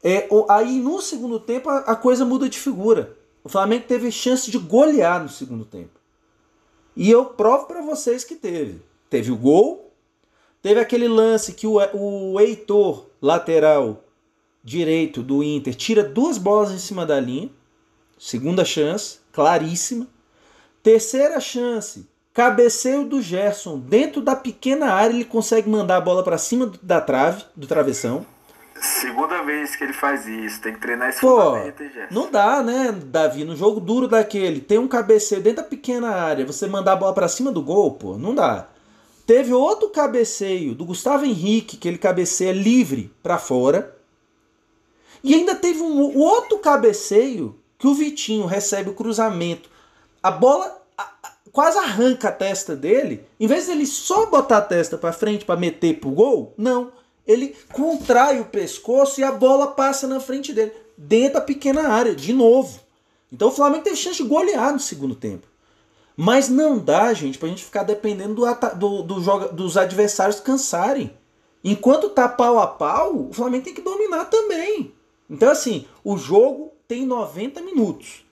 É, 0.03 0.29
aí 0.49 0.79
no 0.79 1.01
segundo 1.03 1.41
tempo 1.41 1.69
a, 1.69 1.79
a 1.79 1.97
coisa 1.97 2.25
muda 2.25 2.49
de 2.49 2.59
figura. 2.59 3.17
O 3.43 3.49
Flamengo 3.49 3.85
teve 3.87 4.13
chance 4.13 4.51
de 4.51 4.59
golear 4.59 5.23
no 5.23 5.29
segundo 5.29 5.65
tempo. 5.65 6.00
E 6.97 7.11
eu 7.11 7.25
provo 7.25 7.67
para 7.67 7.83
vocês 7.83 8.25
que 8.25 8.35
teve. 8.35 8.83
Teve 9.09 9.31
o 9.31 9.37
gol, 9.37 9.93
teve 10.63 10.81
aquele 10.81 11.09
lance 11.09 11.53
que 11.53 11.67
o, 11.67 11.79
o 11.95 12.41
Heitor, 12.41 13.07
lateral 13.21 14.05
direito 14.63 15.23
do 15.23 15.43
Inter, 15.43 15.75
tira 15.75 16.03
duas 16.05 16.39
bolas 16.39 16.71
em 16.71 16.79
cima 16.79 17.05
da 17.07 17.19
linha. 17.19 17.51
Segunda 18.19 18.65
chance, 18.65 19.19
claríssima. 19.33 20.07
Terceira 20.83 21.41
chance, 21.41 22.07
cabeceio 22.33 23.05
do 23.05 23.21
Gerson. 23.21 23.79
Dentro 23.79 24.21
da 24.21 24.37
pequena 24.37 24.93
área, 24.93 25.15
ele 25.15 25.25
consegue 25.25 25.69
mandar 25.69 25.97
a 25.97 26.01
bola 26.01 26.23
para 26.23 26.39
cima 26.39 26.73
da 26.83 27.01
trave, 27.01 27.45
do 27.57 27.67
travessão. 27.67 28.27
Segunda 28.81 29.43
vez 29.43 29.77
que 29.77 29.85
ele 29.85 29.93
faz 29.93 30.27
isso, 30.27 30.61
tem 30.63 30.73
que 30.73 30.81
treinar 30.81 31.11
esse 31.11 31.21
Pô, 31.21 31.53
Não 32.11 32.31
dá, 32.31 32.63
né, 32.63 32.91
Davi? 32.93 33.45
No 33.45 33.55
jogo 33.55 33.79
duro 33.79 34.09
daquele, 34.09 34.61
tem 34.61 34.79
um 34.79 34.89
cabeceio 34.89 35.43
dentro 35.43 35.63
da 35.63 35.69
pequena 35.69 36.09
área, 36.09 36.47
você 36.47 36.67
mandar 36.67 36.93
a 36.93 36.97
bola 36.97 37.13
para 37.13 37.29
cima 37.29 37.53
do 37.53 37.63
gol, 37.63 37.93
pô, 37.93 38.17
não 38.17 38.35
dá. 38.35 38.69
Teve 39.27 39.53
outro 39.53 39.91
cabeceio 39.91 40.75
do 40.75 40.87
Gustavo 40.87 41.27
Henrique, 41.27 41.77
que 41.77 41.87
ele 41.87 41.99
cabeceia 41.99 42.53
livre 42.53 43.13
para 43.23 43.39
fora. 43.39 43.95
E 45.23 45.35
ainda 45.35 45.55
teve 45.55 45.83
um 45.83 46.19
outro 46.19 46.59
cabeceio 46.59 47.59
que 47.79 47.87
o 47.87 47.95
Vitinho 47.95 48.47
recebe 48.47 48.89
o 48.89 48.95
cruzamento. 48.95 49.69
A 50.23 50.31
bola 50.31 50.81
quase 51.53 51.79
arranca 51.79 52.29
a 52.29 52.33
testa 52.33 52.75
dele. 52.75 53.25
Em 53.39 53.47
vez 53.47 53.67
dele 53.67 53.85
só 53.85 54.27
botar 54.27 54.59
a 54.59 54.63
testa 54.63 54.97
para 54.97 55.13
frente 55.13 55.45
para 55.45 55.61
meter 55.61 56.01
pro 56.01 56.11
gol, 56.11 56.55
não 56.57 56.91
ele 57.27 57.55
contrai 57.73 58.41
o 58.41 58.47
pescoço 58.47 59.21
e 59.21 59.25
a 59.25 59.33
bola 59.33 59.69
passa 59.69 60.07
na 60.07 60.21
frente 60.21 60.53
dele, 60.53 60.73
dentro 60.97 61.35
da 61.35 61.41
pequena 61.41 61.89
área, 61.89 62.15
de 62.15 62.33
novo. 62.33 62.81
Então 63.33 63.49
o 63.49 63.53
Flamengo 63.53 63.85
teve 63.85 63.97
chance 63.97 64.23
de 64.23 64.29
golear 64.29 64.73
no 64.73 64.81
segundo 64.81 65.15
tempo. 65.15 65.47
Mas 66.17 66.49
não 66.49 66.79
dá, 66.79 67.13
gente, 67.15 67.39
pra 67.39 67.49
gente 67.49 67.65
ficar 67.65 67.83
dependendo 67.83 68.35
do, 68.35 68.75
do, 68.75 69.03
do 69.03 69.23
joga, 69.23 69.49
dos 69.49 69.77
adversários 69.77 70.41
cansarem. 70.41 71.17
Enquanto 71.63 72.11
tá 72.11 72.29
pau 72.29 72.59
a 72.59 72.67
pau, 72.67 73.29
o 73.29 73.33
Flamengo 73.33 73.65
tem 73.65 73.75
que 73.75 73.81
dominar 73.81 74.25
também. 74.27 74.93
Então, 75.29 75.51
assim, 75.51 75.87
o 76.03 76.17
jogo 76.17 76.73
tem 76.89 77.07
90 77.07 77.63
minutos. 77.63 78.25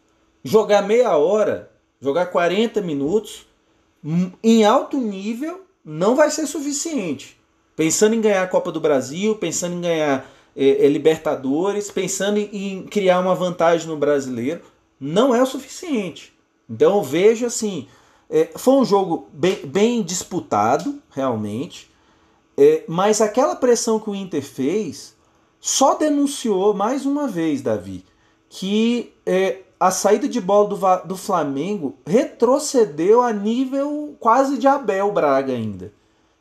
Jogar 0.43 0.82
meia 0.82 1.16
hora, 1.16 1.70
jogar 2.01 2.26
40 2.26 2.80
minutos, 2.80 3.47
hum, 4.05 4.32
em 4.43 4.64
alto 4.64 4.99
nível, 4.99 5.62
não 5.84 6.16
vai 6.16 6.30
ser 6.30 6.47
suficiente 6.47 7.38
pensando 7.79 8.16
em 8.16 8.20
ganhar 8.20 8.43
a 8.43 8.49
Copa 8.49 8.72
do 8.72 8.81
Brasil, 8.81 9.37
pensando 9.37 9.76
em 9.76 9.81
ganhar 9.81 10.29
é, 10.57 10.85
é, 10.85 10.89
Libertadores, 10.89 11.93
pensando 11.93 12.37
em, 12.37 12.49
em, 12.53 12.83
criar 12.83 13.20
uma 13.20 13.37
vantagem 13.37 13.87
no 13.87 13.97
brasileiro, 13.97 14.62
não 14.99 15.33
é 15.33 15.41
o 15.41 15.47
suficiente. 15.47 16.37
Então 16.68 16.97
eu 16.97 17.03
vejo 17.05 17.47
assim, 17.47 17.87
é, 18.29 18.51
foi 18.57 18.74
um 18.74 18.85
jogo 18.85 19.29
bem, 19.33 19.64
bem 19.64 20.03
disputado, 20.03 21.01
realmente, 21.11 21.89
é, 22.57 22.83
mas 22.89 23.20
aquela 23.20 23.55
pressão 23.55 24.01
que 24.01 24.11
o 24.11 24.14
Inter 24.14 24.43
fez 24.43 25.14
só 25.61 25.95
denunciou 25.95 26.74
mais 26.74 27.07
uma 27.07 27.29
vez, 27.29 27.62
Davi, 27.62 28.05
que 28.49 29.14
é, 29.24 29.59
a 29.79 29.93
saída 29.93 30.29
de 30.29 30.41
bola 30.41 30.68
do, 30.68 31.07
do 31.07 31.16
Flamengo 31.16 31.95
retrocedeu 32.05 33.22
a 33.22 33.33
nível 33.33 34.16
quase 34.18 34.59
de 34.59 34.66
Abel 34.66 35.12
Braga 35.12 35.53
ainda 35.53 35.97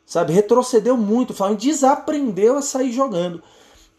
sabe? 0.08 0.32
Retrocedeu 0.32 0.96
muito, 0.96 1.30
o 1.30 1.34
Flamengo 1.34 1.60
desaprendeu 1.60 2.56
a 2.56 2.62
sair 2.62 2.90
jogando. 2.90 3.42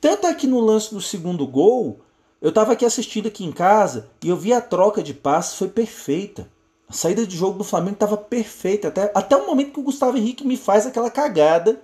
Tanto 0.01 0.25
é 0.25 0.33
que 0.33 0.47
no 0.47 0.59
lance 0.59 0.91
do 0.91 0.99
segundo 0.99 1.45
gol, 1.45 1.99
eu 2.41 2.49
estava 2.49 2.73
aqui 2.73 2.83
assistindo 2.83 3.27
aqui 3.27 3.45
em 3.45 3.51
casa 3.51 4.09
e 4.23 4.29
eu 4.29 4.35
vi 4.35 4.51
a 4.51 4.59
troca 4.59 5.03
de 5.03 5.13
passes, 5.13 5.55
foi 5.55 5.67
perfeita. 5.67 6.49
A 6.89 6.93
saída 6.93 7.27
de 7.27 7.37
jogo 7.37 7.59
do 7.59 7.63
Flamengo 7.63 7.93
estava 7.93 8.17
perfeita. 8.17 8.87
Até, 8.87 9.11
até 9.13 9.37
o 9.37 9.45
momento 9.45 9.73
que 9.73 9.79
o 9.79 9.83
Gustavo 9.83 10.17
Henrique 10.17 10.47
me 10.47 10.57
faz 10.57 10.87
aquela 10.87 11.11
cagada 11.11 11.79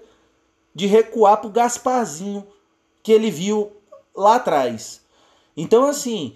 de 0.73 0.87
recuar 0.87 1.39
pro 1.39 1.51
Gasparzinho 1.51 2.47
que 3.03 3.11
ele 3.11 3.29
viu 3.29 3.71
lá 4.15 4.37
atrás. 4.37 5.01
Então, 5.55 5.85
assim. 5.85 6.33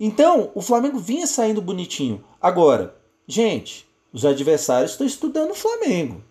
Então, 0.00 0.50
o 0.56 0.60
Flamengo 0.60 0.98
vinha 0.98 1.28
saindo 1.28 1.62
bonitinho. 1.62 2.24
Agora, 2.40 2.96
gente, 3.28 3.88
os 4.12 4.24
adversários 4.24 4.90
estão 4.90 5.06
estudando 5.06 5.52
o 5.52 5.54
Flamengo. 5.54 6.24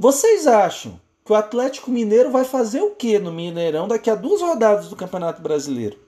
Vocês 0.00 0.46
acham 0.46 0.98
que 1.22 1.30
o 1.30 1.34
Atlético 1.34 1.90
Mineiro 1.90 2.30
vai 2.30 2.42
fazer 2.42 2.80
o 2.80 2.92
que 2.92 3.18
no 3.18 3.30
Mineirão 3.30 3.86
daqui 3.86 4.08
a 4.08 4.14
duas 4.14 4.40
rodadas 4.40 4.88
do 4.88 4.96
Campeonato 4.96 5.42
Brasileiro? 5.42 5.98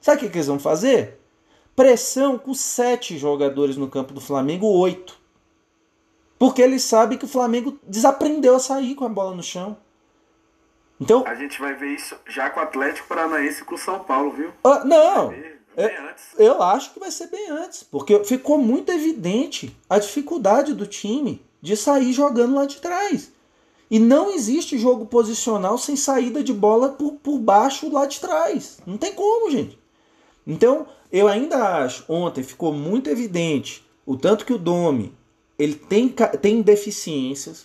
Sabe 0.00 0.16
o 0.16 0.20
que, 0.24 0.30
que 0.30 0.38
eles 0.38 0.48
vão 0.48 0.58
fazer? 0.58 1.20
Pressão 1.76 2.36
com 2.38 2.52
sete 2.52 3.16
jogadores 3.16 3.76
no 3.76 3.88
campo 3.88 4.12
do 4.12 4.20
Flamengo, 4.20 4.66
oito. 4.66 5.16
Porque 6.36 6.60
eles 6.60 6.82
sabem 6.82 7.16
que 7.16 7.24
o 7.24 7.28
Flamengo 7.28 7.78
desaprendeu 7.86 8.56
a 8.56 8.58
sair 8.58 8.96
com 8.96 9.04
a 9.04 9.08
bola 9.08 9.32
no 9.32 9.44
chão. 9.44 9.76
Então, 11.00 11.22
A 11.24 11.36
gente 11.36 11.60
vai 11.60 11.72
ver 11.74 11.94
isso 11.94 12.16
já 12.26 12.50
com 12.50 12.58
o 12.58 12.64
Atlético 12.64 13.06
Paranaense 13.06 13.62
e 13.62 13.64
com 13.64 13.76
o 13.76 13.78
São 13.78 14.00
Paulo, 14.00 14.32
viu? 14.32 14.50
ah, 14.64 14.82
não, 14.84 15.28
ver 15.28 15.62
É- 15.76 16.14
eu 16.36 16.60
acho 16.60 16.92
que 16.92 16.98
vai 16.98 17.12
ser 17.12 17.28
bem 17.28 17.48
antes. 17.48 17.84
Porque 17.84 18.24
ficou 18.24 18.58
muito 18.58 18.90
evidente 18.90 19.76
a 19.88 20.00
dificuldade 20.00 20.74
do 20.74 20.84
time 20.84 21.46
de 21.62 21.76
sair 21.76 22.12
jogando 22.12 22.56
lá 22.56 22.66
de 22.66 22.80
trás. 22.80 23.35
E 23.90 23.98
não 23.98 24.32
existe 24.32 24.78
jogo 24.78 25.06
posicional 25.06 25.78
sem 25.78 25.94
saída 25.94 26.42
de 26.42 26.52
bola 26.52 26.90
por, 26.90 27.12
por 27.14 27.38
baixo 27.38 27.92
lá 27.92 28.06
de 28.06 28.20
trás. 28.20 28.78
Não 28.86 28.96
tem 28.96 29.12
como, 29.12 29.50
gente. 29.50 29.78
Então, 30.46 30.86
eu 31.12 31.28
ainda 31.28 31.82
acho, 31.82 32.04
ontem 32.08 32.42
ficou 32.42 32.72
muito 32.72 33.08
evidente 33.08 33.86
o 34.04 34.16
tanto 34.16 34.44
que 34.44 34.52
o 34.52 34.58
Domi 34.58 35.12
ele 35.58 35.74
tem, 35.74 36.08
tem 36.40 36.62
deficiências. 36.62 37.64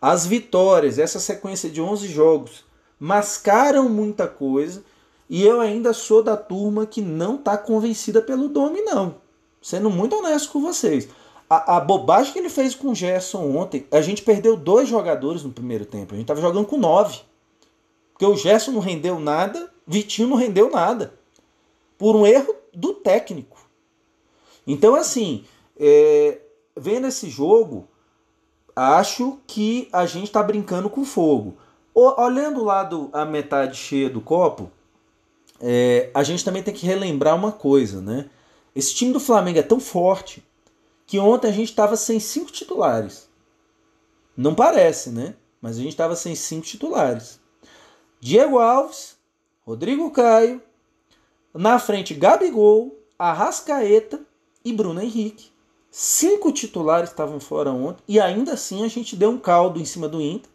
As 0.00 0.26
vitórias, 0.26 0.98
essa 0.98 1.20
sequência 1.20 1.68
de 1.68 1.80
11 1.80 2.08
jogos, 2.08 2.64
mascaram 2.98 3.88
muita 3.88 4.26
coisa. 4.26 4.84
E 5.28 5.44
eu 5.44 5.60
ainda 5.60 5.92
sou 5.92 6.22
da 6.22 6.36
turma 6.36 6.86
que 6.86 7.00
não 7.00 7.36
está 7.36 7.58
convencida 7.58 8.22
pelo 8.22 8.48
Domi, 8.48 8.80
não. 8.82 9.16
Sendo 9.60 9.90
muito 9.90 10.16
honesto 10.16 10.52
com 10.52 10.60
vocês. 10.60 11.08
A, 11.48 11.76
a 11.76 11.80
bobagem 11.80 12.32
que 12.32 12.38
ele 12.38 12.48
fez 12.48 12.74
com 12.74 12.88
o 12.88 12.94
Gerson 12.94 13.56
ontem, 13.56 13.86
a 13.90 14.00
gente 14.00 14.22
perdeu 14.22 14.56
dois 14.56 14.88
jogadores 14.88 15.42
no 15.44 15.52
primeiro 15.52 15.84
tempo. 15.86 16.12
A 16.12 16.16
gente 16.16 16.24
estava 16.24 16.40
jogando 16.40 16.66
com 16.66 16.76
nove. 16.76 17.20
Porque 18.12 18.26
o 18.26 18.36
Gerson 18.36 18.72
não 18.72 18.80
rendeu 18.80 19.20
nada, 19.20 19.70
Vitinho 19.86 20.28
não 20.28 20.36
rendeu 20.36 20.70
nada. 20.70 21.14
Por 21.98 22.16
um 22.16 22.26
erro 22.26 22.54
do 22.74 22.94
técnico. 22.94 23.58
Então, 24.66 24.94
assim, 24.96 25.44
é, 25.78 26.40
vendo 26.76 27.06
esse 27.06 27.30
jogo, 27.30 27.86
acho 28.74 29.38
que 29.46 29.88
a 29.92 30.04
gente 30.04 30.24
está 30.24 30.42
brincando 30.42 30.90
com 30.90 31.04
fogo. 31.04 31.56
O- 31.94 32.20
olhando 32.20 32.64
lá 32.64 32.82
do, 32.82 33.08
a 33.12 33.24
metade 33.24 33.76
cheia 33.76 34.10
do 34.10 34.20
copo, 34.20 34.70
é, 35.60 36.10
a 36.12 36.22
gente 36.22 36.44
também 36.44 36.62
tem 36.62 36.74
que 36.74 36.84
relembrar 36.86 37.36
uma 37.36 37.52
coisa, 37.52 38.00
né? 38.00 38.28
Esse 38.74 38.94
time 38.94 39.12
do 39.12 39.20
Flamengo 39.20 39.58
é 39.58 39.62
tão 39.62 39.78
forte 39.80 40.42
que 41.06 41.18
ontem 41.18 41.48
a 41.48 41.52
gente 41.52 41.70
estava 41.70 41.96
sem 41.96 42.18
cinco 42.18 42.50
titulares. 42.50 43.28
Não 44.36 44.54
parece, 44.54 45.10
né? 45.10 45.34
Mas 45.60 45.76
a 45.76 45.80
gente 45.80 45.92
estava 45.92 46.16
sem 46.16 46.34
cinco 46.34 46.66
titulares. 46.66 47.40
Diego 48.20 48.58
Alves, 48.58 49.16
Rodrigo 49.64 50.10
Caio, 50.10 50.60
na 51.54 51.78
frente 51.78 52.12
Gabigol, 52.12 52.98
Arrascaeta 53.18 54.20
e 54.64 54.72
Bruno 54.72 55.00
Henrique. 55.00 55.50
Cinco 55.90 56.52
titulares 56.52 57.08
estavam 57.08 57.40
fora 57.40 57.70
ontem 57.70 58.02
e 58.06 58.20
ainda 58.20 58.52
assim 58.52 58.84
a 58.84 58.88
gente 58.88 59.16
deu 59.16 59.30
um 59.30 59.38
caldo 59.38 59.80
em 59.80 59.84
cima 59.84 60.08
do 60.08 60.20
Inter. 60.20 60.50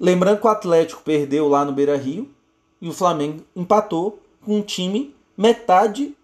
Lembrando 0.00 0.40
que 0.40 0.46
o 0.46 0.50
Atlético 0.50 1.02
perdeu 1.02 1.48
lá 1.48 1.64
no 1.64 1.72
Beira 1.72 1.96
Rio 1.96 2.32
e 2.80 2.88
o 2.88 2.92
Flamengo 2.92 3.44
empatou 3.54 4.22
com 4.44 4.56
um 4.56 4.62
time 4.62 5.14
metade 5.36 6.16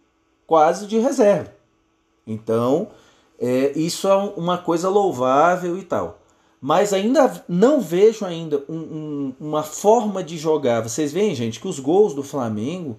quase 0.46 0.86
de 0.86 0.98
reserva. 0.98 1.54
Então, 2.26 2.90
é, 3.38 3.72
isso 3.76 4.08
é 4.08 4.14
uma 4.36 4.58
coisa 4.58 4.88
louvável 4.88 5.76
e 5.78 5.82
tal. 5.82 6.20
Mas 6.60 6.92
ainda 6.94 7.44
não 7.48 7.80
vejo 7.80 8.24
ainda 8.24 8.64
um- 8.68 8.74
um- 8.78 9.34
uma 9.38 9.62
forma 9.62 10.22
de 10.24 10.38
jogar. 10.38 10.80
Vocês 10.80 11.12
veem, 11.12 11.34
gente, 11.34 11.60
que 11.60 11.68
os 11.68 11.78
gols 11.78 12.14
do 12.14 12.22
Flamengo 12.22 12.98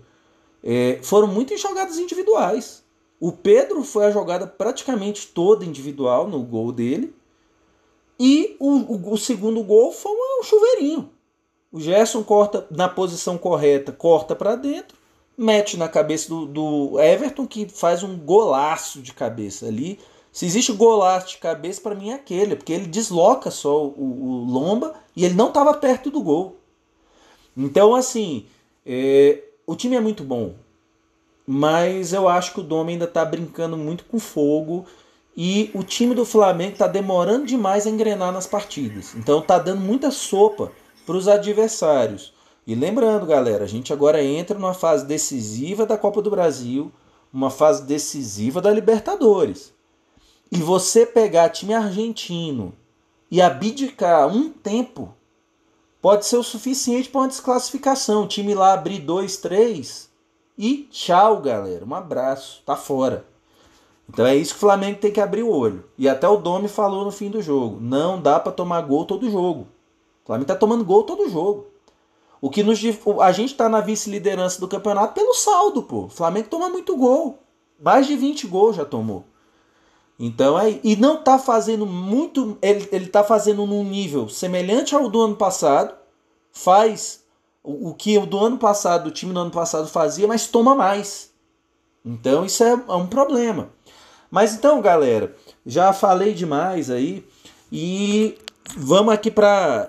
é, 0.68 1.00
foram 1.04 1.28
muito 1.28 1.54
em 1.54 1.58
jogadas 1.58 1.98
individuais. 2.00 2.84
O 3.20 3.32
Pedro 3.32 3.84
foi 3.84 4.06
a 4.06 4.12
jogada 4.12 4.46
praticamente 4.48 5.28
toda 5.28 5.64
individual 5.66 6.28
no 6.28 6.42
gol 6.44 6.72
dele. 6.72 7.14
E 8.20 8.56
o, 8.60 8.72
o- 8.96 9.14
o 9.14 9.18
segundo 9.18 9.62
gol 9.64 9.92
foi 9.92 10.12
um 10.12 10.44
chuveirinho. 10.44 11.10
O 11.72 11.80
Gerson 11.80 12.24
corta 12.24 12.66
na 12.72 12.88
posição 12.88 13.38
correta, 13.38 13.92
corta 13.92 14.36
para 14.36 14.56
dentro, 14.56 14.98
mete 15.38 15.76
na 15.78 15.90
cabeça 15.90 16.30
do, 16.30 16.46
do 16.46 17.00
Everton, 17.00 17.46
que 17.46 17.68
faz 17.68 18.02
um 18.04 18.18
golaço 18.18 19.02
de 19.02 19.14
cabeça 19.14 19.66
ali. 19.68 20.00
Se 20.36 20.46
existe 20.46 20.74
golaço 20.74 21.30
de 21.30 21.38
cabeça, 21.38 21.80
para 21.80 21.96
mim 21.96 22.10
é 22.10 22.16
aquele, 22.16 22.58
porque 22.58 22.74
ele 22.74 22.88
desloca 22.88 23.50
só 23.50 23.86
o, 23.86 23.94
o 23.96 24.46
Lomba 24.52 24.94
e 25.16 25.24
ele 25.24 25.34
não 25.34 25.48
estava 25.48 25.74
perto 25.74 26.12
do 26.12 26.22
gol. 26.22 26.58
Então, 27.56 27.96
assim, 27.96 28.46
é, 28.86 29.42
o 29.66 29.78
time 29.78 29.96
é 29.96 30.02
muito 30.02 30.26
bom, 30.26 30.54
mas 31.48 32.12
eu 32.12 32.28
acho 32.28 32.52
que 32.52 32.60
o 32.60 32.64
Dome 32.64 32.92
ainda 32.92 33.06
está 33.06 33.24
brincando 33.24 33.78
muito 33.78 34.04
com 34.04 34.20
fogo 34.20 34.86
e 35.38 35.72
o 35.74 35.84
time 35.84 36.14
do 36.14 36.26
Flamengo 36.26 36.74
está 36.74 36.88
demorando 36.88 37.46
demais 37.46 37.88
a 37.88 37.90
engrenar 37.90 38.34
nas 38.34 38.46
partidas. 38.46 39.16
Então 39.16 39.42
tá 39.42 39.58
dando 39.58 39.80
muita 39.80 40.12
sopa 40.12 40.70
para 41.06 41.16
os 41.16 41.30
adversários. 41.30 42.34
E 42.68 42.76
lembrando, 42.76 43.26
galera, 43.26 43.64
a 43.64 43.68
gente 43.68 43.94
agora 43.94 44.22
entra 44.22 44.60
numa 44.60 44.74
fase 44.74 45.06
decisiva 45.06 45.86
da 45.86 45.98
Copa 45.98 46.22
do 46.22 46.30
Brasil, 46.30 46.92
uma 47.32 47.50
fase 47.50 47.84
decisiva 47.84 48.60
da 48.60 48.70
Libertadores. 48.70 49.74
E 50.52 50.58
você 50.58 51.06
pegar 51.06 51.50
time 51.50 51.74
argentino 51.74 52.74
e 53.30 53.42
abdicar 53.42 54.28
um 54.28 54.50
tempo 54.50 55.14
pode 56.02 56.26
ser 56.26 56.38
o 56.38 56.44
suficiente 56.44 57.10
para 57.10 57.22
uma 57.22 57.28
desclassificação. 57.28 58.24
O 58.24 58.28
time 58.28 58.54
lá 58.54 58.74
abrir 58.74 59.00
2, 59.00 59.38
3 59.38 60.10
e 60.58 60.88
tchau, 60.92 61.42
galera. 61.42 61.84
Um 61.84 61.96
abraço, 61.96 62.62
tá 62.66 62.76
fora. 62.76 63.26
Então 64.08 64.26
é 64.26 64.36
isso 64.36 64.54
que 64.54 64.58
o 64.58 64.62
Flamengo 64.62 65.00
tem 65.00 65.12
que 65.12 65.20
abrir 65.20 65.44
o 65.44 65.50
olho. 65.50 65.84
E 65.98 66.08
até 66.08 66.28
o 66.28 66.38
Domi 66.38 66.68
falou 66.68 67.04
no 67.04 67.12
fim 67.12 67.30
do 67.30 67.42
jogo. 67.42 67.80
Não 67.82 68.22
dá 68.22 68.40
para 68.40 68.52
tomar 68.52 68.82
gol 68.82 69.06
todo 69.06 69.30
jogo. 69.30 69.68
O 70.24 70.28
Flamengo 70.28 70.48
tá 70.48 70.56
tomando 70.56 70.86
gol 70.86 71.04
todo 71.04 71.30
jogo. 71.30 71.68
O 72.40 72.50
que 72.50 72.62
nos 72.62 72.80
a 73.22 73.32
gente 73.32 73.56
tá 73.56 73.68
na 73.68 73.82
vice-liderança 73.82 74.60
do 74.60 74.68
campeonato 74.68 75.16
pelo 75.16 75.34
saldo, 75.34 75.82
pô. 75.82 76.04
O 76.04 76.10
Flamengo 76.10 76.50
toma 76.50 76.70
muito 76.70 76.96
gol. 76.96 77.40
Mais 77.82 78.06
de 78.06 78.16
20 78.16 78.46
gols 78.48 78.76
já 78.76 78.86
tomou. 78.86 79.26
Então 80.18 80.58
é 80.58 80.80
e 80.84 80.96
não 80.96 81.22
tá 81.22 81.38
fazendo 81.38 81.86
muito, 81.86 82.58
ele 82.62 82.88
ele 82.92 83.08
tá 83.08 83.24
fazendo 83.24 83.66
num 83.66 83.84
nível 83.84 84.30
semelhante 84.30 84.96
ao 84.96 85.10
do 85.10 85.22
ano 85.22 85.36
passado. 85.36 85.94
Faz 86.52 87.24
o, 87.62 87.90
o 87.90 87.94
que 87.94 88.18
o 88.18 88.26
do 88.26 88.40
ano 88.40 88.58
passado, 88.58 89.08
o 89.08 89.12
time 89.12 89.34
do 89.34 89.40
ano 89.40 89.52
passado 89.52 89.88
fazia, 89.88 90.28
mas 90.28 90.48
toma 90.48 90.74
mais. 90.74 91.32
Então 92.04 92.46
isso 92.46 92.64
é, 92.64 92.72
é 92.72 92.94
um 92.94 93.08
problema. 93.08 93.70
Mas 94.32 94.54
então, 94.54 94.82
galera, 94.82 95.36
já 95.66 95.92
falei 95.92 96.34
demais 96.34 96.90
aí 96.90 97.26
e 97.72 98.38
vamos 98.78 99.14
aqui 99.14 99.30
para 99.30 99.88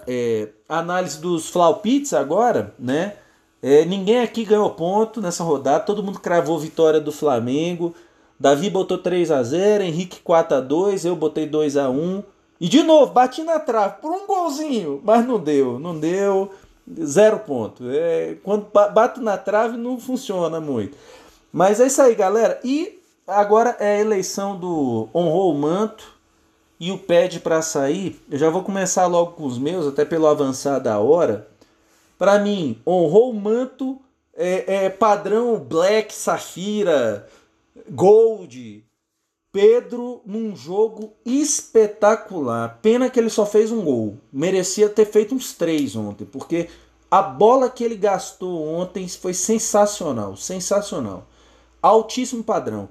análise 0.69 1.21
dos 1.21 1.49
Flaupits 1.49 2.13
agora, 2.13 2.75
né? 2.79 3.17
É, 3.63 3.85
ninguém 3.85 4.21
aqui 4.21 4.45
ganhou 4.45 4.71
ponto 4.71 5.21
nessa 5.21 5.43
rodada, 5.43 5.85
todo 5.85 6.03
mundo 6.03 6.21
cravou 6.21 6.59
vitória 6.59 7.01
do 7.01 7.11
Flamengo. 7.11 7.95
Davi 8.39 8.69
botou 8.71 8.99
3 8.99 9.31
a 9.31 9.43
0 9.43 9.83
Henrique 9.85 10.21
4 10.21 10.59
a 10.59 10.61
2 10.61 11.05
eu 11.05 11.17
botei 11.17 11.47
2 11.47 11.77
a 11.77 11.89
1 11.89 12.23
E 12.61 12.69
de 12.69 12.83
novo, 12.83 13.13
bati 13.13 13.43
na 13.43 13.59
trave 13.59 13.97
por 14.01 14.11
um 14.13 14.27
golzinho, 14.27 15.01
mas 15.05 15.27
não 15.27 15.39
deu, 15.39 15.79
não 15.79 15.99
deu. 15.99 16.51
Zero 17.05 17.41
ponto. 17.41 17.83
É, 17.91 18.37
quando 18.45 18.67
ba- 18.73 18.89
bato 18.89 19.21
na 19.21 19.37
trave 19.37 19.77
não 19.77 19.99
funciona 19.99 20.61
muito. 20.61 20.97
Mas 21.53 21.81
é 21.81 21.87
isso 21.87 22.01
aí, 22.01 22.15
galera. 22.15 22.61
E 22.63 23.01
agora 23.27 23.77
é 23.81 23.97
a 23.97 24.01
eleição 24.01 24.57
do 24.57 25.09
honrou 25.15 25.53
o 25.53 25.59
manto 25.59 26.15
e 26.79 26.93
o 26.93 26.99
pede 26.99 27.41
para 27.41 27.61
sair. 27.63 28.21
Eu 28.31 28.39
já 28.39 28.51
vou 28.51 28.63
começar 28.63 29.07
logo 29.07 29.33
com 29.33 29.45
os 29.45 29.59
meus, 29.59 29.87
até 29.87 30.05
pelo 30.05 30.27
avançar 30.27 30.79
da 30.79 30.99
hora. 30.99 31.49
Para 32.19 32.39
mim, 32.39 32.79
honrou 32.87 33.31
o 33.31 33.35
manto 33.35 34.01
é, 34.37 34.85
é 34.85 34.91
padrão 34.91 35.59
Black, 35.59 36.15
Safira, 36.15 37.27
Gold. 37.91 38.85
Pedro 39.53 40.21
num 40.27 40.55
jogo 40.55 41.15
espetacular. 41.25 42.79
Pena 42.83 43.09
que 43.09 43.19
ele 43.19 43.31
só 43.31 43.47
fez 43.47 43.73
um 43.73 43.83
gol. 43.83 44.19
Merecia 44.33 44.89
ter 44.89 45.07
feito 45.07 45.35
uns 45.35 45.55
três 45.55 45.97
ontem, 45.97 46.27
porque 46.27 46.69
a 47.11 47.23
bola 47.23 47.71
que 47.71 47.83
ele 47.83 47.97
gastou 47.97 48.67
ontem 48.67 49.09
foi 49.09 49.33
sensacional, 49.33 50.37
sensacional. 50.37 51.27
Altíssimo 51.81 52.45
padrão. 52.45 52.89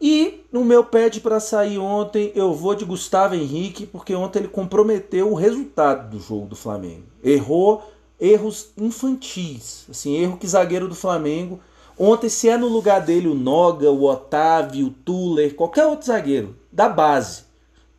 E 0.00 0.44
no 0.52 0.64
meu 0.64 0.84
pede 0.84 1.20
para 1.20 1.40
sair 1.40 1.78
ontem, 1.78 2.30
eu 2.34 2.52
vou 2.52 2.74
de 2.74 2.84
Gustavo 2.84 3.34
Henrique, 3.34 3.86
porque 3.86 4.14
ontem 4.14 4.40
ele 4.40 4.48
comprometeu 4.48 5.32
o 5.32 5.34
resultado 5.34 6.10
do 6.10 6.20
jogo 6.20 6.46
do 6.46 6.54
Flamengo. 6.54 7.06
Errou 7.22 7.82
erros 8.20 8.70
infantis, 8.76 9.86
assim, 9.90 10.16
erro 10.16 10.36
que 10.36 10.46
zagueiro 10.46 10.88
do 10.88 10.94
Flamengo. 10.94 11.58
Ontem, 11.98 12.28
se 12.28 12.48
é 12.48 12.56
no 12.56 12.66
lugar 12.66 13.00
dele 13.00 13.28
o 13.28 13.34
Noga, 13.34 13.90
o 13.90 14.04
Otávio, 14.04 14.86
o 14.86 14.90
Tuller, 14.90 15.54
qualquer 15.54 15.86
outro 15.86 16.06
zagueiro 16.06 16.56
da 16.72 16.88
base, 16.88 17.44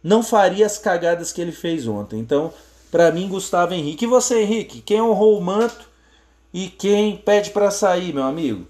não 0.04 0.22
faria 0.22 0.66
as 0.66 0.78
cagadas 0.78 1.32
que 1.32 1.42
ele 1.42 1.52
fez 1.52 1.88
ontem. 1.88 2.20
Então, 2.20 2.54
para 2.92 3.12
mim, 3.12 3.28
Gustavo 3.28 3.74
Henrique. 3.74 4.06
E 4.06 4.08
você, 4.08 4.42
Henrique? 4.42 4.82
Quem 4.82 5.02
honrou 5.02 5.38
o 5.38 5.42
manto 5.42 5.90
e 6.54 6.68
quem 6.68 7.18
pede 7.18 7.50
para 7.52 7.72
sair, 7.72 8.14
meu 8.14 8.24
amigo? 8.24 8.68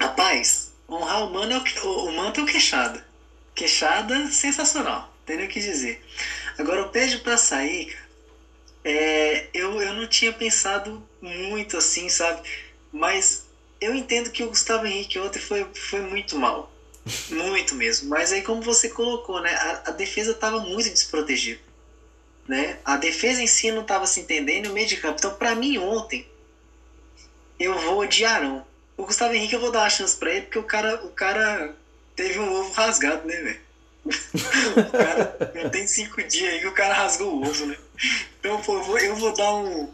Rapaz, 0.00 0.72
honrar 0.88 1.24
o, 1.24 1.32
mano 1.32 1.52
é 1.52 1.58
o, 1.58 1.86
o, 1.86 2.04
o 2.06 2.12
manto 2.12 2.40
é 2.40 2.42
o 2.42 2.46
queixada. 2.46 3.04
Queixada 3.54 4.28
sensacional, 4.28 5.12
tenho 5.24 5.44
o 5.44 5.48
que 5.48 5.60
dizer. 5.60 6.04
Agora, 6.58 6.82
o 6.82 6.88
pede 6.90 7.18
para 7.18 7.36
sair, 7.36 7.96
é, 8.84 9.48
eu, 9.54 9.80
eu 9.80 9.94
não 9.94 10.06
tinha 10.06 10.32
pensado 10.32 11.02
muito 11.24 11.76
assim, 11.76 12.08
sabe? 12.08 12.42
Mas 12.92 13.46
eu 13.80 13.94
entendo 13.94 14.30
que 14.30 14.42
o 14.42 14.48
Gustavo 14.48 14.86
Henrique 14.86 15.18
ontem 15.18 15.40
foi, 15.40 15.66
foi 15.74 16.00
muito 16.00 16.38
mal. 16.38 16.72
Muito 17.28 17.74
mesmo. 17.74 18.08
Mas 18.08 18.32
aí, 18.32 18.40
como 18.40 18.62
você 18.62 18.88
colocou, 18.88 19.38
né? 19.42 19.54
A, 19.54 19.82
a 19.88 19.90
defesa 19.90 20.30
estava 20.30 20.58
muito 20.60 20.88
desprotegida. 20.88 21.60
Né? 22.48 22.78
A 22.82 22.96
defesa 22.96 23.42
em 23.42 23.46
si 23.46 23.70
não 23.70 23.82
estava 23.82 24.06
se 24.06 24.20
entendendo, 24.20 24.70
o 24.70 24.72
meio 24.72 24.86
de 24.86 24.96
campo. 24.96 25.16
Então, 25.18 25.34
para 25.34 25.54
mim, 25.54 25.76
ontem, 25.76 26.26
eu 27.60 27.78
vou 27.78 28.06
de 28.06 28.24
Arão. 28.24 28.64
O 28.96 29.04
Gustavo 29.04 29.34
Henrique 29.34 29.54
eu 29.54 29.60
vou 29.60 29.70
dar 29.70 29.80
uma 29.80 29.90
chance 29.90 30.16
para 30.16 30.30
ele, 30.30 30.42
porque 30.42 30.58
o 30.58 30.62
cara, 30.62 31.04
o 31.04 31.10
cara 31.10 31.74
teve 32.16 32.38
um 32.38 32.50
ovo 32.54 32.72
rasgado, 32.72 33.26
né, 33.26 33.36
velho? 33.36 33.60
o 34.76 34.90
cara 34.90 35.52
não 35.54 35.70
tem 35.70 35.86
cinco 35.86 36.22
dias 36.22 36.54
aí 36.54 36.60
que 36.60 36.66
o 36.66 36.74
cara 36.74 36.94
rasgou 36.94 37.34
o 37.34 37.46
ovo, 37.46 37.66
né? 37.66 37.76
Então, 38.38 38.60
pô, 38.62 38.76
eu 38.76 38.82
vou, 38.82 38.98
eu 38.98 39.16
vou 39.16 39.34
dar 39.34 39.54
um. 39.54 39.92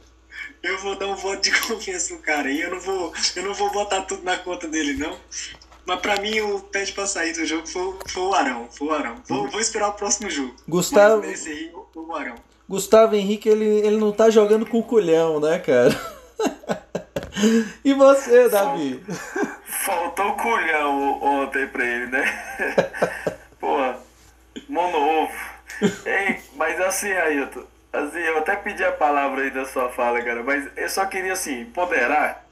Eu 0.62 0.78
vou 0.78 0.96
dar 0.96 1.06
um 1.06 1.16
voto 1.16 1.42
de 1.42 1.50
confiança 1.66 2.14
no 2.14 2.20
cara 2.20 2.50
e 2.50 2.61
eu 2.61 2.70
não 2.70 2.80
vou, 2.80 3.12
eu 3.36 3.42
não 3.42 3.54
vou 3.54 3.70
botar 3.70 4.02
tudo 4.02 4.22
na 4.22 4.36
conta 4.38 4.68
dele, 4.68 4.94
não. 4.94 5.16
Mas 5.86 6.00
pra 6.00 6.20
mim 6.20 6.40
o 6.40 6.61
pede 6.61 6.92
pra 6.92 7.06
sair 7.06 7.32
do 7.32 7.44
jogo 7.44 7.66
foi, 7.66 7.94
foi 8.06 8.22
o 8.22 8.34
Arão. 8.34 8.68
Foi 8.70 8.88
o 8.88 8.92
Arão. 8.92 9.16
Vou, 9.26 9.48
vou 9.48 9.61
esperar 9.61 9.88
o 9.88 9.94
próximo 9.94 10.30
jogo. 10.30 10.54
Gustavo. 10.68 11.18
Mas 11.18 11.30
nesse 11.30 11.48
aí, 11.48 11.72
foi 11.92 12.02
o 12.02 12.14
Arão. 12.14 12.36
Gustavo 12.68 13.16
Henrique, 13.16 13.48
ele, 13.48 13.64
ele 13.64 13.96
não 13.96 14.12
tá 14.12 14.30
jogando 14.30 14.64
com 14.64 14.78
o 14.78 14.84
culhão, 14.84 15.40
né, 15.40 15.58
cara? 15.58 15.90
e 17.84 17.92
você, 17.92 18.48
Davi? 18.48 19.02
Faltou 19.64 20.34
culhão 20.34 21.20
ontem 21.20 21.66
pra 21.66 21.84
ele, 21.84 22.06
né? 22.06 22.94
Pô, 23.58 23.76
mono 24.68 24.98
ovo. 24.98 25.32
Ei, 26.06 26.38
mas 26.54 26.80
assim, 26.80 27.11
Ailton, 27.11 27.64
assim, 27.93 28.18
eu 28.18 28.38
até 28.38 28.57
pedi 28.57 28.84
a 28.84 28.93
palavra 28.93 29.43
aí 29.43 29.51
da 29.51 29.64
sua 29.64 29.88
fala, 29.88 30.22
cara, 30.22 30.43
mas 30.43 30.68
eu 30.76 30.88
só 30.88 31.07
queria, 31.07 31.32
assim, 31.32 31.64
ponderar 31.66 32.45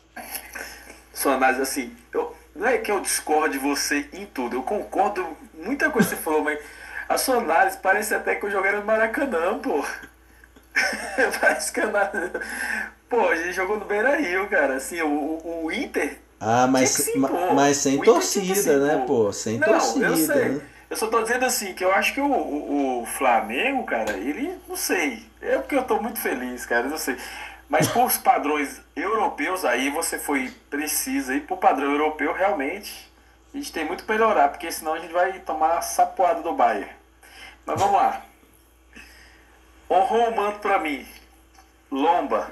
sua 1.12 1.34
análise, 1.34 1.62
assim, 1.62 1.96
eu, 2.12 2.34
não 2.54 2.66
é 2.66 2.78
que 2.78 2.90
eu 2.90 3.00
discordo 3.00 3.50
de 3.50 3.58
você 3.58 4.08
em 4.12 4.26
tudo, 4.26 4.56
eu 4.56 4.62
concordo 4.62 5.36
muita 5.54 5.90
coisa 5.90 6.08
que 6.08 6.16
você 6.16 6.22
falou, 6.22 6.42
mas 6.42 6.58
a 7.08 7.18
sua 7.18 7.36
análise 7.36 7.78
parece 7.78 8.14
até 8.14 8.34
que 8.34 8.46
eu 8.46 8.50
joguei 8.50 8.72
no 8.72 8.84
Maracanã, 8.84 9.58
pô. 9.58 9.84
parece 11.40 11.72
que 11.72 11.80
eu... 11.80 11.90
Pô, 13.08 13.28
a 13.28 13.36
gente 13.36 13.52
jogou 13.52 13.78
no 13.78 13.84
Beira 13.84 14.16
Rio, 14.16 14.48
cara, 14.48 14.76
assim, 14.76 15.00
o, 15.00 15.64
o 15.64 15.72
Inter 15.72 16.18
ah, 16.40 16.68
mas, 16.68 17.10
mas 17.54 17.76
sem 17.78 18.00
torcida, 18.00 18.78
né, 18.78 19.04
pô? 19.06 19.32
Sem 19.32 19.58
não, 19.58 19.66
torcida. 19.66 20.06
Eu 20.06 20.16
sei. 20.16 20.48
Né? 20.50 20.60
Eu 20.90 20.96
só 20.96 21.06
tô 21.08 21.22
dizendo 21.22 21.44
assim, 21.44 21.74
que 21.74 21.84
eu 21.84 21.92
acho 21.92 22.14
que 22.14 22.20
o, 22.20 22.26
o, 22.26 23.02
o, 23.02 23.06
Flamengo, 23.06 23.84
cara, 23.84 24.16
ele, 24.16 24.58
não 24.66 24.76
sei. 24.76 25.22
É 25.40 25.58
porque 25.58 25.76
eu 25.76 25.84
tô 25.84 26.00
muito 26.00 26.18
feliz, 26.18 26.64
cara, 26.64 26.88
não 26.88 26.96
sei. 26.96 27.16
Mas 27.68 27.88
por 27.92 28.06
os 28.06 28.16
padrões 28.16 28.80
europeus, 28.96 29.64
aí 29.64 29.90
você 29.90 30.18
foi 30.18 30.50
preciso 30.70 31.32
aí, 31.32 31.40
por 31.40 31.58
padrão 31.58 31.90
europeu, 31.90 32.32
realmente, 32.32 33.12
a 33.52 33.58
gente 33.58 33.70
tem 33.70 33.84
muito 33.84 34.04
pra 34.04 34.14
melhorar, 34.14 34.48
porque 34.48 34.72
senão 34.72 34.94
a 34.94 34.98
gente 34.98 35.12
vai 35.12 35.38
tomar 35.40 35.78
a 35.78 35.82
sapoada 35.82 36.40
do 36.40 36.54
Bayern. 36.54 36.90
Mas 37.66 37.78
vamos 37.78 37.94
lá. 37.94 38.22
Honrou 39.90 40.30
o 40.30 40.36
manto 40.36 40.60
pra 40.60 40.78
mim. 40.78 41.06
Lomba. 41.90 42.50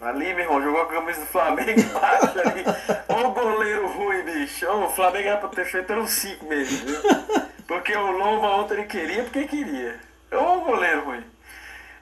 Ali, 0.00 0.32
meu 0.34 0.44
irmão, 0.44 0.62
jogou 0.62 0.82
a 0.82 0.86
camisa 0.86 1.20
do 1.20 1.26
Flamengo 1.26 1.78
embaixo 1.80 2.40
ali. 2.40 2.64
O 3.08 3.30
goleiro 3.32 3.86
ruim, 3.86 4.22
bicho. 4.22 4.66
o 4.66 4.88
Flamengo 4.90 5.28
era 5.28 5.36
pra 5.36 5.48
ter 5.50 5.66
feito 5.66 5.92
era 5.92 6.00
um 6.00 6.06
5 6.06 6.46
mesmo, 6.46 6.86
viu? 6.86 7.00
Porque 7.70 7.94
o 7.96 8.10
Lomba 8.10 8.48
ontem 8.48 8.74
ele 8.74 8.86
queria 8.86 9.22
porque 9.22 9.46
queria. 9.46 10.00
O 10.32 10.60
goleiro 10.62 11.04
ruim. 11.04 11.24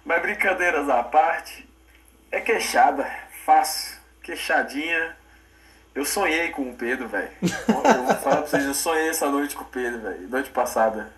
Mas 0.03 0.23
brincadeiras 0.23 0.89
à 0.89 1.03
parte, 1.03 1.69
é 2.33 2.41
queixada, 2.41 3.07
fácil, 3.45 3.99
queixadinha. 4.23 5.15
Eu 5.95 6.07
sonhei 6.07 6.49
com 6.53 6.63
o 6.63 6.75
Pedro, 6.75 7.07
velho. 7.07 7.29
Eu 7.43 7.75
vou 7.75 8.15
falar 8.15 8.37
pra 8.37 8.47
vocês, 8.47 8.65
eu 8.65 8.73
sonhei 8.73 9.11
essa 9.11 9.29
noite 9.29 9.55
com 9.55 9.63
o 9.63 9.67
Pedro, 9.67 10.01
velho. 10.01 10.27
Noite 10.31 10.49
passada. 10.49 11.13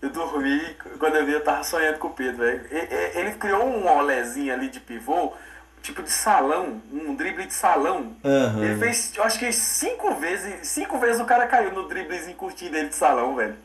Eu 0.00 0.10
dormi, 0.10 0.60
quando 1.00 1.16
eu 1.16 1.26
vi, 1.26 1.32
eu 1.32 1.42
tava 1.42 1.64
sonhando 1.64 1.98
com 1.98 2.06
o 2.06 2.14
Pedro, 2.14 2.44
velho. 2.44 2.64
Ele 2.70 3.32
criou 3.32 3.66
um 3.66 3.88
olézinho 3.88 4.54
ali 4.54 4.68
de 4.68 4.78
pivô 4.78 5.34
tipo 5.82 6.00
de 6.00 6.12
salão, 6.12 6.80
um 6.92 7.12
drible 7.16 7.44
de 7.44 7.54
salão. 7.54 8.16
Uhum. 8.22 8.62
Ele 8.62 8.78
fez, 8.78 9.12
eu 9.16 9.24
acho 9.24 9.36
que 9.36 9.50
cinco 9.52 10.14
vezes, 10.14 10.68
cinco 10.68 10.96
vezes 10.98 11.20
o 11.20 11.24
cara 11.24 11.48
caiu 11.48 11.72
no 11.72 11.88
driblezinho 11.88 12.36
curtinho 12.36 12.70
dele 12.70 12.90
de 12.90 12.94
salão, 12.94 13.34
velho. 13.34 13.56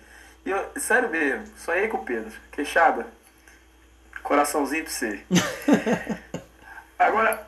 Eu, 0.45 0.63
sério 0.77 1.09
mesmo, 1.09 1.47
sonhei 1.57 1.87
com 1.87 1.97
o 1.97 2.05
Pedro. 2.05 2.31
Queixada. 2.51 3.07
Coraçãozinho 4.21 4.83
pra 4.83 4.93
você. 4.93 5.21
Agora, 6.99 7.47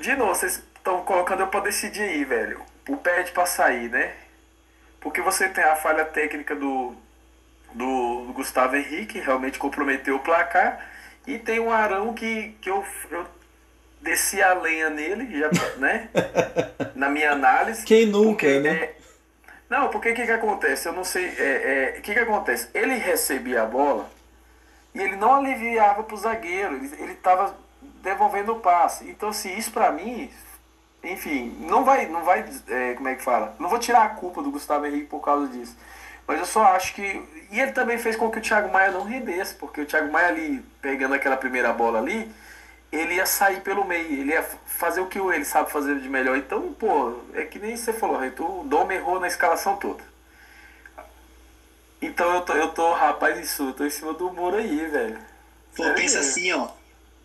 de 0.00 0.14
novo, 0.14 0.34
vocês 0.34 0.62
estão 0.76 1.02
colocando 1.04 1.40
eu 1.40 1.46
pra 1.48 1.60
decidir 1.60 2.02
aí, 2.02 2.24
velho. 2.24 2.60
O 2.88 2.96
pede 2.96 3.32
pra 3.32 3.46
sair, 3.46 3.88
né? 3.88 4.14
Porque 5.00 5.20
você 5.20 5.48
tem 5.48 5.64
a 5.64 5.76
falha 5.76 6.04
técnica 6.04 6.54
do, 6.54 6.94
do, 7.72 8.26
do 8.26 8.32
Gustavo 8.32 8.76
Henrique, 8.76 9.20
realmente 9.20 9.58
comprometeu 9.58 10.16
o 10.16 10.20
placar. 10.20 10.86
E 11.26 11.38
tem 11.38 11.60
o 11.60 11.70
Arão 11.70 12.14
que, 12.14 12.54
que 12.60 12.70
eu, 12.70 12.84
eu 13.10 13.26
desci 14.00 14.42
a 14.42 14.54
lenha 14.54 14.90
nele, 14.90 15.38
já, 15.38 15.50
né? 15.76 16.08
Na 16.94 17.08
minha 17.08 17.32
análise. 17.32 17.84
Quem 17.84 18.06
nunca, 18.06 18.46
porque, 18.46 18.60
né? 18.60 18.70
É, 18.70 18.96
não, 19.70 19.88
porque 19.88 20.10
o 20.10 20.14
que, 20.14 20.24
que 20.24 20.32
acontece? 20.32 20.88
Eu 20.88 20.92
não 20.92 21.04
sei. 21.04 21.28
O 21.28 21.40
é, 21.40 21.88
é, 21.98 22.00
que, 22.00 22.14
que 22.14 22.18
acontece? 22.18 22.68
Ele 22.72 22.94
recebia 22.94 23.62
a 23.62 23.66
bola 23.66 24.08
e 24.94 25.00
ele 25.00 25.16
não 25.16 25.34
aliviava 25.34 26.02
pro 26.02 26.16
zagueiro, 26.16 26.76
ele 26.76 27.12
estava 27.12 27.54
devolvendo 28.02 28.52
o 28.52 28.60
passe. 28.60 29.08
Então, 29.08 29.28
assim, 29.28 29.56
isso 29.56 29.70
para 29.70 29.92
mim, 29.92 30.30
enfim, 31.04 31.56
não 31.60 31.84
vai. 31.84 32.06
Não 32.06 32.24
vai 32.24 32.44
é, 32.68 32.94
como 32.94 33.08
é 33.08 33.14
que 33.14 33.22
fala? 33.22 33.54
Não 33.58 33.68
vou 33.68 33.78
tirar 33.78 34.04
a 34.04 34.08
culpa 34.10 34.42
do 34.42 34.50
Gustavo 34.50 34.86
Henrique 34.86 35.06
por 35.06 35.20
causa 35.20 35.48
disso. 35.48 35.76
Mas 36.26 36.38
eu 36.38 36.46
só 36.46 36.62
acho 36.64 36.94
que. 36.94 37.22
E 37.50 37.60
ele 37.60 37.72
também 37.72 37.98
fez 37.98 38.16
com 38.16 38.30
que 38.30 38.38
o 38.38 38.42
Thiago 38.42 38.72
Maia 38.72 38.90
não 38.90 39.02
rendesse, 39.02 39.54
porque 39.54 39.80
o 39.82 39.86
Thiago 39.86 40.10
Maia 40.10 40.28
ali, 40.28 40.64
pegando 40.80 41.14
aquela 41.14 41.36
primeira 41.36 41.72
bola 41.72 41.98
ali 41.98 42.30
ele 42.90 43.14
ia 43.14 43.26
sair 43.26 43.60
pelo 43.60 43.84
meio, 43.84 44.06
ele 44.06 44.32
ia 44.32 44.42
fazer 44.42 45.00
o 45.00 45.06
que 45.06 45.18
ele 45.18 45.44
sabe 45.44 45.70
fazer 45.70 45.98
de 46.00 46.08
melhor. 46.08 46.36
Então, 46.36 46.72
pô, 46.72 47.14
é 47.34 47.44
que 47.44 47.58
nem 47.58 47.76
você 47.76 47.92
falou, 47.92 48.18
o 48.20 48.64
Dom 48.64 48.90
errou 48.90 49.20
na 49.20 49.26
escalação 49.26 49.76
toda. 49.76 50.02
Então 52.00 52.34
eu 52.34 52.40
tô, 52.42 52.52
eu 52.54 52.68
tô, 52.68 52.92
rapaz, 52.92 53.38
isso, 53.38 53.64
eu 53.64 53.72
tô 53.72 53.84
em 53.84 53.90
cima 53.90 54.14
do 54.14 54.32
muro 54.32 54.56
aí, 54.56 54.86
velho. 54.86 55.18
Pô, 55.76 55.82
Sério 55.82 55.96
pensa 55.96 56.18
mesmo. 56.18 56.30
assim, 56.30 56.52
ó. 56.52 56.68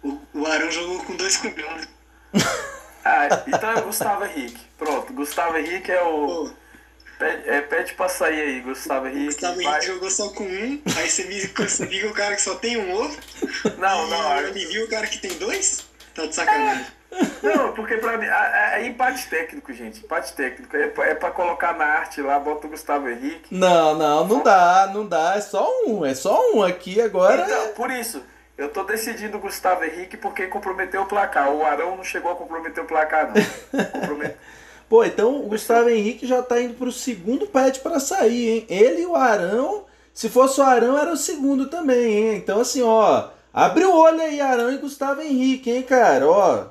O, 0.04 0.20
o 0.34 0.46
Arão 0.48 0.72
jogou 0.72 1.04
com 1.06 1.16
dois 1.16 1.38
cubões. 1.38 1.88
ah, 3.06 3.28
então 3.48 3.72
é 3.72 3.80
o 3.80 3.84
Gustavo 3.84 4.26
Henrique. 4.26 4.62
Pronto, 4.78 5.14
Gustavo 5.14 5.58
Henrique 5.58 5.92
é 5.92 6.02
o. 6.02 6.28
Pô 6.28 6.63
Pede, 7.18 7.50
é, 7.50 7.62
pede 7.62 7.94
pra 7.94 8.10
sair 8.10 8.42
aí, 8.42 8.62
Gustavo 8.62 9.08
Henrique. 9.08 9.26
Gustavo 9.26 9.62
Henrique 9.62 9.72
vai... 9.72 9.82
jogou 9.82 10.10
só 10.10 10.30
com 10.30 10.44
um, 10.44 10.82
aí 10.98 11.10
você 11.10 11.24
me, 11.26 11.40
você 11.56 11.86
viu 11.86 12.10
o 12.10 12.14
cara 12.14 12.36
que 12.36 12.42
só 12.42 12.56
tem 12.56 12.78
um 12.78 12.94
ovo. 12.94 13.18
Não, 13.78 14.08
não. 14.08 14.38
Ele 14.40 14.52
me 14.54 14.66
viu 14.66 14.86
o 14.86 14.90
cara 14.90 15.08
que 15.08 15.20
tem 15.20 15.38
dois? 15.38 15.86
Tá 16.16 16.26
de 16.26 16.36
sacanagem. 16.36 16.86
É. 16.86 17.04
Não, 17.44 17.74
porque 17.74 17.98
pra 17.98 18.18
mim 18.18 18.26
é, 18.26 18.82
é, 18.82 18.88
empate 18.88 19.28
técnico, 19.30 19.72
gente. 19.74 20.04
Empate 20.04 20.34
técnico. 20.34 20.76
É 20.76 20.88
pra, 20.88 21.06
é 21.08 21.16
pra 21.16 21.32
colocar 21.32 21.74
na 21.78 21.86
arte 21.86 22.22
lá, 22.22 22.40
bota 22.40 22.68
o 22.68 22.70
Gustavo 22.70 23.08
Henrique. 23.08 23.54
Não, 23.54 23.96
não, 23.96 24.28
não 24.28 24.44
dá, 24.44 24.92
não 24.94 25.06
dá. 25.06 25.36
É 25.36 25.42
só 25.42 25.70
um. 25.86 26.06
É 26.06 26.16
só 26.16 26.54
um 26.54 26.64
aqui 26.64 27.00
agora. 27.02 27.44
Então, 27.44 27.74
por 27.74 27.92
isso. 27.92 28.24
Eu 28.56 28.70
tô 28.70 28.84
decidindo 28.84 29.38
o 29.38 29.40
Gustavo 29.40 29.84
Henrique 29.84 30.16
porque 30.16 30.46
comprometeu 30.46 31.02
o 31.02 31.06
placar. 31.08 31.52
O 31.52 31.66
Arão 31.66 31.96
não 31.96 32.04
chegou 32.04 32.32
a 32.32 32.36
comprometer 32.36 32.84
o 32.84 32.88
placar, 32.88 33.32
não. 33.34 33.86
Comprometeu. 33.86 34.38
Pô, 34.94 35.04
então 35.04 35.44
o 35.44 35.50
Gustavo 35.50 35.90
Henrique 35.90 36.28
já 36.28 36.44
tá 36.44 36.62
indo 36.62 36.76
pro 36.76 36.92
segundo 36.92 37.48
pet 37.48 37.80
para 37.80 38.00
sair, 38.00 38.48
hein? 38.48 38.66
Ele 38.70 39.02
e 39.02 39.06
o 39.08 39.16
Arão. 39.16 39.86
Se 40.14 40.30
fosse 40.30 40.62
o 40.62 40.64
Arão, 40.64 40.96
era 40.96 41.12
o 41.12 41.18
segundo 41.18 41.68
também, 41.68 42.14
hein? 42.14 42.36
Então, 42.36 42.62
assim, 42.62 42.84
ó. 42.84 43.30
Abre 43.52 43.86
o 43.86 43.92
olho 43.92 44.22
aí, 44.22 44.40
Arão 44.40 44.72
e 44.72 44.78
Gustavo 44.78 45.20
Henrique, 45.20 45.72
hein, 45.72 45.82
cara? 45.82 46.30
Ó. 46.30 46.66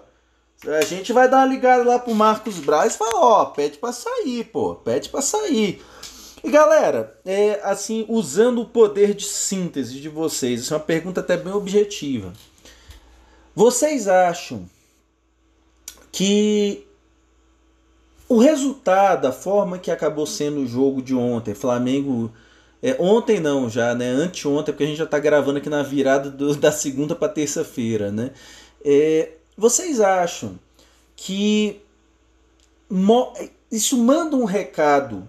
A 0.68 0.83
gente 0.83 1.12
vai 1.12 1.29
dar 1.29 1.39
uma 1.39 1.47
ligada 1.47 1.83
lá 1.83 1.99
pro 1.99 2.14
Marcos 2.14 2.61
Braz 2.61 2.95
e 2.95 2.99
falar, 2.99 3.16
ó, 3.16 3.45
pede 3.47 3.79
pra 3.79 3.91
sair, 3.91 4.45
pô, 4.45 4.77
pede 4.77 5.09
pra 5.09 5.20
sair. 5.20 5.85
E 6.45 6.49
galera, 6.49 7.18
é, 7.25 7.59
assim, 7.64 8.07
usando 8.09 8.61
o 8.61 8.68
poder 8.68 9.14
de 9.14 9.25
síntese 9.25 9.99
de 9.99 10.09
vocês, 10.09 10.61
isso 10.61 10.75
é 10.75 10.77
uma 10.77 10.85
pergunta 10.85 11.18
até 11.18 11.37
bem 11.37 11.53
objetiva. 11.53 12.33
Vocês 13.53 14.07
acham 14.07 14.64
que 16.12 16.87
o 18.33 18.39
resultado, 18.39 19.26
a 19.26 19.33
forma 19.33 19.78
que 19.78 19.91
acabou 19.91 20.26
sendo 20.26 20.61
o 20.61 20.66
jogo 20.66 21.03
de 21.03 21.14
ontem, 21.14 21.53
Flamengo. 21.53 22.33
É, 22.83 22.97
ontem 22.99 23.39
não, 23.39 23.68
já, 23.68 23.95
né? 23.95 24.09
Anteontem, 24.09 24.72
porque 24.72 24.85
a 24.85 24.87
gente 24.87 24.97
já 24.97 25.05
está 25.05 25.18
gravando 25.18 25.59
aqui 25.59 25.68
na 25.68 25.83
virada 25.83 26.30
do, 26.30 26.55
da 26.57 26.72
segunda 26.72 27.14
para 27.14 27.28
terça-feira, 27.28 28.11
né? 28.11 28.30
É, 28.83 29.33
vocês 29.55 30.01
acham 30.01 30.59
que 31.14 31.83
isso 33.70 33.99
manda 33.99 34.35
um 34.35 34.45
recado 34.45 35.28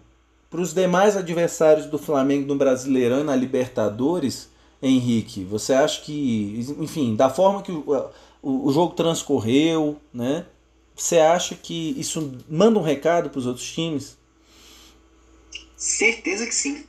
para 0.49 0.62
os 0.62 0.74
demais 0.74 1.18
adversários 1.18 1.88
do 1.88 1.97
Flamengo 1.97 2.47
no 2.47 2.56
Brasileirão 2.56 3.20
e 3.20 3.24
na 3.26 3.36
Libertadores, 3.36 4.49
Henrique? 4.82 5.43
Você 5.43 5.74
acha 5.74 6.01
que, 6.01 6.66
enfim, 6.80 7.18
da 7.18 7.30
forma 7.30 7.62
que 7.64 7.72
o, 7.72 7.84
o, 8.41 8.68
o 8.68 8.72
jogo 8.72 8.95
transcorreu, 8.95 9.97
né? 10.14 10.45
Você 10.96 11.18
acha 11.18 11.56
que 11.56 12.00
isso 12.00 12.39
manda 12.48 12.80
um 12.80 12.84
recado 12.84 13.30
para 13.30 13.39
os 13.39 13.46
outros 13.46 13.72
times? 13.72 14.18
Certeza 15.76 16.46
que 16.46 16.56
sim. 16.56 16.86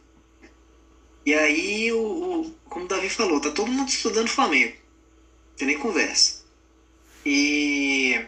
E 1.27 1.33
aí, 1.33 1.91
o, 1.93 1.99
o, 1.99 2.55
como 2.69 2.85
o 2.85 2.89
Davi 2.89 3.09
falou, 3.09 3.41
tá 3.41 3.51
todo 3.51 3.71
mundo 3.71 3.89
estudando 3.89 4.29
Flamengo. 4.29 4.77
Tem 5.57 5.67
nem 5.67 5.79
conversa. 5.79 6.43
E 7.25 8.27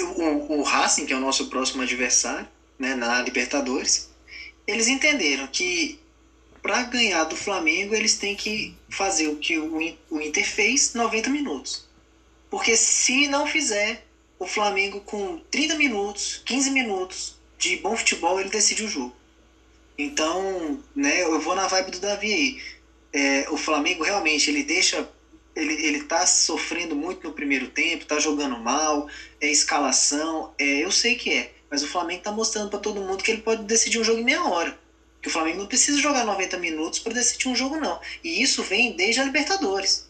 o, 0.00 0.60
o 0.60 0.62
Racing, 0.62 1.04
que 1.04 1.12
é 1.12 1.16
o 1.16 1.20
nosso 1.20 1.48
próximo 1.48 1.82
adversário, 1.82 2.48
né, 2.78 2.94
na 2.94 3.20
Libertadores, 3.22 4.08
eles 4.66 4.88
entenderam 4.88 5.46
que 5.48 6.00
para 6.62 6.84
ganhar 6.84 7.24
do 7.24 7.36
Flamengo 7.36 7.94
eles 7.94 8.18
têm 8.18 8.34
que 8.34 8.74
fazer 8.88 9.28
o 9.28 9.36
que 9.36 9.58
o 9.58 10.20
Inter 10.20 10.46
fez 10.46 10.94
90 10.94 11.30
minutos. 11.30 11.87
Porque 12.50 12.76
se 12.76 13.26
não 13.26 13.46
fizer, 13.46 14.04
o 14.38 14.46
Flamengo 14.46 15.00
com 15.00 15.38
30 15.50 15.74
minutos, 15.74 16.42
15 16.44 16.70
minutos 16.70 17.36
de 17.58 17.76
bom 17.76 17.96
futebol, 17.96 18.40
ele 18.40 18.48
decide 18.48 18.84
o 18.84 18.88
jogo. 18.88 19.14
Então, 19.96 20.82
né, 20.94 21.22
eu 21.22 21.40
vou 21.40 21.54
na 21.54 21.66
vibe 21.66 21.90
do 21.90 22.00
Davi 22.00 22.32
aí. 22.32 22.62
É, 23.12 23.46
o 23.50 23.56
Flamengo 23.56 24.04
realmente 24.04 24.48
ele 24.48 24.62
deixa 24.62 25.08
ele, 25.56 25.74
ele 25.84 26.04
tá 26.04 26.24
sofrendo 26.26 26.94
muito 26.94 27.26
no 27.26 27.34
primeiro 27.34 27.68
tempo, 27.68 28.06
tá 28.06 28.18
jogando 28.18 28.56
mal, 28.58 29.08
é 29.40 29.50
escalação, 29.50 30.52
é, 30.58 30.84
eu 30.84 30.90
sei 30.92 31.16
que 31.16 31.32
é, 31.32 31.52
mas 31.68 31.82
o 31.82 31.88
Flamengo 31.88 32.22
tá 32.22 32.30
mostrando 32.30 32.70
para 32.70 32.78
todo 32.78 33.00
mundo 33.00 33.22
que 33.22 33.32
ele 33.32 33.42
pode 33.42 33.64
decidir 33.64 33.98
um 33.98 34.04
jogo 34.04 34.20
em 34.20 34.24
meia 34.24 34.44
hora. 34.44 34.78
Que 35.20 35.28
o 35.28 35.30
Flamengo 35.30 35.58
não 35.58 35.66
precisa 35.66 35.98
jogar 35.98 36.24
90 36.24 36.56
minutos 36.58 37.00
para 37.00 37.12
decidir 37.12 37.48
um 37.48 37.56
jogo 37.56 37.76
não. 37.76 38.00
E 38.22 38.40
isso 38.40 38.62
vem 38.62 38.92
desde 38.92 39.20
a 39.20 39.24
Libertadores. 39.24 40.07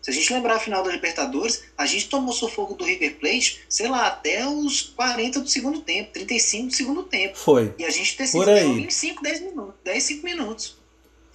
Se 0.00 0.10
a 0.10 0.14
gente 0.14 0.32
lembrar 0.32 0.56
a 0.56 0.60
final 0.60 0.82
da 0.82 0.90
Libertadores, 0.90 1.64
a 1.76 1.84
gente 1.84 2.08
tomou 2.08 2.32
sufoco 2.32 2.74
do 2.74 2.84
River 2.84 3.16
Plate, 3.16 3.60
sei 3.68 3.88
lá, 3.88 4.06
até 4.06 4.46
os 4.46 4.82
40 4.96 5.40
do 5.40 5.48
segundo 5.48 5.80
tempo, 5.80 6.12
35 6.12 6.68
do 6.68 6.74
segundo 6.74 7.02
tempo. 7.02 7.36
Foi. 7.36 7.74
E 7.78 7.84
a 7.84 7.90
gente 7.90 8.16
decidiu 8.16 8.56
em 8.56 8.88
5, 8.88 9.22
10 9.22 9.40
minutos. 9.40 9.74
10, 9.84 10.02
5 10.02 10.24
minutos. 10.24 10.78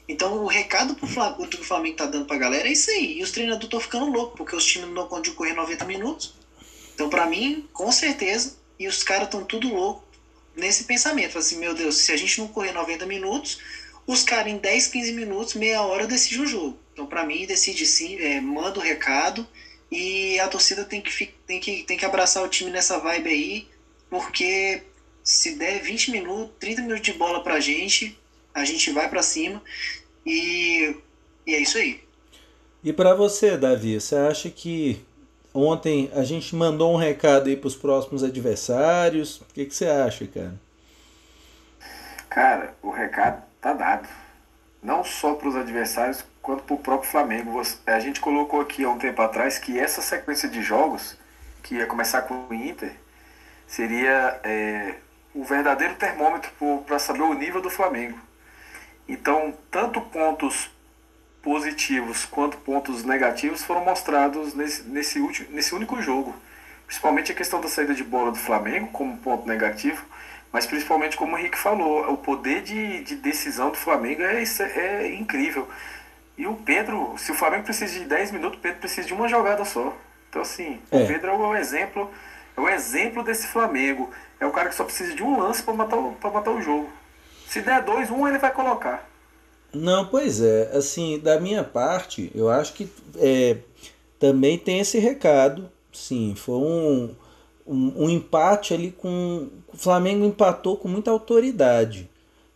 Então 0.07 0.43
o 0.43 0.47
recado 0.47 0.95
pro 0.95 1.07
Flamengo, 1.07 1.47
que 1.47 1.61
o 1.61 1.63
Flamengo 1.63 1.97
tá 1.97 2.05
dando 2.05 2.25
pra 2.25 2.37
galera 2.37 2.67
é 2.67 2.71
isso 2.71 2.89
aí. 2.89 3.19
E 3.19 3.23
os 3.23 3.31
treinadores 3.31 3.65
estão 3.65 3.79
ficando 3.79 4.11
loucos, 4.11 4.37
porque 4.37 4.55
os 4.55 4.65
times 4.65 4.87
não 4.87 4.95
dão 4.95 5.07
conta 5.07 5.23
de 5.23 5.31
correr 5.31 5.53
90 5.53 5.85
minutos. 5.85 6.33
Então, 6.93 7.09
para 7.09 7.25
mim, 7.25 7.67
com 7.73 7.91
certeza, 7.91 8.55
e 8.79 8.87
os 8.87 9.03
caras 9.03 9.25
estão 9.25 9.43
tudo 9.43 9.73
louco 9.73 10.03
nesse 10.55 10.85
pensamento. 10.85 11.37
Assim, 11.37 11.57
meu 11.57 11.73
Deus, 11.73 11.97
se 11.97 12.11
a 12.11 12.17
gente 12.17 12.39
não 12.39 12.47
correr 12.47 12.71
90 12.71 13.05
minutos, 13.05 13.59
os 14.05 14.23
caras 14.23 14.51
em 14.51 14.57
10, 14.57 14.87
15 14.87 15.11
minutos, 15.13 15.53
meia 15.53 15.81
hora 15.81 16.05
decidem 16.05 16.43
o 16.43 16.47
jogo. 16.47 16.77
Então, 16.93 17.07
para 17.07 17.25
mim, 17.25 17.45
decide 17.45 17.85
sim, 17.85 18.17
é, 18.17 18.39
manda 18.39 18.79
o 18.79 18.81
recado 18.81 19.45
e 19.91 20.39
a 20.39 20.47
torcida 20.47 20.85
tem 20.85 21.01
que, 21.01 21.27
tem, 21.45 21.59
que, 21.59 21.83
tem 21.83 21.97
que 21.97 22.05
abraçar 22.05 22.43
o 22.43 22.47
time 22.47 22.71
nessa 22.71 22.99
vibe 22.99 23.29
aí, 23.29 23.67
porque 24.09 24.83
se 25.23 25.55
der 25.55 25.81
20 25.81 26.11
minutos, 26.11 26.51
30 26.59 26.81
minutos 26.83 27.01
de 27.01 27.13
bola 27.13 27.43
pra 27.43 27.59
gente, 27.59 28.17
a 28.53 28.63
gente 28.63 28.91
vai 28.91 29.09
para 29.09 29.23
cima 29.23 29.61
e, 30.25 30.95
e 31.45 31.55
é 31.55 31.59
isso 31.59 31.77
aí. 31.77 32.03
E 32.83 32.91
para 32.91 33.15
você, 33.15 33.57
Davi, 33.57 33.99
você 33.99 34.15
acha 34.15 34.49
que 34.49 35.03
ontem 35.53 36.11
a 36.13 36.23
gente 36.23 36.55
mandou 36.55 36.93
um 36.93 36.97
recado 36.97 37.47
aí 37.47 37.55
para 37.55 37.67
os 37.67 37.75
próximos 37.75 38.23
adversários? 38.23 39.41
O 39.41 39.45
que, 39.53 39.65
que 39.65 39.73
você 39.73 39.85
acha, 39.85 40.27
cara? 40.27 40.59
Cara, 42.29 42.75
o 42.81 42.89
recado 42.89 43.43
tá 43.61 43.73
dado. 43.73 44.09
Não 44.81 45.03
só 45.03 45.35
para 45.35 45.47
os 45.47 45.55
adversários, 45.55 46.25
quanto 46.43 46.63
para 46.63 46.75
o 46.75 46.79
próprio 46.79 47.09
Flamengo. 47.09 47.59
A 47.87 47.99
gente 47.99 48.19
colocou 48.19 48.61
aqui 48.61 48.83
há 48.83 48.89
um 48.89 48.99
tempo 48.99 49.19
atrás 49.21 49.57
que 49.57 49.79
essa 49.79 50.01
sequência 50.01 50.47
de 50.47 50.61
jogos, 50.61 51.17
que 51.63 51.75
ia 51.75 51.87
começar 51.87 52.23
com 52.23 52.45
o 52.47 52.53
Inter, 52.53 52.91
seria 53.65 54.39
é, 54.43 54.95
o 55.33 55.43
verdadeiro 55.43 55.95
termômetro 55.95 56.51
para 56.85 56.99
saber 56.99 57.21
o 57.21 57.33
nível 57.33 57.61
do 57.61 57.69
Flamengo. 57.69 58.19
Então, 59.07 59.57
tanto 59.71 60.01
pontos 60.01 60.69
positivos 61.41 62.25
quanto 62.25 62.57
pontos 62.57 63.03
negativos 63.03 63.63
foram 63.63 63.83
mostrados 63.83 64.53
nesse, 64.53 64.83
nesse, 64.83 65.19
último, 65.19 65.47
nesse 65.51 65.73
único 65.73 66.01
jogo. 66.01 66.35
Principalmente 66.85 67.31
a 67.31 67.35
questão 67.35 67.59
da 67.59 67.67
saída 67.67 67.93
de 67.93 68.03
bola 68.03 68.31
do 68.31 68.37
Flamengo 68.37 68.87
como 68.87 69.17
ponto 69.17 69.47
negativo, 69.47 70.05
mas 70.51 70.65
principalmente 70.65 71.17
como 71.17 71.35
o 71.35 71.39
Henrique 71.39 71.57
falou, 71.57 72.11
o 72.11 72.17
poder 72.17 72.61
de, 72.61 73.03
de 73.03 73.15
decisão 73.15 73.71
do 73.71 73.77
Flamengo 73.77 74.21
é, 74.21 74.43
é 74.43 75.15
incrível. 75.15 75.67
E 76.37 76.47
o 76.47 76.55
Pedro, 76.55 77.13
se 77.17 77.31
o 77.31 77.35
Flamengo 77.35 77.63
precisa 77.63 77.99
de 77.99 78.05
10 78.05 78.31
minutos, 78.31 78.57
o 78.57 78.61
Pedro 78.61 78.79
precisa 78.79 79.07
de 79.07 79.13
uma 79.13 79.27
jogada 79.27 79.63
só. 79.65 79.95
Então 80.29 80.41
assim, 80.41 80.79
é. 80.91 81.03
o 81.03 81.07
Pedro 81.07 81.31
é 81.31 81.33
o 81.35 81.55
exemplo, 81.55 82.09
é 82.57 82.61
o 82.61 82.67
exemplo 82.67 83.23
desse 83.23 83.47
Flamengo. 83.47 84.09
É 84.39 84.45
o 84.45 84.51
cara 84.51 84.69
que 84.69 84.75
só 84.75 84.83
precisa 84.83 85.15
de 85.15 85.23
um 85.23 85.39
lance 85.39 85.63
para 85.63 85.73
matar, 85.73 85.97
o, 85.97 86.17
matar 86.21 86.51
o 86.51 86.61
jogo. 86.61 86.89
Se 87.47 87.61
der 87.61 87.83
dois, 87.83 88.09
um 88.09 88.27
ele 88.27 88.39
vai 88.39 88.51
colocar. 88.51 89.07
Não, 89.71 90.05
pois 90.05 90.41
é. 90.41 90.71
Assim, 90.75 91.19
da 91.19 91.39
minha 91.39 91.63
parte, 91.63 92.31
eu 92.35 92.49
acho 92.49 92.73
que 92.73 92.89
é, 93.17 93.57
também 94.19 94.57
tem 94.57 94.79
esse 94.79 94.99
recado. 94.99 95.69
Sim, 95.91 96.33
foi 96.35 96.55
um, 96.55 97.15
um, 97.65 98.03
um 98.05 98.09
empate 98.09 98.73
ali 98.73 98.91
com. 98.91 99.49
O 99.71 99.77
Flamengo 99.77 100.25
empatou 100.25 100.77
com 100.77 100.87
muita 100.87 101.11
autoridade. 101.11 102.09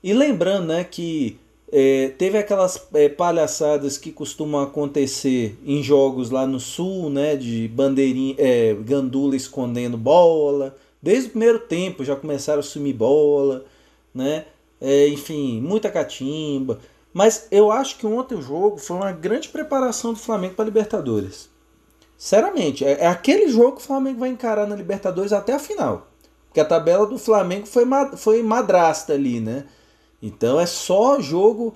E 0.03 0.13
lembrando, 0.13 0.67
né, 0.67 0.83
que 0.83 1.39
é, 1.71 2.09
teve 2.17 2.37
aquelas 2.37 2.87
é, 2.93 3.09
palhaçadas 3.09 3.97
que 3.97 4.11
costumam 4.11 4.61
acontecer 4.61 5.57
em 5.65 5.83
jogos 5.83 6.29
lá 6.29 6.47
no 6.47 6.59
sul, 6.59 7.09
né? 7.09 7.35
De 7.35 7.67
bandeirinha, 7.67 8.35
é, 8.37 8.73
gandula 8.73 9.35
escondendo 9.35 9.97
bola. 9.97 10.75
Desde 11.01 11.27
o 11.27 11.31
primeiro 11.31 11.59
tempo 11.59 12.03
já 12.03 12.15
começaram 12.15 12.59
a 12.59 12.63
sumir 12.63 12.93
bola, 12.93 13.65
né? 14.13 14.45
é, 14.81 15.07
enfim, 15.07 15.61
muita 15.61 15.89
catimba. 15.89 16.79
Mas 17.13 17.47
eu 17.51 17.71
acho 17.71 17.97
que 17.97 18.05
ontem 18.05 18.35
o 18.35 18.41
jogo 18.41 18.77
foi 18.77 18.97
uma 18.97 19.11
grande 19.11 19.49
preparação 19.49 20.13
do 20.13 20.19
Flamengo 20.19 20.55
para 20.55 20.63
a 20.63 20.67
Libertadores. 20.67 21.49
Sinceramente, 22.17 22.85
é, 22.85 23.03
é, 23.03 23.07
aquele 23.07 23.49
jogo 23.49 23.77
que 23.77 23.81
o 23.81 23.85
Flamengo 23.85 24.19
vai 24.19 24.29
encarar 24.29 24.67
na 24.67 24.75
Libertadores 24.75 25.33
até 25.33 25.53
a 25.53 25.59
final. 25.59 26.07
Porque 26.47 26.59
a 26.59 26.65
tabela 26.65 27.05
do 27.05 27.17
Flamengo 27.17 27.65
foi, 27.65 27.85
foi 28.17 28.43
madrasta 28.43 29.13
ali, 29.13 29.39
né? 29.39 29.65
Então 30.21 30.59
é 30.59 30.65
só 30.65 31.19
jogo. 31.19 31.75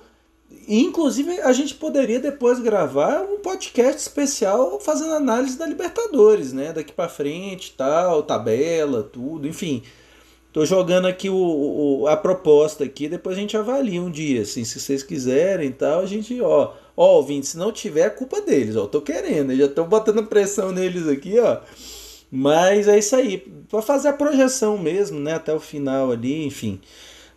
Inclusive, 0.68 1.40
a 1.40 1.52
gente 1.52 1.74
poderia 1.74 2.20
depois 2.20 2.60
gravar 2.60 3.22
um 3.22 3.38
podcast 3.38 4.00
especial 4.00 4.78
fazendo 4.80 5.14
análise 5.14 5.58
da 5.58 5.66
Libertadores, 5.66 6.52
né? 6.52 6.72
Daqui 6.72 6.92
para 6.92 7.08
frente, 7.08 7.74
tal, 7.76 8.22
tabela, 8.22 9.02
tudo, 9.02 9.48
enfim. 9.48 9.82
Tô 10.52 10.66
jogando 10.66 11.06
aqui 11.06 11.30
o, 11.30 11.34
o, 12.02 12.06
a 12.06 12.16
proposta 12.16 12.84
aqui, 12.84 13.08
depois 13.08 13.38
a 13.38 13.40
gente 13.40 13.56
avalia 13.56 14.02
um 14.02 14.10
dia, 14.10 14.42
assim, 14.42 14.64
se 14.64 14.78
vocês 14.78 15.02
quiserem 15.02 15.72
tal, 15.72 16.00
a 16.00 16.06
gente, 16.06 16.38
ó, 16.42 16.74
ó, 16.94 17.16
ouvinte, 17.16 17.46
se 17.46 17.56
não 17.56 17.72
tiver, 17.72 18.02
é 18.02 18.10
culpa 18.10 18.38
deles, 18.42 18.76
ó, 18.76 18.86
tô 18.86 19.00
querendo, 19.00 19.56
já 19.56 19.66
tô 19.66 19.84
botando 19.84 20.26
pressão 20.26 20.70
neles 20.70 21.08
aqui, 21.08 21.38
ó. 21.40 21.58
Mas 22.30 22.86
é 22.86 22.98
isso 22.98 23.16
aí, 23.16 23.38
para 23.70 23.80
fazer 23.80 24.08
a 24.08 24.12
projeção 24.12 24.76
mesmo, 24.76 25.18
né, 25.18 25.32
até 25.34 25.54
o 25.54 25.60
final 25.60 26.12
ali, 26.12 26.44
enfim. 26.44 26.78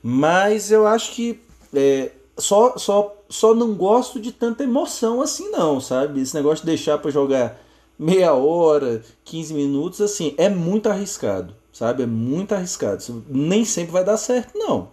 Mas 0.08 0.72
eu 0.72 0.86
acho 0.86 1.14
que 1.14 1.40
é, 1.74 2.12
só, 2.38 2.78
só, 2.78 3.16
só 3.30 3.56
não 3.56 3.74
gosto 3.74 4.20
de 4.20 4.32
tanta 4.32 4.64
emoção 4.64 5.22
assim 5.22 5.50
não, 5.50 5.82
sabe? 5.82 6.22
Esse 6.22 6.36
negócio 6.36 6.64
de 6.64 6.72
deixar 6.72 6.98
para 6.98 7.10
jogar 7.10 7.60
meia 7.98 8.34
hora, 8.34 9.02
15 9.24 9.54
minutos, 9.54 10.02
assim, 10.02 10.36
é 10.38 10.50
muito 10.50 10.90
arriscado 10.90 11.56
sabe? 11.76 12.04
É 12.04 12.06
muito 12.06 12.56
arriscado. 12.56 13.02
Isso 13.02 13.24
nem 13.28 13.66
sempre 13.66 13.92
vai 13.92 14.04
dar 14.04 14.16
certo, 14.16 14.58
não. 14.58 14.88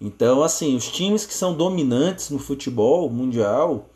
Então, 0.00 0.42
assim, 0.42 0.74
os 0.74 0.88
times 0.88 1.26
que 1.26 1.34
são 1.34 1.54
dominantes 1.54 2.30
no 2.30 2.38
futebol 2.38 3.10
mundial, 3.10 3.90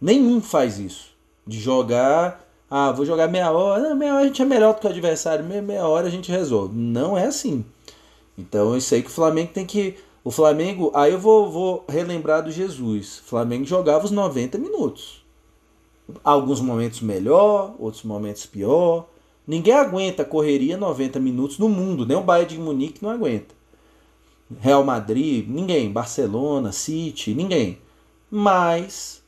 nenhum 0.00 0.40
faz 0.40 0.80
isso. 0.80 1.14
De 1.46 1.60
jogar 1.60 2.42
Ah, 2.68 2.90
vou 2.90 3.06
jogar 3.06 3.28
meia 3.28 3.52
hora. 3.52 3.94
Meia 3.94 4.14
hora 4.14 4.24
a 4.24 4.26
gente 4.26 4.42
é 4.42 4.44
melhor 4.44 4.74
do 4.74 4.80
que 4.80 4.86
o 4.86 4.90
adversário. 4.90 5.44
Meia, 5.44 5.62
meia 5.62 5.86
hora 5.86 6.08
a 6.08 6.10
gente 6.10 6.32
resolve. 6.32 6.74
Não 6.76 7.16
é 7.16 7.26
assim. 7.26 7.64
Então 8.36 8.76
isso 8.76 8.94
aí 8.94 9.02
que 9.02 9.08
o 9.08 9.12
Flamengo 9.12 9.52
tem 9.52 9.64
que. 9.64 9.96
O 10.22 10.30
Flamengo. 10.30 10.90
Aí 10.94 11.12
eu 11.12 11.18
vou, 11.18 11.50
vou 11.50 11.84
relembrar 11.88 12.42
do 12.42 12.50
Jesus. 12.50 13.20
O 13.20 13.28
Flamengo 13.28 13.64
jogava 13.64 14.04
os 14.04 14.10
90 14.10 14.58
minutos. 14.58 15.24
Alguns 16.22 16.60
momentos 16.60 17.00
melhor, 17.00 17.74
outros 17.78 18.02
momentos 18.02 18.44
pior. 18.46 19.08
Ninguém 19.46 19.74
aguenta 19.74 20.24
correria 20.24 20.76
90 20.76 21.20
minutos 21.20 21.58
no 21.58 21.68
mundo. 21.68 22.06
Nem 22.06 22.16
o 22.16 22.22
Bayern 22.22 22.54
de 22.54 22.60
Munique 22.60 23.02
não 23.02 23.10
aguenta. 23.10 23.54
Real 24.60 24.84
Madrid, 24.84 25.46
ninguém. 25.48 25.90
Barcelona, 25.90 26.72
City, 26.72 27.34
ninguém. 27.34 27.78
Mas 28.30 29.22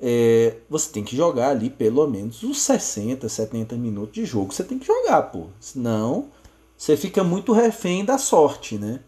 é, 0.00 0.56
você 0.68 0.92
tem 0.92 1.04
que 1.04 1.16
jogar 1.16 1.50
ali 1.50 1.70
pelo 1.70 2.06
menos 2.06 2.44
uns 2.44 2.60
60, 2.62 3.28
70 3.28 3.76
minutos 3.76 4.14
de 4.14 4.24
jogo. 4.24 4.52
Você 4.52 4.64
tem 4.64 4.78
que 4.78 4.86
jogar, 4.86 5.22
pô. 5.22 5.46
Senão 5.60 6.30
você 6.76 6.96
fica 6.96 7.24
muito 7.24 7.52
refém 7.52 8.04
da 8.04 8.18
sorte, 8.18 8.76
né? 8.78 9.00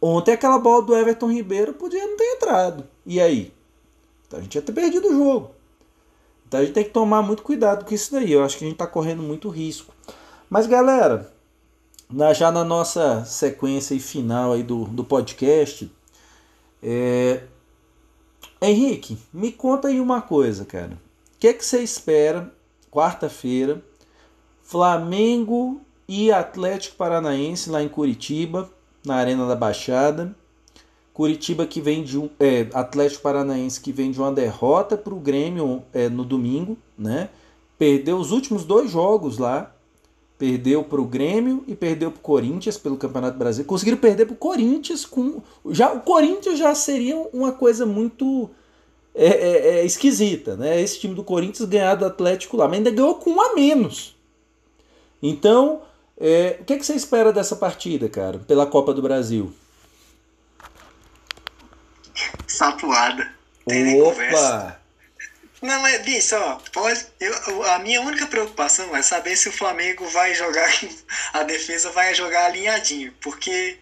Ontem 0.00 0.32
aquela 0.32 0.58
bola 0.58 0.82
do 0.82 0.94
Everton 0.94 1.32
Ribeiro 1.32 1.72
podia 1.72 2.06
não 2.06 2.16
ter 2.16 2.24
entrado. 2.24 2.86
E 3.06 3.20
aí? 3.20 3.52
Então 4.26 4.38
a 4.38 4.42
gente 4.42 4.54
ia 4.54 4.62
ter 4.62 4.72
perdido 4.72 5.08
o 5.08 5.14
jogo. 5.14 5.50
Então 6.46 6.60
a 6.60 6.64
gente 6.64 6.74
tem 6.74 6.84
que 6.84 6.90
tomar 6.90 7.22
muito 7.22 7.42
cuidado 7.42 7.84
com 7.84 7.94
isso 7.94 8.12
daí. 8.12 8.30
Eu 8.32 8.44
acho 8.44 8.58
que 8.58 8.64
a 8.64 8.66
gente 8.66 8.74
está 8.74 8.86
correndo 8.86 9.22
muito 9.22 9.48
risco. 9.48 9.94
Mas 10.50 10.66
galera, 10.66 11.32
já 12.34 12.52
na 12.52 12.62
nossa 12.62 13.24
sequência 13.24 13.94
e 13.94 14.00
final 14.00 14.52
aí 14.52 14.62
do, 14.62 14.84
do 14.84 15.02
podcast, 15.02 15.90
é, 16.82 17.44
Henrique, 18.60 19.18
me 19.32 19.50
conta 19.50 19.88
aí 19.88 20.00
uma 20.00 20.20
coisa, 20.20 20.64
cara. 20.64 20.92
O 21.34 21.38
que, 21.38 21.48
é 21.48 21.52
que 21.52 21.64
você 21.64 21.82
espera 21.82 22.52
quarta-feira? 22.90 23.82
Flamengo 24.62 25.80
e 26.08 26.30
Atlético 26.32 26.96
Paranaense 26.96 27.70
lá 27.70 27.82
em 27.82 27.88
Curitiba, 27.88 28.70
na 29.04 29.16
Arena 29.16 29.46
da 29.46 29.56
Baixada. 29.56 30.34
Curitiba 31.12 31.66
que 31.66 31.80
vem 31.80 32.02
de 32.02 32.18
um. 32.18 32.28
É, 32.40 32.66
Atlético 32.74 33.22
Paranaense 33.22 33.80
que 33.80 33.92
vem 33.92 34.10
de 34.10 34.18
uma 34.18 34.32
derrota 34.32 34.96
para 34.96 35.14
o 35.14 35.20
Grêmio 35.20 35.82
é, 35.92 36.08
no 36.08 36.24
domingo, 36.24 36.76
né? 36.98 37.28
Perdeu 37.78 38.16
os 38.16 38.32
últimos 38.32 38.64
dois 38.64 38.90
jogos 38.90 39.38
lá. 39.38 39.70
Perdeu 40.36 40.82
para 40.82 41.00
o 41.00 41.04
Grêmio 41.04 41.62
e 41.68 41.76
perdeu 41.76 42.10
para 42.10 42.18
o 42.18 42.22
Corinthians 42.22 42.76
pelo 42.76 42.96
Campeonato 42.96 43.38
Brasileiro. 43.38 43.68
Conseguiram 43.68 43.98
perder 43.98 44.26
para 44.26 44.34
o 44.34 44.36
Corinthians 44.36 45.06
com. 45.06 45.40
Já, 45.70 45.92
o 45.92 46.00
Corinthians 46.00 46.58
já 46.58 46.74
seria 46.74 47.16
uma 47.32 47.52
coisa 47.52 47.86
muito 47.86 48.50
é, 49.14 49.26
é, 49.26 49.68
é, 49.76 49.84
esquisita, 49.86 50.56
né? 50.56 50.80
Esse 50.80 50.98
time 50.98 51.14
do 51.14 51.22
Corinthians 51.22 51.68
ganhar 51.68 51.94
do 51.94 52.04
Atlético 52.04 52.56
lá, 52.56 52.66
mas 52.66 52.78
ainda 52.78 52.90
ganhou 52.90 53.14
com 53.14 53.30
um 53.30 53.40
a 53.40 53.54
menos. 53.54 54.16
Então, 55.22 55.82
é, 56.20 56.58
o 56.60 56.64
que, 56.64 56.74
é 56.74 56.78
que 56.78 56.86
você 56.86 56.94
espera 56.94 57.32
dessa 57.32 57.56
partida, 57.56 58.08
cara, 58.08 58.38
pela 58.38 58.66
Copa 58.66 58.94
do 58.94 59.02
Brasil? 59.02 59.54
Sapuada. 62.46 63.32
Tem 63.66 64.00
Opa! 64.00 64.80
Não, 65.60 65.80
mas, 65.80 66.02
bicho, 66.02 66.36
ó, 66.36 66.60
pode, 66.72 67.06
eu, 67.18 67.64
a 67.64 67.78
minha 67.78 68.00
única 68.02 68.26
preocupação 68.26 68.94
é 68.94 69.02
saber 69.02 69.34
se 69.34 69.48
o 69.48 69.52
Flamengo 69.52 70.06
vai 70.08 70.34
jogar, 70.34 70.68
a 71.32 71.42
defesa 71.42 71.90
vai 71.90 72.14
jogar 72.14 72.46
alinhadinho, 72.46 73.14
porque 73.22 73.78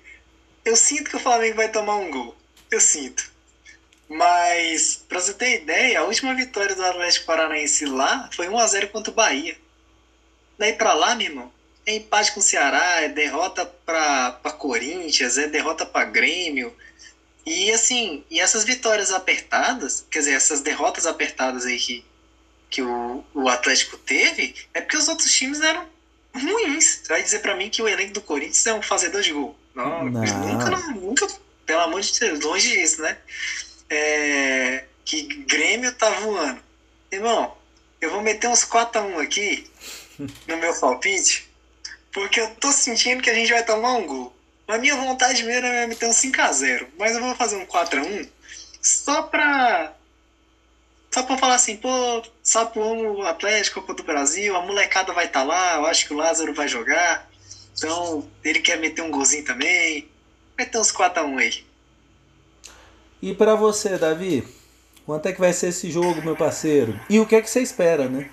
eu 0.65 0.77
sinto 0.77 1.11
que 1.11 1.17
o 1.17 1.21
Flamengo 1.21 1.57
vai 1.57 1.69
tomar 1.69 1.97
um 1.97 2.11
gol. 2.11 2.37
Eu 2.71 2.81
sinto. 2.81 3.31
Mas, 4.09 5.05
pra 5.09 5.21
você 5.21 5.35
ter 5.35 5.63
ideia, 5.63 6.01
a 6.01 6.05
última 6.05 6.35
vitória 6.35 6.75
do 6.77 6.85
Atlético 6.85 7.27
Paranaense 7.27 7.85
lá 7.85 8.31
foi 8.33 8.47
1x0 8.47 8.91
contra 8.91 9.11
o 9.11 9.15
Bahia. 9.15 9.57
Daí 10.59 10.75
pra 10.75 10.95
lá, 10.95 11.15
meu 11.15 11.27
irmão, 11.27 11.53
é 11.87 11.97
empate 11.97 12.33
com 12.33 12.41
o 12.41 12.43
Ceará, 12.43 13.03
é 13.03 13.09
derrota 13.09 13.65
pra, 13.65 14.33
pra 14.33 14.53
Corinthians, 14.53 15.39
é 15.39 15.49
derrota 15.49 15.85
pra 15.85 16.05
Grêmio. 16.05 16.75
E 17.45 17.73
assim, 17.73 18.25
e 18.31 18.41
essas 18.41 18.65
vitórias 18.65 19.11
apertadas, 19.11 20.07
quer 20.11 20.21
dizer, 20.21 20.33
essas 20.33 20.61
derrotas 20.61 21.07
apertadas 21.07 21.67
aí 21.67 21.79
que, 21.79 22.05
que 22.71 22.83
o, 22.83 23.25
o 23.35 23.49
Atlético 23.49 23.97
teve, 23.99 24.55
é 24.73 24.81
porque 24.81 24.97
os 24.97 25.09
outros 25.09 25.33
times 25.33 25.61
eram 25.61 25.87
ruins. 26.35 27.01
Você 27.03 27.09
vai 27.09 27.23
dizer 27.23 27.41
para 27.41 27.57
mim 27.57 27.69
que 27.69 27.83
o 27.83 27.89
elenco 27.89 28.15
do 28.15 28.21
Corinthians 28.21 28.67
é 28.67 28.75
um 28.75 28.83
fazedor 28.83 29.23
de 29.23 29.33
gol. 29.33 29.57
Não, 29.75 30.05
não. 30.05 30.21
Nunca, 30.21 30.77
nunca, 30.93 31.29
pelo 31.67 31.81
amor 31.81 32.01
de 32.01 32.19
Deus, 32.19 32.41
longe 32.41 32.69
disso, 32.69 33.03
né? 33.03 33.19
é, 33.93 34.85
que 35.05 35.23
Grêmio 35.45 35.93
tá 35.93 36.09
voando. 36.11 36.61
Irmão, 37.11 37.55
eu 38.01 38.11
vou 38.11 38.23
meter 38.23 38.49
uns 38.49 38.65
4x1 38.65 39.21
aqui 39.21 39.71
no 40.19 40.57
meu 40.57 40.75
palpite, 40.81 41.49
porque 42.13 42.41
eu 42.41 42.55
tô 42.57 42.71
sentindo 42.71 43.23
que 43.23 43.31
a 43.31 43.35
gente 43.35 43.53
vai 43.53 43.65
tomar 43.65 43.95
um 43.95 44.07
gol. 44.07 44.37
A 44.69 44.79
minha 44.79 44.97
vontade 44.97 45.43
mesmo 45.43 45.67
é 45.67 45.87
meter 45.87 46.07
um 46.07 46.13
5x0, 46.13 46.87
mas 46.99 47.15
eu 47.15 47.23
vou 47.23 47.35
fazer 47.35 47.57
um 47.57 47.67
4x1 47.67 48.29
só 48.81 49.23
pra. 49.23 49.93
Só 51.11 51.23
pra 51.23 51.37
falar 51.37 51.57
assim, 51.57 51.77
pô, 51.77 52.23
Sapuamo 52.43 53.23
Atlético, 53.23 53.81
Copa 53.81 53.95
do 53.95 54.03
Brasil, 54.03 54.57
a 54.57 54.63
molecada 54.63 55.13
vai 55.13 55.27
estar 55.27 55.41
tá 55.41 55.47
lá, 55.47 55.75
eu 55.75 55.87
acho 55.87 56.07
que 56.07 56.15
o 56.15 56.17
Lázaro 56.17 56.55
vai 56.55 56.67
jogar. 56.67 57.29
Então, 57.77 58.27
ele 58.43 58.61
quer 58.61 58.79
meter 58.79 59.03
um 59.03 59.11
golzinho 59.11 59.45
também. 59.45 60.09
Vai 60.57 60.65
ter 60.65 60.79
uns 60.79 60.91
4x1 60.91 61.39
aí. 61.39 61.67
E 63.21 63.35
para 63.35 63.55
você, 63.55 63.99
Davi, 63.99 64.47
quanto 65.05 65.27
é 65.27 65.33
que 65.33 65.41
vai 65.41 65.53
ser 65.53 65.69
esse 65.69 65.91
jogo, 65.91 66.23
meu 66.23 66.35
parceiro? 66.35 66.99
E 67.11 67.21
o 67.21 67.27
que 67.27 67.37
é 67.37 67.43
que 67.43 67.51
você 67.51 67.61
espera, 67.61 68.09
né? 68.09 68.31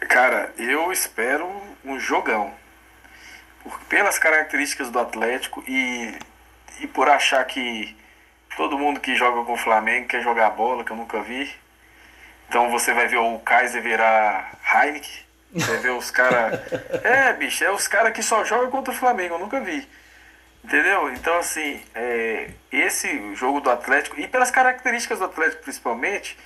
Cara, 0.00 0.52
eu 0.56 0.90
espero 0.90 1.46
um 1.84 2.00
jogão. 2.00 2.52
Por, 3.62 3.78
pelas 3.88 4.18
características 4.18 4.90
do 4.90 4.98
Atlético 4.98 5.62
e, 5.66 6.14
e 6.80 6.86
por 6.86 7.08
achar 7.08 7.44
que 7.44 7.96
todo 8.56 8.78
mundo 8.78 9.00
que 9.00 9.14
joga 9.14 9.44
com 9.44 9.52
o 9.52 9.58
Flamengo 9.58 10.08
quer 10.08 10.22
jogar 10.22 10.50
bola, 10.50 10.84
que 10.84 10.90
eu 10.90 10.96
nunca 10.96 11.20
vi. 11.22 11.50
Então 12.48 12.70
você 12.70 12.92
vai 12.92 13.06
ver 13.06 13.18
o 13.18 13.38
Kaiser 13.40 13.82
virar 13.82 14.52
Heineken. 14.64 15.28
Você 15.52 15.70
vai 15.70 15.78
ver 15.78 15.90
os 15.90 16.10
caras. 16.10 16.60
É, 17.04 17.32
bicho, 17.32 17.64
é 17.64 17.70
os 17.70 17.86
caras 17.86 18.12
que 18.12 18.22
só 18.22 18.44
jogam 18.44 18.70
contra 18.70 18.92
o 18.92 18.96
Flamengo, 18.96 19.34
eu 19.34 19.38
nunca 19.38 19.60
vi. 19.60 19.88
Entendeu? 20.64 21.12
Então, 21.12 21.38
assim, 21.38 21.82
é, 21.94 22.50
esse 22.70 23.34
jogo 23.34 23.60
do 23.60 23.70
Atlético, 23.70 24.18
e 24.20 24.26
pelas 24.26 24.50
características 24.50 25.18
do 25.18 25.26
Atlético 25.26 25.62
principalmente, 25.62 26.36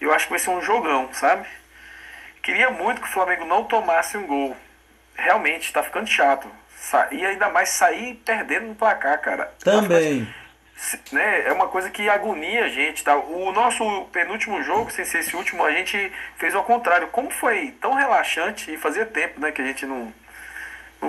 eu 0.00 0.12
acho 0.12 0.26
que 0.26 0.30
vai 0.30 0.38
ser 0.38 0.50
um 0.50 0.60
jogão, 0.60 1.08
sabe? 1.12 1.48
Queria 2.42 2.70
muito 2.70 3.00
que 3.00 3.08
o 3.08 3.10
Flamengo 3.10 3.44
não 3.44 3.64
tomasse 3.64 4.16
um 4.16 4.26
gol. 4.26 4.56
Realmente, 5.16 5.64
está 5.64 5.82
ficando 5.82 6.06
chato. 6.06 6.50
E 7.10 7.24
ainda 7.24 7.48
mais 7.48 7.70
sair 7.70 8.14
perdendo 8.24 8.68
no 8.68 8.74
placar, 8.74 9.20
cara. 9.20 9.52
Também. 9.62 10.28
Né, 11.10 11.46
é 11.46 11.52
uma 11.52 11.68
coisa 11.68 11.88
que 11.88 12.08
agonia 12.08 12.64
a 12.64 12.68
gente. 12.68 13.02
Tá? 13.02 13.16
O 13.16 13.50
nosso 13.52 14.04
penúltimo 14.12 14.62
jogo, 14.62 14.90
sem 14.90 15.04
ser 15.04 15.20
esse 15.20 15.34
último, 15.34 15.64
a 15.64 15.72
gente 15.72 16.12
fez 16.36 16.54
ao 16.54 16.62
contrário. 16.62 17.08
Como 17.08 17.30
foi 17.30 17.74
tão 17.80 17.94
relaxante 17.94 18.72
e 18.72 18.76
fazia 18.76 19.06
tempo 19.06 19.40
né, 19.40 19.50
que 19.50 19.62
a 19.62 19.66
gente 19.66 19.86
não 19.86 20.12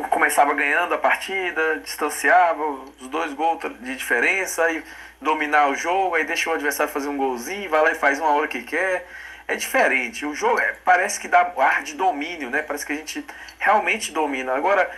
começava 0.09 0.53
ganhando 0.53 0.93
a 0.93 0.97
partida, 0.97 1.79
distanciava 1.79 2.63
os 2.99 3.07
dois 3.07 3.33
gols 3.33 3.59
de 3.79 3.95
diferença, 3.95 4.63
aí 4.63 4.83
dominar 5.21 5.67
o 5.69 5.75
jogo, 5.75 6.15
aí 6.15 6.23
deixa 6.23 6.49
o 6.49 6.53
adversário 6.53 6.91
fazer 6.91 7.07
um 7.07 7.17
golzinho, 7.17 7.69
vai 7.69 7.81
lá 7.81 7.91
e 7.91 7.95
faz 7.95 8.19
uma 8.19 8.29
hora 8.29 8.47
que 8.47 8.63
quer. 8.63 9.07
É 9.47 9.55
diferente. 9.55 10.25
O 10.25 10.35
jogo 10.35 10.59
é, 10.59 10.73
parece 10.83 11.19
que 11.19 11.27
dá 11.27 11.53
ar 11.57 11.81
de 11.81 11.93
domínio, 11.93 12.49
né? 12.49 12.61
Parece 12.61 12.85
que 12.85 12.93
a 12.93 12.95
gente 12.95 13.25
realmente 13.57 14.11
domina. 14.11 14.53
Agora, 14.53 14.89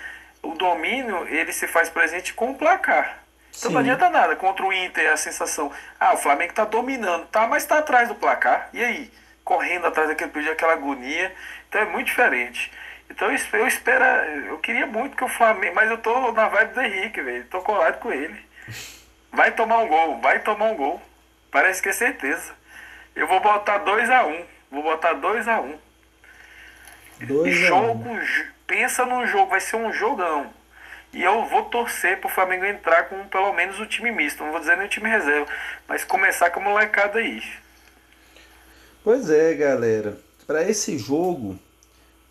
o 0.41 0.55
domínio, 0.55 1.27
ele 1.27 1.53
se 1.53 1.67
faz 1.67 1.89
presente 1.89 2.33
com 2.33 2.51
o 2.51 2.55
placar. 2.55 3.19
Então 3.49 3.69
Sim. 3.69 3.73
não 3.73 3.81
adianta 3.81 4.09
nada. 4.09 4.35
Contra 4.35 4.65
o 4.65 4.73
Inter, 4.73 5.11
a 5.11 5.17
sensação, 5.17 5.71
ah, 5.99 6.13
o 6.13 6.17
Flamengo 6.17 6.53
tá 6.53 6.65
dominando, 6.65 7.27
tá, 7.27 7.47
mas 7.47 7.65
tá 7.65 7.77
atrás 7.77 8.07
do 8.07 8.15
placar. 8.15 8.69
E 8.73 8.83
aí? 8.83 9.11
Correndo 9.43 9.85
atrás 9.85 10.09
daquele 10.09 10.31
pedido, 10.31 10.51
aquela 10.51 10.73
agonia. 10.73 11.33
Então 11.67 11.81
é 11.81 11.85
muito 11.85 12.07
diferente. 12.07 12.71
Então 13.09 13.29
eu 13.29 13.67
espero, 13.67 14.03
eu 14.47 14.57
queria 14.59 14.85
muito 14.85 15.17
que 15.17 15.23
o 15.23 15.27
Flamengo, 15.27 15.75
mas 15.75 15.89
eu 15.89 15.97
tô 15.97 16.31
na 16.31 16.47
vibe 16.47 16.73
do 16.73 16.81
Henrique, 16.81 17.21
velho. 17.21 17.45
Tô 17.45 17.61
colado 17.61 17.99
com 17.99 18.11
ele. 18.11 18.39
Vai 19.31 19.51
tomar 19.51 19.79
um 19.79 19.87
gol, 19.87 20.19
vai 20.19 20.39
tomar 20.39 20.65
um 20.65 20.75
gol. 20.75 21.01
Parece 21.51 21.81
que 21.81 21.89
é 21.89 21.93
certeza. 21.93 22.53
Eu 23.19 23.27
vou 23.27 23.41
botar 23.41 23.83
2x1. 23.83 24.27
Um. 24.27 24.45
Vou 24.71 24.83
botar 24.83 25.13
2x1. 25.13 25.61
Um. 25.61 25.77
Dois 27.27 27.53
jogo, 27.53 28.09
um. 28.09 28.21
pensa 28.65 29.05
num 29.05 29.27
jogo, 29.27 29.49
vai 29.49 29.59
ser 29.59 29.75
um 29.75 29.91
jogão. 29.91 30.53
E 31.11 31.21
eu 31.21 31.45
vou 31.47 31.65
torcer 31.65 32.21
pro 32.21 32.29
Flamengo 32.29 32.63
entrar 32.63 33.09
com 33.09 33.27
pelo 33.27 33.51
menos 33.51 33.77
o 33.77 33.85
time 33.85 34.09
misto. 34.09 34.41
Não 34.41 34.51
vou 34.51 34.61
dizer 34.61 34.77
nem 34.77 34.85
o 34.85 34.89
time 34.89 35.09
reserva, 35.09 35.51
mas 35.85 36.05
começar 36.05 36.49
com 36.49 36.61
a 36.61 36.63
molecada 36.63 37.19
aí. 37.19 37.43
Pois 39.03 39.29
é, 39.29 39.53
galera. 39.53 40.17
Para 40.47 40.63
esse 40.63 40.97
jogo, 40.97 41.59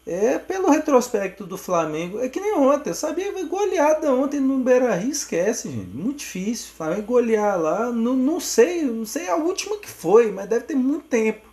é, 0.09 0.39
pelo 0.39 0.71
retrospecto 0.71 1.45
do 1.45 1.59
Flamengo, 1.59 2.19
é 2.19 2.31
que 2.31 2.41
nem 2.41 2.55
ontem, 2.55 2.95
sabia? 2.95 3.31
Goleada 3.45 4.11
ontem 4.11 4.41
no 4.41 4.59
Beira 4.59 4.95
Rio, 4.95 5.11
esquece, 5.11 5.71
gente. 5.71 5.95
Muito 5.95 6.21
difícil. 6.21 6.73
Flamengo 6.75 7.03
golear 7.03 7.61
lá, 7.61 7.93
não, 7.93 8.15
não 8.15 8.41
sei, 8.41 8.85
não 8.85 9.05
sei 9.05 9.29
a 9.29 9.37
última 9.37 9.77
que 9.77 9.89
foi, 9.89 10.33
mas 10.33 10.49
deve 10.49 10.65
ter 10.65 10.75
muito 10.75 11.05
tempo. 11.09 11.47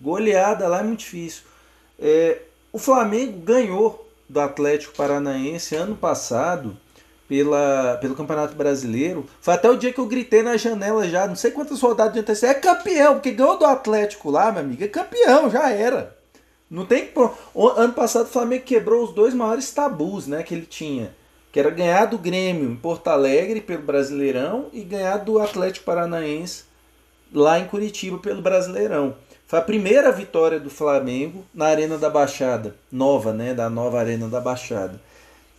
Goleada 0.00 0.66
lá 0.68 0.80
é 0.80 0.82
muito 0.82 1.00
difícil. 1.00 1.42
É, 1.98 2.38
O 2.72 2.78
Flamengo 2.78 3.38
ganhou 3.40 4.10
do 4.26 4.40
Atlético 4.40 4.96
Paranaense 4.96 5.76
ano 5.76 5.94
passado 5.94 6.74
pela, 7.28 7.98
pelo 8.00 8.14
Campeonato 8.14 8.54
Brasileiro. 8.54 9.26
Foi 9.42 9.52
até 9.52 9.68
o 9.68 9.76
dia 9.76 9.92
que 9.92 10.00
eu 10.00 10.06
gritei 10.06 10.42
na 10.42 10.56
janela 10.56 11.06
já, 11.06 11.26
não 11.26 11.36
sei 11.36 11.50
quantas 11.50 11.78
rodadas 11.82 12.14
de 12.14 12.20
antecedência. 12.20 12.56
É 12.56 12.60
campeão, 12.60 13.14
porque 13.14 13.32
ganhou 13.32 13.58
do 13.58 13.66
Atlético 13.66 14.30
lá, 14.30 14.50
meu 14.50 14.62
amigo. 14.62 14.82
É 14.82 14.88
campeão, 14.88 15.50
já 15.50 15.70
era. 15.70 16.21
Não 16.72 16.86
tem. 16.86 17.10
Ano 17.76 17.92
passado 17.92 18.24
o 18.24 18.30
Flamengo 18.30 18.64
quebrou 18.64 19.04
os 19.04 19.12
dois 19.12 19.34
maiores 19.34 19.70
tabus 19.72 20.26
né, 20.26 20.42
que 20.42 20.54
ele 20.54 20.64
tinha. 20.64 21.14
Que 21.52 21.60
era 21.60 21.68
ganhar 21.68 22.06
do 22.06 22.16
Grêmio 22.16 22.70
em 22.70 22.76
Porto 22.76 23.08
Alegre 23.08 23.60
pelo 23.60 23.82
Brasileirão 23.82 24.70
e 24.72 24.80
ganhar 24.80 25.18
do 25.18 25.38
Atlético 25.38 25.84
Paranaense 25.84 26.64
lá 27.30 27.58
em 27.58 27.66
Curitiba 27.66 28.16
pelo 28.16 28.40
Brasileirão. 28.40 29.14
Foi 29.46 29.58
a 29.58 29.62
primeira 29.62 30.10
vitória 30.10 30.58
do 30.58 30.70
Flamengo 30.70 31.44
na 31.52 31.66
Arena 31.66 31.98
da 31.98 32.08
Baixada, 32.08 32.74
nova, 32.90 33.34
né? 33.34 33.52
Da 33.52 33.68
nova 33.68 34.00
Arena 34.00 34.26
da 34.26 34.40
Baixada. 34.40 34.98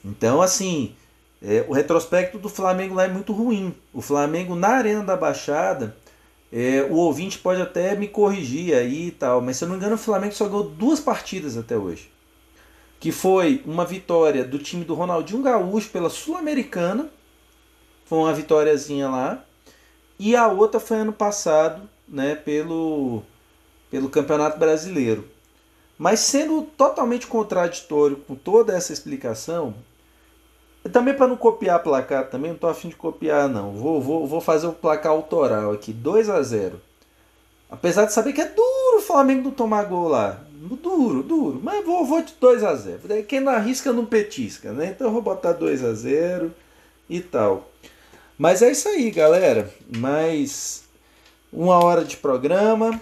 Então, 0.03 0.41
assim, 0.41 0.95
é, 1.43 1.63
o 1.67 1.73
retrospecto 1.73 2.39
do 2.39 2.49
Flamengo 2.49 2.95
lá 2.95 3.03
é 3.03 3.07
muito 3.07 3.31
ruim. 3.33 3.75
O 3.93 4.01
Flamengo 4.01 4.55
na 4.55 4.69
Arena 4.69 5.03
da 5.03 5.15
Baixada, 5.15 5.95
é, 6.55 6.83
o 6.83 6.93
ouvinte 6.97 7.39
pode 7.39 7.59
até 7.59 7.95
me 7.95 8.07
corrigir 8.07 8.75
aí 8.75 9.07
e 9.07 9.11
tal, 9.11 9.41
mas 9.41 9.57
se 9.57 9.63
eu 9.63 9.67
não 9.67 9.75
me 9.75 9.79
engano, 9.79 9.95
o 9.95 9.97
Flamengo 9.97 10.35
só 10.35 10.45
ganhou 10.45 10.69
duas 10.69 10.99
partidas 10.99 11.57
até 11.57 11.75
hoje. 11.75 12.11
Que 12.99 13.11
foi 13.11 13.63
uma 13.65 13.83
vitória 13.83 14.43
do 14.43 14.59
time 14.59 14.85
do 14.85 14.93
Ronaldinho 14.93 15.41
Gaúcho 15.41 15.89
pela 15.89 16.11
Sul-Americana, 16.11 17.09
foi 18.05 18.19
uma 18.19 18.33
vitóriazinha 18.33 19.09
lá, 19.09 19.43
e 20.19 20.35
a 20.35 20.47
outra 20.47 20.79
foi 20.79 20.97
ano 20.97 21.11
passado, 21.11 21.89
né, 22.07 22.35
pelo, 22.35 23.23
pelo 23.89 24.07
Campeonato 24.07 24.59
Brasileiro. 24.59 25.27
Mas 25.97 26.19
sendo 26.19 26.61
totalmente 26.77 27.25
contraditório 27.25 28.17
com 28.17 28.35
toda 28.35 28.77
essa 28.77 28.93
explicação, 28.93 29.73
também 30.89 31.13
para 31.13 31.27
não 31.27 31.37
copiar 31.37 31.81
placar 31.81 32.29
também, 32.29 32.51
não 32.51 32.57
tô 32.57 32.67
afim 32.67 32.89
de 32.89 32.95
copiar 32.95 33.47
não. 33.47 33.71
Vou, 33.71 34.01
vou, 34.01 34.27
vou 34.27 34.41
fazer 34.41 34.67
o 34.67 34.73
placar 34.73 35.11
autoral 35.11 35.71
aqui, 35.71 35.93
2 35.93 36.29
a 36.29 36.41
0 36.41 36.81
Apesar 37.69 38.05
de 38.05 38.13
saber 38.13 38.33
que 38.33 38.41
é 38.41 38.47
duro 38.47 38.97
o 38.97 39.01
Flamengo 39.01 39.45
não 39.45 39.51
tomar 39.51 39.85
gol 39.85 40.07
lá. 40.07 40.39
Duro, 40.51 41.23
duro. 41.23 41.59
Mas 41.63 41.83
vou, 41.85 42.05
vou 42.05 42.21
de 42.21 42.33
2 42.39 42.63
a 42.63 42.75
0 42.75 42.99
Quem 43.27 43.39
não 43.39 43.51
arrisca 43.51 43.91
não 43.91 44.05
petisca, 44.05 44.71
né? 44.71 44.87
Então 44.87 45.07
eu 45.07 45.13
vou 45.13 45.21
botar 45.21 45.53
2 45.53 45.83
a 45.83 45.93
0 45.93 46.53
e 47.09 47.19
tal. 47.19 47.69
Mas 48.37 48.61
é 48.61 48.71
isso 48.71 48.87
aí, 48.87 49.09
galera. 49.09 49.73
Mais 49.97 50.83
uma 51.51 51.83
hora 51.83 52.03
de 52.03 52.17
programa. 52.17 53.01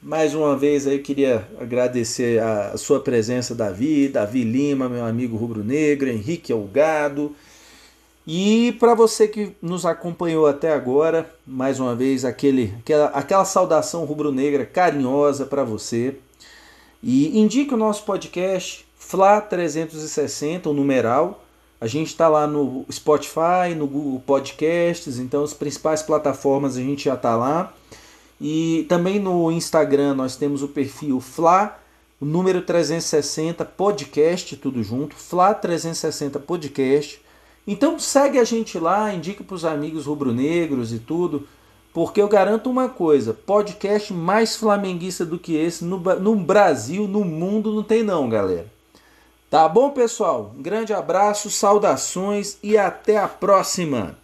Mais 0.00 0.32
uma 0.32 0.56
vez 0.56 0.86
aí 0.86 0.96
eu 0.96 1.02
queria 1.02 1.48
agradecer 1.60 2.40
a 2.40 2.76
sua 2.76 3.00
presença, 3.00 3.52
Davi, 3.52 4.08
Davi 4.08 4.44
Lima, 4.44 4.88
meu 4.88 5.04
amigo 5.04 5.36
rubro-negro, 5.36 6.08
Henrique 6.08 6.52
Algado. 6.52 7.34
E 8.24 8.76
para 8.78 8.94
você 8.94 9.26
que 9.26 9.56
nos 9.60 9.84
acompanhou 9.84 10.46
até 10.46 10.72
agora, 10.72 11.28
mais 11.44 11.80
uma 11.80 11.96
vez 11.96 12.24
aquele, 12.24 12.72
aquela, 12.78 13.06
aquela 13.06 13.44
saudação 13.44 14.04
rubro-negra 14.04 14.64
carinhosa 14.64 15.44
para 15.44 15.64
você. 15.64 16.14
E 17.02 17.36
indique 17.36 17.74
o 17.74 17.76
nosso 17.76 18.04
podcast 18.04 18.86
Fla 18.96 19.40
360, 19.40 20.70
o 20.70 20.72
numeral. 20.72 21.42
A 21.80 21.88
gente 21.88 22.08
está 22.08 22.28
lá 22.28 22.46
no 22.46 22.84
Spotify, 22.92 23.74
no 23.76 23.86
Google 23.86 24.22
Podcasts, 24.24 25.18
então 25.18 25.42
as 25.42 25.54
principais 25.54 26.02
plataformas 26.02 26.76
a 26.76 26.80
gente 26.80 27.06
já 27.06 27.14
está 27.14 27.34
lá. 27.34 27.72
E 28.40 28.86
também 28.88 29.18
no 29.18 29.50
Instagram 29.50 30.14
nós 30.14 30.36
temos 30.36 30.62
o 30.62 30.68
perfil 30.68 31.20
Fla, 31.20 31.78
o 32.20 32.24
número 32.24 32.62
360 32.62 33.64
podcast, 33.64 34.56
tudo 34.56 34.82
junto, 34.82 35.16
Fla 35.16 35.54
360 35.54 36.38
podcast. 36.38 37.20
Então 37.66 37.98
segue 37.98 38.38
a 38.38 38.44
gente 38.44 38.78
lá, 38.78 39.12
indique 39.12 39.42
para 39.42 39.54
os 39.54 39.64
amigos 39.64 40.06
rubro-negros 40.06 40.92
e 40.92 40.98
tudo, 40.98 41.46
porque 41.92 42.20
eu 42.20 42.28
garanto 42.28 42.70
uma 42.70 42.88
coisa, 42.88 43.34
podcast 43.34 44.12
mais 44.12 44.56
flamenguista 44.56 45.24
do 45.26 45.38
que 45.38 45.54
esse 45.56 45.84
no, 45.84 45.98
no 45.98 46.36
Brasil, 46.36 47.06
no 47.06 47.24
mundo 47.24 47.74
não 47.74 47.82
tem 47.82 48.02
não, 48.02 48.28
galera. 48.28 48.66
Tá 49.50 49.68
bom, 49.68 49.90
pessoal? 49.90 50.54
Um 50.56 50.62
grande 50.62 50.92
abraço, 50.92 51.50
saudações 51.50 52.58
e 52.62 52.76
até 52.76 53.16
a 53.16 53.26
próxima. 53.26 54.16